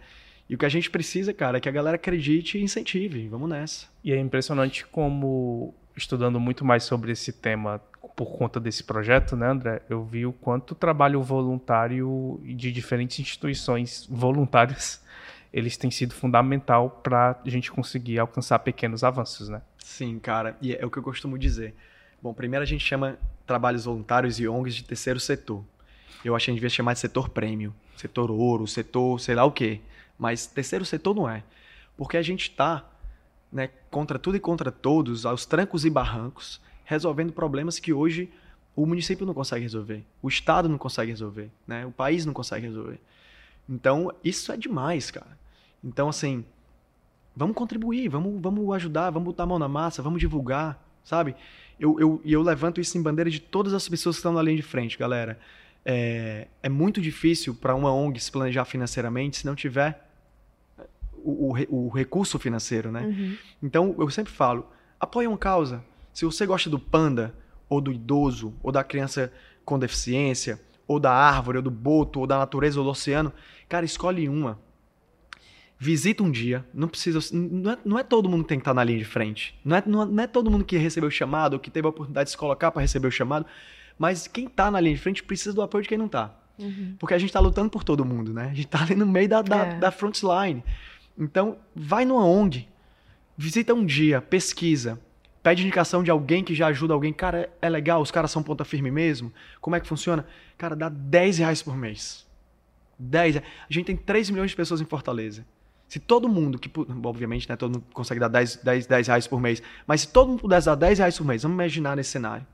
E 0.49 0.55
o 0.55 0.59
que 0.59 0.65
a 0.65 0.69
gente 0.69 0.91
precisa, 0.91 1.33
cara, 1.33 1.59
é 1.59 1.61
que 1.61 1.69
a 1.69 1.73
galera 1.73 1.97
acredite 1.97 2.57
e 2.57 2.63
incentive. 2.63 3.27
Vamos 3.27 3.49
nessa. 3.49 3.89
E 4.05 4.13
é 4.13 4.19
impressionante 4.19 4.87
como, 4.87 5.75
estudando 5.97 6.39
muito 6.39 6.65
mais 6.65 6.85
sobre 6.85 7.11
esse 7.11 7.33
tema 7.33 7.81
por 8.17 8.37
conta 8.37 8.61
desse 8.61 8.85
projeto, 8.85 9.37
né, 9.37 9.49
André? 9.49 9.83
Eu 9.89 10.05
vi 10.05 10.27
o 10.27 10.33
quanto 10.33 10.75
trabalho 10.75 11.23
voluntário 11.23 12.41
de 12.43 12.71
diferentes 12.73 13.19
instituições 13.19 14.07
voluntárias 14.11 15.03
eles 15.53 15.77
têm 15.77 15.91
sido 15.91 16.15
fundamental 16.15 16.91
para 17.03 17.41
a 17.45 17.49
gente 17.49 17.71
conseguir 17.71 18.19
alcançar 18.19 18.59
pequenos 18.61 19.03
avanços, 19.03 19.49
né? 19.49 19.63
Sim, 19.79 20.19
cara. 20.19 20.57
E 20.63 20.75
é 20.75 20.87
o 20.87 20.91
que 20.91 20.99
eu 20.99 21.03
costumo 21.03 21.37
dizer. 21.39 21.75
Bom, 22.23 22.33
primeiro 22.33 22.63
a 22.63 22.67
gente 22.67 22.85
chama 22.85 23.19
trabalhos 23.47 23.85
voluntários 23.85 24.39
e 24.39 24.47
ONGs 24.47 24.77
de 24.77 24.85
terceiro 24.85 25.19
setor. 25.19 25.65
Eu 26.25 26.37
acho 26.37 26.45
que 26.45 26.51
a 26.51 26.53
gente 26.53 26.61
devia 26.61 26.71
chamar 26.71 26.93
de 26.93 27.01
setor 27.01 27.31
prêmio, 27.31 27.75
setor 27.97 28.31
ouro, 28.31 28.67
setor 28.67 29.19
sei 29.21 29.35
lá 29.35 29.45
o 29.45 29.51
quê. 29.51 29.81
Mas 30.19 30.47
terceiro 30.47 30.85
setor 30.85 31.15
não 31.15 31.29
é. 31.29 31.43
Porque 31.97 32.17
a 32.17 32.23
gente 32.23 32.43
está 32.43 32.89
né, 33.51 33.71
contra 33.91 34.19
tudo 34.19 34.37
e 34.37 34.41
contra 34.41 34.71
todos, 34.71 35.27
aos 35.27 35.45
trancos 35.45 35.85
e 35.85 35.91
barrancos, 35.91 36.61
resolvendo 36.91 37.33
problemas 37.33 37.79
que 37.79 37.93
hoje 37.93 38.29
o 38.75 38.85
município 38.85 39.25
não 39.25 39.33
consegue 39.33 39.63
resolver, 39.63 40.05
o 40.21 40.29
Estado 40.29 40.69
não 40.69 40.77
consegue 40.77 41.13
resolver, 41.13 41.49
né, 41.65 41.87
o 41.87 41.93
país 41.93 42.27
não 42.27 42.33
consegue 42.33 42.67
resolver. 42.67 42.99
Então, 43.69 44.13
isso 44.25 44.51
é 44.51 44.57
demais, 44.57 45.09
cara. 45.09 45.39
Então, 45.85 46.09
assim, 46.09 46.45
vamos 47.37 47.55
contribuir, 47.55 48.09
vamos, 48.09 48.43
vamos 48.43 48.75
ajudar, 48.75 49.11
vamos 49.11 49.27
botar 49.27 49.45
a 49.45 49.47
mão 49.47 49.57
na 49.57 49.69
massa, 49.69 50.03
vamos 50.03 50.19
divulgar, 50.19 50.85
sabe? 51.05 51.37
Eu, 51.79 52.01
eu, 52.01 52.21
e 52.25 52.33
eu 52.33 52.43
levanto 52.43 52.81
isso 52.81 52.99
em 52.99 53.03
bandeira 53.03 53.31
de 53.31 53.39
todas 53.39 53.73
as 53.73 53.89
pessoas 53.89 54.17
que 54.17 54.19
estão 54.19 54.33
na 54.33 54.43
linha 54.43 54.57
de 54.57 54.63
frente, 54.63 54.99
galera. 54.99 55.39
É, 55.85 56.49
é 56.61 56.69
muito 56.69 57.01
difícil 57.01 57.55
para 57.55 57.73
uma 57.73 57.93
ONG 57.93 58.19
se 58.19 58.33
planejar 58.33 58.65
financeiramente 58.65 59.37
se 59.37 59.47
não 59.47 59.55
tiver 59.55 60.05
o, 61.23 61.55
o, 61.55 61.87
o 61.87 61.89
recurso 61.89 62.37
financeiro, 62.37 62.91
né? 62.91 63.03
Uhum. 63.03 63.37
Então, 63.63 63.95
eu 63.97 64.11
sempre 64.11 64.33
falo, 64.33 64.69
apoie 64.99 65.29
uma 65.29 65.39
causa. 65.39 65.85
Se 66.21 66.27
você 66.27 66.45
gosta 66.45 66.69
do 66.69 66.79
panda, 66.79 67.35
ou 67.67 67.81
do 67.81 67.91
idoso, 67.91 68.53
ou 68.63 68.71
da 68.71 68.85
criança 68.85 69.33
com 69.65 69.79
deficiência, 69.79 70.61
ou 70.87 71.01
da 71.01 71.11
árvore, 71.11 71.57
ou 71.57 71.63
do 71.63 71.71
boto, 71.71 72.21
ou 72.21 72.27
da 72.27 72.37
natureza, 72.37 72.79
ou 72.79 72.85
do 72.85 72.91
oceano, 72.91 73.33
cara, 73.67 73.87
escolhe 73.87 74.29
uma 74.29 74.59
visita 75.79 76.23
um 76.23 76.31
dia, 76.31 76.63
não 76.75 76.89
precisa. 76.89 77.21
Não 77.35 77.73
é, 77.73 77.79
não 77.87 77.99
é 77.99 78.03
todo 78.03 78.29
mundo 78.29 78.43
que 78.43 78.51
tem 78.51 78.59
que 78.59 78.61
estar 78.61 78.75
na 78.75 78.85
linha 78.85 78.99
de 78.99 79.05
frente. 79.07 79.59
Não 79.65 79.77
é, 79.77 79.83
não, 79.87 80.21
é 80.21 80.27
todo 80.27 80.51
mundo 80.51 80.63
que 80.63 80.77
recebeu 80.77 81.09
o 81.09 81.11
chamado, 81.11 81.55
ou 81.55 81.59
que 81.59 81.71
teve 81.71 81.87
a 81.87 81.89
oportunidade 81.89 82.27
de 82.27 82.33
se 82.33 82.37
colocar 82.37 82.71
para 82.71 82.83
receber 82.83 83.09
o 83.09 83.11
chamado. 83.11 83.47
Mas 83.99 84.27
quem 84.27 84.45
está 84.45 84.71
na 84.71 84.79
linha 84.79 84.97
de 84.97 85.01
frente 85.01 85.23
precisa 85.23 85.55
do 85.55 85.63
apoio 85.63 85.81
de 85.81 85.89
quem 85.89 85.97
não 85.97 86.05
está. 86.05 86.39
Uhum. 86.59 86.97
Porque 86.99 87.15
a 87.15 87.19
gente 87.19 87.31
está 87.31 87.41
lutando 87.41 87.71
por 87.71 87.83
todo 87.83 88.05
mundo, 88.05 88.35
né? 88.35 88.45
A 88.45 88.55
gente 88.55 88.67
está 88.67 88.83
ali 88.83 88.95
no 88.95 89.07
meio 89.07 89.27
da, 89.27 89.41
da, 89.41 89.57
é. 89.57 89.79
da 89.79 89.91
front 89.91 90.21
line. 90.23 90.63
Então, 91.19 91.57
vai 91.75 92.05
numa 92.05 92.27
ONG, 92.27 92.69
visita 93.39 93.73
um 93.73 93.87
dia, 93.87 94.21
pesquisa, 94.21 95.01
pede 95.43 95.63
indicação 95.63 96.03
de 96.03 96.11
alguém 96.11 96.45
que 96.45 96.55
já 96.55 96.69
ajuda 96.69 96.95
alguém. 96.95 97.13
Cara, 97.13 97.51
é 97.61 97.69
legal, 97.69 98.01
os 98.01 98.11
caras 98.11 98.31
são 98.31 98.43
ponta 98.43 98.65
firme 98.65 98.91
mesmo. 98.91 99.33
Como 99.61 99.77
é 99.77 99.81
que 99.81 99.87
funciona? 99.87 100.27
Cara, 100.57 100.77
dá 100.77 100.89
10 100.89 101.39
reais 101.39 101.63
por 101.63 101.77
mês. 101.77 102.27
10 102.99 103.39
A 103.39 103.43
gente 103.69 103.87
tem 103.87 103.97
3 103.97 104.31
milhões 104.31 104.51
de 104.51 104.57
pessoas 104.57 104.81
em 104.81 104.85
Fortaleza. 104.85 105.45
Se 105.89 105.99
todo 105.99 106.29
mundo, 106.29 106.59
que 106.59 106.71
obviamente 107.05 107.49
né, 107.49 107.57
todo 107.57 107.75
mundo 107.75 107.85
consegue 107.93 108.21
dar 108.21 108.29
10, 108.29 108.57
10, 108.57 108.87
10 108.87 109.07
reais 109.09 109.27
por 109.27 109.41
mês, 109.41 109.61
mas 109.87 110.03
se 110.03 110.09
todo 110.09 110.29
mundo 110.29 110.41
pudesse 110.41 110.67
dar 110.67 110.77
10 110.77 110.99
reais 111.01 111.19
por 111.19 111.27
mês, 111.27 111.43
vamos 111.43 111.57
imaginar 111.57 111.97
nesse 111.97 112.11
cenário. 112.11 112.47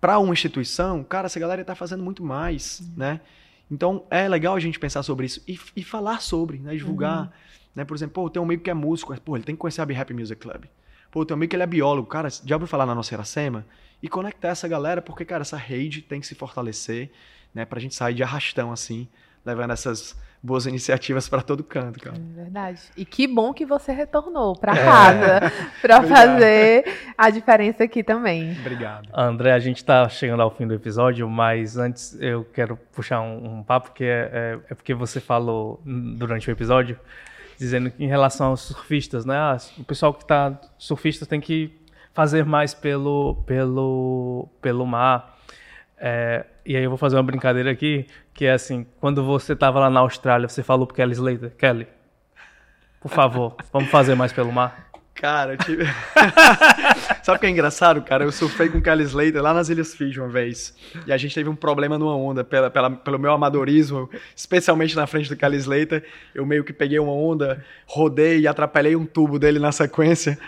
Para 0.00 0.18
uma 0.18 0.32
instituição, 0.32 1.02
cara, 1.02 1.26
essa 1.26 1.40
galera 1.40 1.62
está 1.62 1.74
fazendo 1.74 2.04
muito 2.04 2.24
mais, 2.24 2.80
uhum. 2.80 2.92
né? 2.96 3.20
Então 3.68 4.04
é 4.10 4.28
legal 4.28 4.54
a 4.54 4.60
gente 4.60 4.78
pensar 4.78 5.02
sobre 5.02 5.26
isso 5.26 5.42
e, 5.46 5.58
e 5.76 5.82
falar 5.82 6.20
sobre, 6.20 6.58
né? 6.58 6.74
divulgar. 6.74 7.22
Uhum. 7.22 7.30
Né? 7.74 7.84
Por 7.84 7.96
exemplo, 7.96 8.14
pô, 8.14 8.30
tem 8.30 8.40
um 8.40 8.44
amigo 8.44 8.62
que 8.62 8.70
é 8.70 8.74
músico, 8.74 9.18
pô, 9.20 9.36
ele 9.36 9.44
tem 9.44 9.54
que 9.54 9.60
conhecer 9.60 9.80
a 9.80 9.86
Be 9.86 9.96
Happy 9.96 10.14
Music 10.14 10.40
Club. 10.40 10.64
Pô, 11.10 11.24
tem 11.24 11.34
um 11.34 11.38
amigo 11.38 11.50
que 11.50 11.56
ele 11.56 11.62
é 11.62 11.66
biólogo, 11.66 12.08
cara, 12.08 12.28
já 12.44 12.56
ouviu 12.56 12.68
falar 12.68 12.86
na 12.86 12.94
nossa 12.94 13.14
Iracema? 13.14 13.66
E 14.02 14.08
conectar 14.08 14.48
essa 14.48 14.66
galera, 14.66 15.02
porque, 15.02 15.24
cara, 15.24 15.42
essa 15.42 15.56
rede 15.56 16.00
tem 16.02 16.20
que 16.20 16.26
se 16.26 16.34
fortalecer, 16.34 17.10
né? 17.54 17.64
Pra 17.64 17.80
gente 17.80 17.94
sair 17.94 18.14
de 18.14 18.22
arrastão, 18.22 18.72
assim, 18.72 19.08
levando 19.44 19.72
essas 19.72 20.16
boas 20.42 20.64
iniciativas 20.64 21.28
para 21.28 21.42
todo 21.42 21.62
canto, 21.62 22.00
cara. 22.00 22.16
É 22.16 22.42
verdade. 22.42 22.80
E 22.96 23.04
que 23.04 23.26
bom 23.26 23.52
que 23.52 23.66
você 23.66 23.92
retornou 23.92 24.56
para 24.56 24.72
é. 24.72 24.84
casa 24.84 25.52
para 25.82 26.02
fazer 26.02 26.84
a 27.16 27.28
diferença 27.28 27.84
aqui 27.84 28.02
também. 28.02 28.52
Obrigado. 28.60 29.08
André, 29.12 29.52
a 29.52 29.58
gente 29.58 29.78
está 29.78 30.08
chegando 30.08 30.40
ao 30.42 30.50
fim 30.50 30.66
do 30.66 30.74
episódio, 30.74 31.28
mas 31.28 31.76
antes 31.76 32.16
eu 32.20 32.44
quero 32.44 32.76
puxar 32.92 33.20
um, 33.20 33.58
um 33.58 33.62
papo 33.62 33.92
que 33.92 34.04
é, 34.04 34.30
é, 34.32 34.58
é, 34.70 34.74
porque 34.74 34.94
você 34.94 35.20
falou 35.20 35.80
durante 35.84 36.48
o 36.48 36.52
episódio 36.52 36.98
dizendo 37.60 37.92
em 37.98 38.06
relação 38.06 38.48
aos 38.48 38.62
surfistas, 38.62 39.26
né? 39.26 39.36
Ah, 39.36 39.58
o 39.76 39.84
pessoal 39.84 40.14
que 40.14 40.22
está 40.22 40.58
surfista 40.78 41.26
tem 41.26 41.38
que 41.40 41.70
fazer 42.14 42.42
mais 42.42 42.72
pelo 42.72 43.36
pelo 43.46 44.48
pelo 44.62 44.86
mar. 44.86 45.38
É, 45.98 46.46
e 46.64 46.74
aí 46.74 46.82
eu 46.82 46.88
vou 46.88 46.96
fazer 46.96 47.16
uma 47.16 47.22
brincadeira 47.22 47.70
aqui, 47.70 48.06
que 48.32 48.46
é 48.46 48.52
assim, 48.52 48.86
quando 48.98 49.22
você 49.22 49.52
estava 49.52 49.78
lá 49.78 49.90
na 49.90 50.00
Austrália, 50.00 50.48
você 50.48 50.62
falou 50.62 50.86
pro 50.86 50.96
Kelly 50.96 51.12
Slater, 51.12 51.50
Kelly, 51.58 51.86
por 52.98 53.10
favor, 53.10 53.54
vamos 53.70 53.90
fazer 53.90 54.14
mais 54.14 54.32
pelo 54.32 54.50
mar? 54.50 54.89
Cara, 55.14 55.52
eu 55.52 55.58
tive... 55.58 55.84
Sabe 57.22 57.36
o 57.36 57.38
que 57.38 57.46
é 57.46 57.50
engraçado, 57.50 58.00
cara? 58.02 58.24
Eu 58.24 58.32
surfei 58.32 58.68
com 58.68 58.78
o 58.78 58.82
Kelly 58.82 59.04
Slater 59.04 59.42
lá 59.42 59.52
nas 59.52 59.68
Ilhas 59.68 59.94
Fiji 59.94 60.18
uma 60.18 60.28
vez. 60.28 60.74
E 61.06 61.12
a 61.12 61.16
gente 61.16 61.34
teve 61.34 61.48
um 61.48 61.54
problema 61.54 61.98
numa 61.98 62.16
onda, 62.16 62.42
pela, 62.42 62.70
pela, 62.70 62.90
pelo 62.90 63.18
meu 63.18 63.32
amadorismo, 63.32 64.08
especialmente 64.34 64.96
na 64.96 65.06
frente 65.06 65.28
do 65.28 65.36
Kelly 65.36 65.58
Slater. 65.58 66.04
Eu 66.34 66.46
meio 66.46 66.64
que 66.64 66.72
peguei 66.72 66.98
uma 66.98 67.12
onda, 67.12 67.62
rodei 67.86 68.40
e 68.40 68.48
atrapalhei 68.48 68.96
um 68.96 69.04
tubo 69.04 69.38
dele 69.38 69.58
na 69.58 69.72
sequência. 69.72 70.38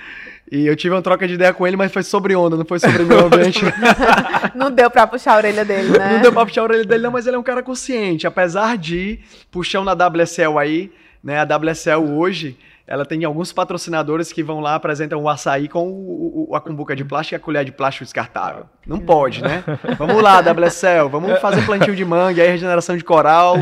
E 0.51 0.67
eu 0.67 0.77
tive 0.77 0.95
uma 0.95 1.03
troca 1.03 1.27
de 1.27 1.35
ideia 1.35 1.53
com 1.55 1.67
ele, 1.67 1.77
mas 1.77 1.93
foi 1.93 2.03
sobre 2.03 2.35
onda, 2.35 2.57
não 2.57 2.65
foi 2.65 2.79
sobre 2.79 3.05
meio 3.05 3.25
ambiente. 3.27 3.61
não 4.55 4.71
deu 4.71 4.91
pra 4.91 5.07
puxar 5.07 5.35
a 5.35 5.37
orelha 5.37 5.65
dele, 5.65 5.99
né? 5.99 6.15
Não 6.15 6.21
deu 6.21 6.33
pra 6.33 6.45
puxar 6.45 6.61
a 6.61 6.65
orelha 6.65 6.85
dele, 6.85 7.03
não, 7.03 7.11
mas 7.11 7.27
ele 7.27 7.37
é 7.37 7.39
um 7.39 7.43
cara 7.43 7.63
consciente. 7.63 8.27
Apesar 8.27 8.77
de, 8.77 9.19
puxão 9.51 9.85
na 9.85 9.93
WSL 9.93 10.59
aí, 10.59 10.93
né? 11.23 11.39
A 11.39 11.45
WSL 11.45 12.05
hoje 12.17 12.57
ela 12.87 13.05
tem 13.05 13.25
alguns 13.25 13.53
patrocinadores 13.53 14.33
que 14.33 14.43
vão 14.43 14.61
lá, 14.61 14.75
apresentam 14.75 15.23
o 15.23 15.29
açaí 15.29 15.69
com 15.69 15.89
o, 15.89 16.49
o, 16.51 16.57
a 16.57 16.61
cumbuca 16.61 16.97
de 16.97 17.05
plástico 17.05 17.35
e 17.35 17.37
a 17.37 17.41
colher 17.41 17.65
de 17.65 17.73
plástico 17.73 18.05
descartável. 18.05 18.67
Não 18.87 18.99
pode, 18.99 19.43
né? 19.43 19.63
Vamos 19.97 20.21
lá, 20.21 20.41
WSL, 20.41 21.09
vamos 21.09 21.39
fazer 21.41 21.65
plantio 21.65 21.95
de 21.95 22.05
manga, 22.05 22.43
aí 22.43 22.49
regeneração 22.49 22.97
de 22.97 23.05
coral, 23.05 23.57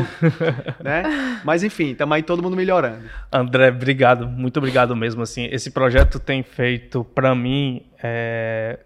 né? 0.83 1.39
Mas 1.43 1.63
enfim, 1.63 1.91
estamos 1.91 2.15
aí 2.15 2.23
todo 2.23 2.41
mundo 2.41 2.55
melhorando. 2.55 3.03
André, 3.31 3.69
obrigado, 3.69 4.27
muito 4.27 4.57
obrigado 4.57 4.95
mesmo. 4.95 5.21
Assim, 5.21 5.45
esse 5.51 5.71
projeto 5.71 6.19
tem 6.19 6.43
feito 6.43 7.03
para 7.03 7.35
mim 7.35 7.85
é 8.01 8.79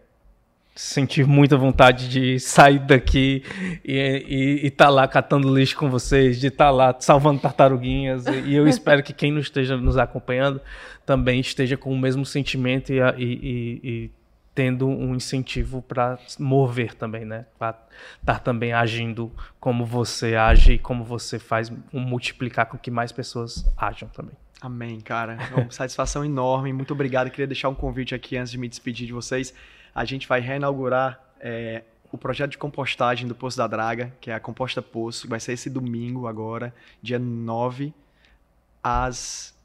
senti 0.75 1.23
muita 1.23 1.55
vontade 1.55 2.09
de 2.09 2.37
sair 2.37 2.79
daqui 2.79 3.43
e 3.83 4.59
estar 4.63 4.85
tá 4.85 4.89
lá 4.91 5.07
catando 5.07 5.55
lixo 5.55 5.77
com 5.77 5.89
vocês, 5.89 6.37
de 6.39 6.47
estar 6.47 6.65
tá 6.65 6.71
lá 6.71 6.95
salvando 6.99 7.39
tartaruguinhas. 7.39 8.27
E, 8.27 8.49
e 8.49 8.55
eu 8.55 8.67
espero 8.69 9.01
que 9.01 9.13
quem 9.13 9.31
não 9.31 9.39
esteja 9.39 9.77
nos 9.77 9.97
acompanhando 9.97 10.59
também 11.05 11.39
esteja 11.39 11.77
com 11.77 11.91
o 11.91 11.97
mesmo 11.97 12.25
sentimento 12.25 12.91
e, 12.91 12.99
e, 13.17 13.79
e 13.83 14.11
tendo 14.53 14.87
um 14.87 15.15
incentivo 15.15 15.81
para 15.81 16.17
mover 16.37 16.93
também, 16.93 17.23
né? 17.23 17.45
Para 17.57 17.69
estar 18.19 18.33
tá 18.33 18.39
também 18.39 18.73
agindo 18.73 19.31
como 19.59 19.85
você 19.85 20.35
age 20.35 20.73
e 20.73 20.79
como 20.79 21.03
você 21.03 21.39
faz 21.39 21.71
multiplicar 21.91 22.65
com 22.65 22.77
que 22.77 22.91
mais 22.91 23.11
pessoas 23.11 23.65
ajam 23.77 24.09
também. 24.09 24.35
Amém, 24.65 24.99
cara. 24.99 25.37
É 25.51 25.55
uma 25.61 25.69
satisfação 25.71 26.25
enorme. 26.25 26.73
Muito 26.73 26.93
obrigado. 26.93 27.29
Queria 27.29 27.47
deixar 27.47 27.69
um 27.69 27.75
convite 27.75 28.15
aqui 28.15 28.37
antes 28.37 28.51
de 28.51 28.57
me 28.57 28.67
despedir 28.67 29.05
de 29.05 29.13
vocês 29.13 29.53
a 29.95 30.03
gente 30.03 30.27
vai 30.27 30.41
reinaugurar 30.41 31.21
é, 31.39 31.83
o 32.11 32.17
projeto 32.17 32.51
de 32.51 32.57
compostagem 32.57 33.25
do 33.25 33.33
Poço 33.33 33.57
da 33.57 33.65
Draga, 33.65 34.13
que 34.19 34.29
é 34.29 34.33
a 34.33 34.39
Composta 34.41 34.81
Poço. 34.81 35.25
Vai 35.25 35.39
ser 35.39 35.53
esse 35.53 35.69
domingo 35.69 36.27
agora, 36.27 36.75
dia 37.01 37.17
9, 37.17 37.93
às 38.83 39.55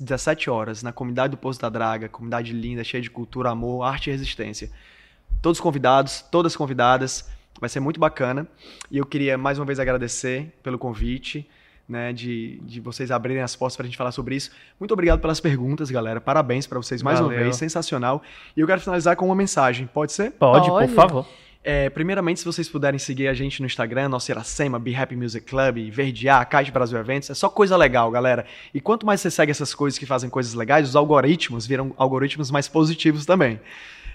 17 0.00 0.50
horas, 0.50 0.82
na 0.82 0.92
comunidade 0.92 1.30
do 1.30 1.36
Poço 1.36 1.60
da 1.60 1.68
Draga, 1.68 2.08
comunidade 2.08 2.52
linda, 2.52 2.82
cheia 2.82 3.00
de 3.00 3.08
cultura, 3.08 3.50
amor, 3.50 3.84
arte 3.84 4.08
e 4.08 4.10
resistência. 4.10 4.72
Todos 5.40 5.60
convidados, 5.60 6.20
todas 6.20 6.56
convidadas, 6.56 7.30
vai 7.60 7.68
ser 7.68 7.78
muito 7.78 8.00
bacana. 8.00 8.44
E 8.90 8.98
eu 8.98 9.06
queria 9.06 9.38
mais 9.38 9.56
uma 9.56 9.64
vez 9.64 9.78
agradecer 9.78 10.52
pelo 10.64 10.78
convite 10.80 11.48
né, 11.88 12.12
de, 12.12 12.60
de 12.62 12.80
vocês 12.80 13.10
abrirem 13.10 13.42
as 13.42 13.56
portas 13.56 13.76
para 13.76 13.84
a 13.84 13.88
gente 13.88 13.96
falar 13.96 14.12
sobre 14.12 14.36
isso. 14.36 14.50
Muito 14.78 14.92
obrigado 14.92 15.20
pelas 15.20 15.40
perguntas, 15.40 15.90
galera. 15.90 16.20
Parabéns 16.20 16.66
para 16.66 16.78
vocês 16.78 17.02
mais 17.02 17.18
Valeu. 17.18 17.34
uma 17.34 17.42
vez, 17.44 17.56
sensacional. 17.56 18.22
E 18.56 18.60
eu 18.60 18.66
quero 18.66 18.80
finalizar 18.80 19.16
com 19.16 19.24
uma 19.26 19.34
mensagem. 19.34 19.86
Pode 19.86 20.12
ser? 20.12 20.32
Pode, 20.32 20.68
Pode. 20.68 20.88
por 20.88 20.94
favor. 20.94 21.26
É, 21.64 21.90
primeiramente, 21.90 22.40
se 22.40 22.46
vocês 22.46 22.68
puderem 22.68 22.98
seguir 22.98 23.28
a 23.28 23.34
gente 23.34 23.60
no 23.60 23.66
Instagram, 23.66 24.08
nosso 24.08 24.30
Iracema, 24.30 24.78
Be 24.78 24.94
Happy 24.94 25.16
Music 25.16 25.44
Club, 25.46 25.90
Verdear, 25.90 26.48
Caixa 26.48 26.70
Brasil 26.70 26.98
Eventos, 26.98 27.30
é 27.30 27.34
só 27.34 27.48
coisa 27.48 27.76
legal, 27.76 28.10
galera. 28.10 28.46
E 28.72 28.80
quanto 28.80 29.04
mais 29.04 29.20
você 29.20 29.30
segue 29.30 29.50
essas 29.50 29.74
coisas 29.74 29.98
que 29.98 30.06
fazem 30.06 30.30
coisas 30.30 30.54
legais, 30.54 30.88
os 30.88 30.94
algoritmos 30.94 31.66
viram 31.66 31.92
algoritmos 31.96 32.50
mais 32.50 32.68
positivos 32.68 33.26
também. 33.26 33.60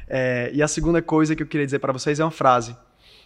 É, 0.07 0.51
e 0.53 0.61
a 0.61 0.67
segunda 0.67 1.01
coisa 1.01 1.35
que 1.35 1.43
eu 1.43 1.47
queria 1.47 1.65
dizer 1.65 1.79
para 1.79 1.91
vocês 1.91 2.19
é 2.19 2.23
uma 2.23 2.31
frase 2.31 2.75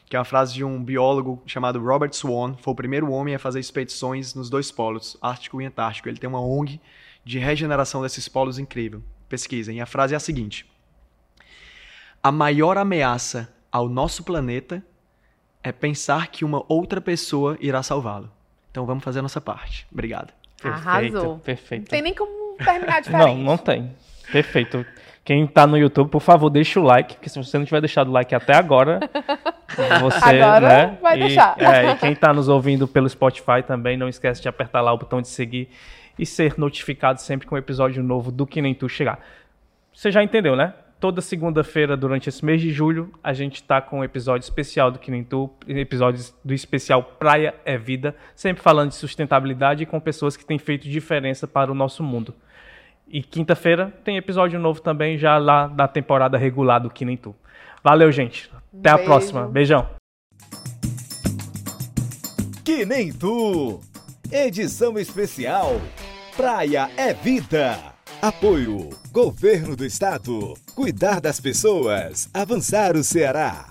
que 0.10 0.16
é 0.16 0.20
uma 0.20 0.26
frase 0.26 0.54
de 0.54 0.64
um 0.64 0.82
biólogo 0.84 1.42
chamado 1.46 1.84
Robert 1.84 2.14
Swan, 2.14 2.56
foi 2.62 2.72
o 2.72 2.76
primeiro 2.76 3.12
homem 3.12 3.36
a 3.36 3.40
fazer 3.40 3.60
expedições 3.60 4.34
nos 4.34 4.50
dois 4.50 4.72
polos, 4.72 5.18
Ártico 5.22 5.62
e 5.62 5.66
Antártico. 5.66 6.08
Ele 6.08 6.18
tem 6.18 6.30
uma 6.30 6.42
ONG 6.42 6.80
de 7.26 7.38
regeneração 7.40 8.02
desses 8.02 8.28
polos 8.30 8.58
incrível. 8.58 9.04
Pesquisem. 9.28 9.78
E 9.78 9.82
a 9.82 9.86
frase 9.86 10.14
é 10.14 10.18
a 10.18 10.20
seguinte: 10.22 10.66
A 12.24 12.32
maior 12.32 12.78
ameaça 12.78 13.54
ao 13.70 13.90
nosso 13.90 14.24
planeta 14.24 14.82
é 15.62 15.72
pensar 15.74 16.28
que 16.28 16.46
uma 16.46 16.64
outra 16.70 17.02
pessoa 17.02 17.58
irá 17.60 17.84
salvá-lo. 17.84 18.32
Então 18.72 18.86
vamos 18.86 19.04
fazer 19.04 19.20
a 19.20 19.24
nossa 19.24 19.42
parte. 19.42 19.86
Obrigado. 19.92 20.34
Perfeito, 20.62 20.88
Arrasou. 20.88 21.40
perfeito. 21.40 21.82
Não 21.82 21.88
tem 21.90 22.02
nem 22.02 22.14
como 22.14 22.56
terminar 22.58 23.02
diferente. 23.04 23.26
Não, 23.26 23.38
não 23.38 23.58
tem. 23.58 23.94
Perfeito. 24.32 24.86
Quem 25.28 25.46
tá 25.46 25.68
no 25.68 25.78
YouTube, 25.78 26.10
por 26.10 26.22
favor, 26.22 26.50
deixa 26.50 26.80
o 26.80 26.84
like, 26.84 27.16
porque 27.16 27.28
se 27.28 27.38
você 27.38 27.58
não 27.58 27.66
tiver 27.66 27.82
deixado 27.82 28.08
o 28.08 28.12
like 28.14 28.34
até 28.34 28.56
agora, 28.56 29.02
você, 30.00 30.40
Agora 30.40 30.68
né? 30.70 30.98
vai 31.02 31.18
e, 31.18 31.20
deixar. 31.20 31.54
É, 31.60 31.92
e 31.92 31.96
quem 31.98 32.16
tá 32.16 32.34
nos 32.34 32.48
ouvindo 32.48 32.88
pelo 32.88 33.10
Spotify 33.10 33.62
também, 33.62 33.98
não 33.98 34.08
esquece 34.08 34.42
de 34.42 34.48
apertar 34.48 34.80
lá 34.80 34.94
o 34.94 34.98
botão 34.98 35.22
de 35.22 35.28
seguir 35.28 35.68
e 36.18 36.26
ser 36.26 36.58
notificado 36.58 37.20
sempre 37.20 37.46
com 37.46 37.56
um 37.56 37.58
episódio 37.58 38.02
novo 38.02 38.32
do 38.32 38.48
Que 38.48 38.62
Nem 38.62 38.74
Tu 38.74 38.88
chegar. 38.88 39.20
Você 39.94 40.12
já 40.12 40.24
entendeu, 40.24 40.56
né? 40.56 40.74
Toda 40.98 41.20
segunda-feira, 41.20 41.98
durante 41.98 42.30
esse 42.30 42.46
mês 42.46 42.62
de 42.62 42.72
julho, 42.72 43.12
a 43.22 43.34
gente 43.34 43.62
tá 43.62 43.82
com 43.82 44.00
um 44.00 44.04
episódio 44.06 44.46
especial 44.46 44.92
do 44.92 44.98
Que 44.98 45.12
Nem 45.12 45.26
Tu, 45.26 45.50
episódios 45.68 46.34
do 46.42 46.54
especial 46.54 47.04
Praia 47.04 47.54
é 47.66 47.78
Vida, 47.78 48.16
sempre 48.34 48.64
falando 48.64 48.92
de 48.92 48.96
sustentabilidade 48.96 49.84
e 49.84 49.86
com 49.86 50.00
pessoas 50.00 50.38
que 50.38 50.46
têm 50.46 50.58
feito 50.58 50.88
diferença 50.88 51.46
para 51.46 51.70
o 51.70 51.76
nosso 51.76 52.02
mundo. 52.02 52.34
E 53.10 53.22
quinta-feira 53.22 53.94
tem 54.04 54.18
episódio 54.18 54.60
novo 54.60 54.82
também, 54.82 55.18
já 55.18 55.38
lá 55.38 55.68
da 55.68 55.88
temporada 55.88 56.38
regular 56.38 56.80
do 56.82 56.90
Nem 57.06 57.16
Tu. 57.16 57.34
Valeu, 57.84 58.12
gente. 58.12 58.52
Até 58.78 58.90
a 58.90 58.96
Beijo. 58.96 59.10
próxima. 59.10 59.48
Beijão. 59.48 59.88
Que 62.66 62.86
nem 62.86 63.14
tu. 63.14 63.80
Edição 64.32 64.98
especial. 65.00 65.80
Praia 66.36 66.90
é 66.98 67.14
vida. 67.14 67.78
Apoio. 68.22 68.90
Governo 69.12 69.76
do 69.76 69.86
Estado. 69.86 70.54
Cuidar 70.76 71.22
das 71.22 71.40
pessoas. 71.40 72.30
Avançar 72.34 72.96
o 72.98 73.04
Ceará. 73.04 73.66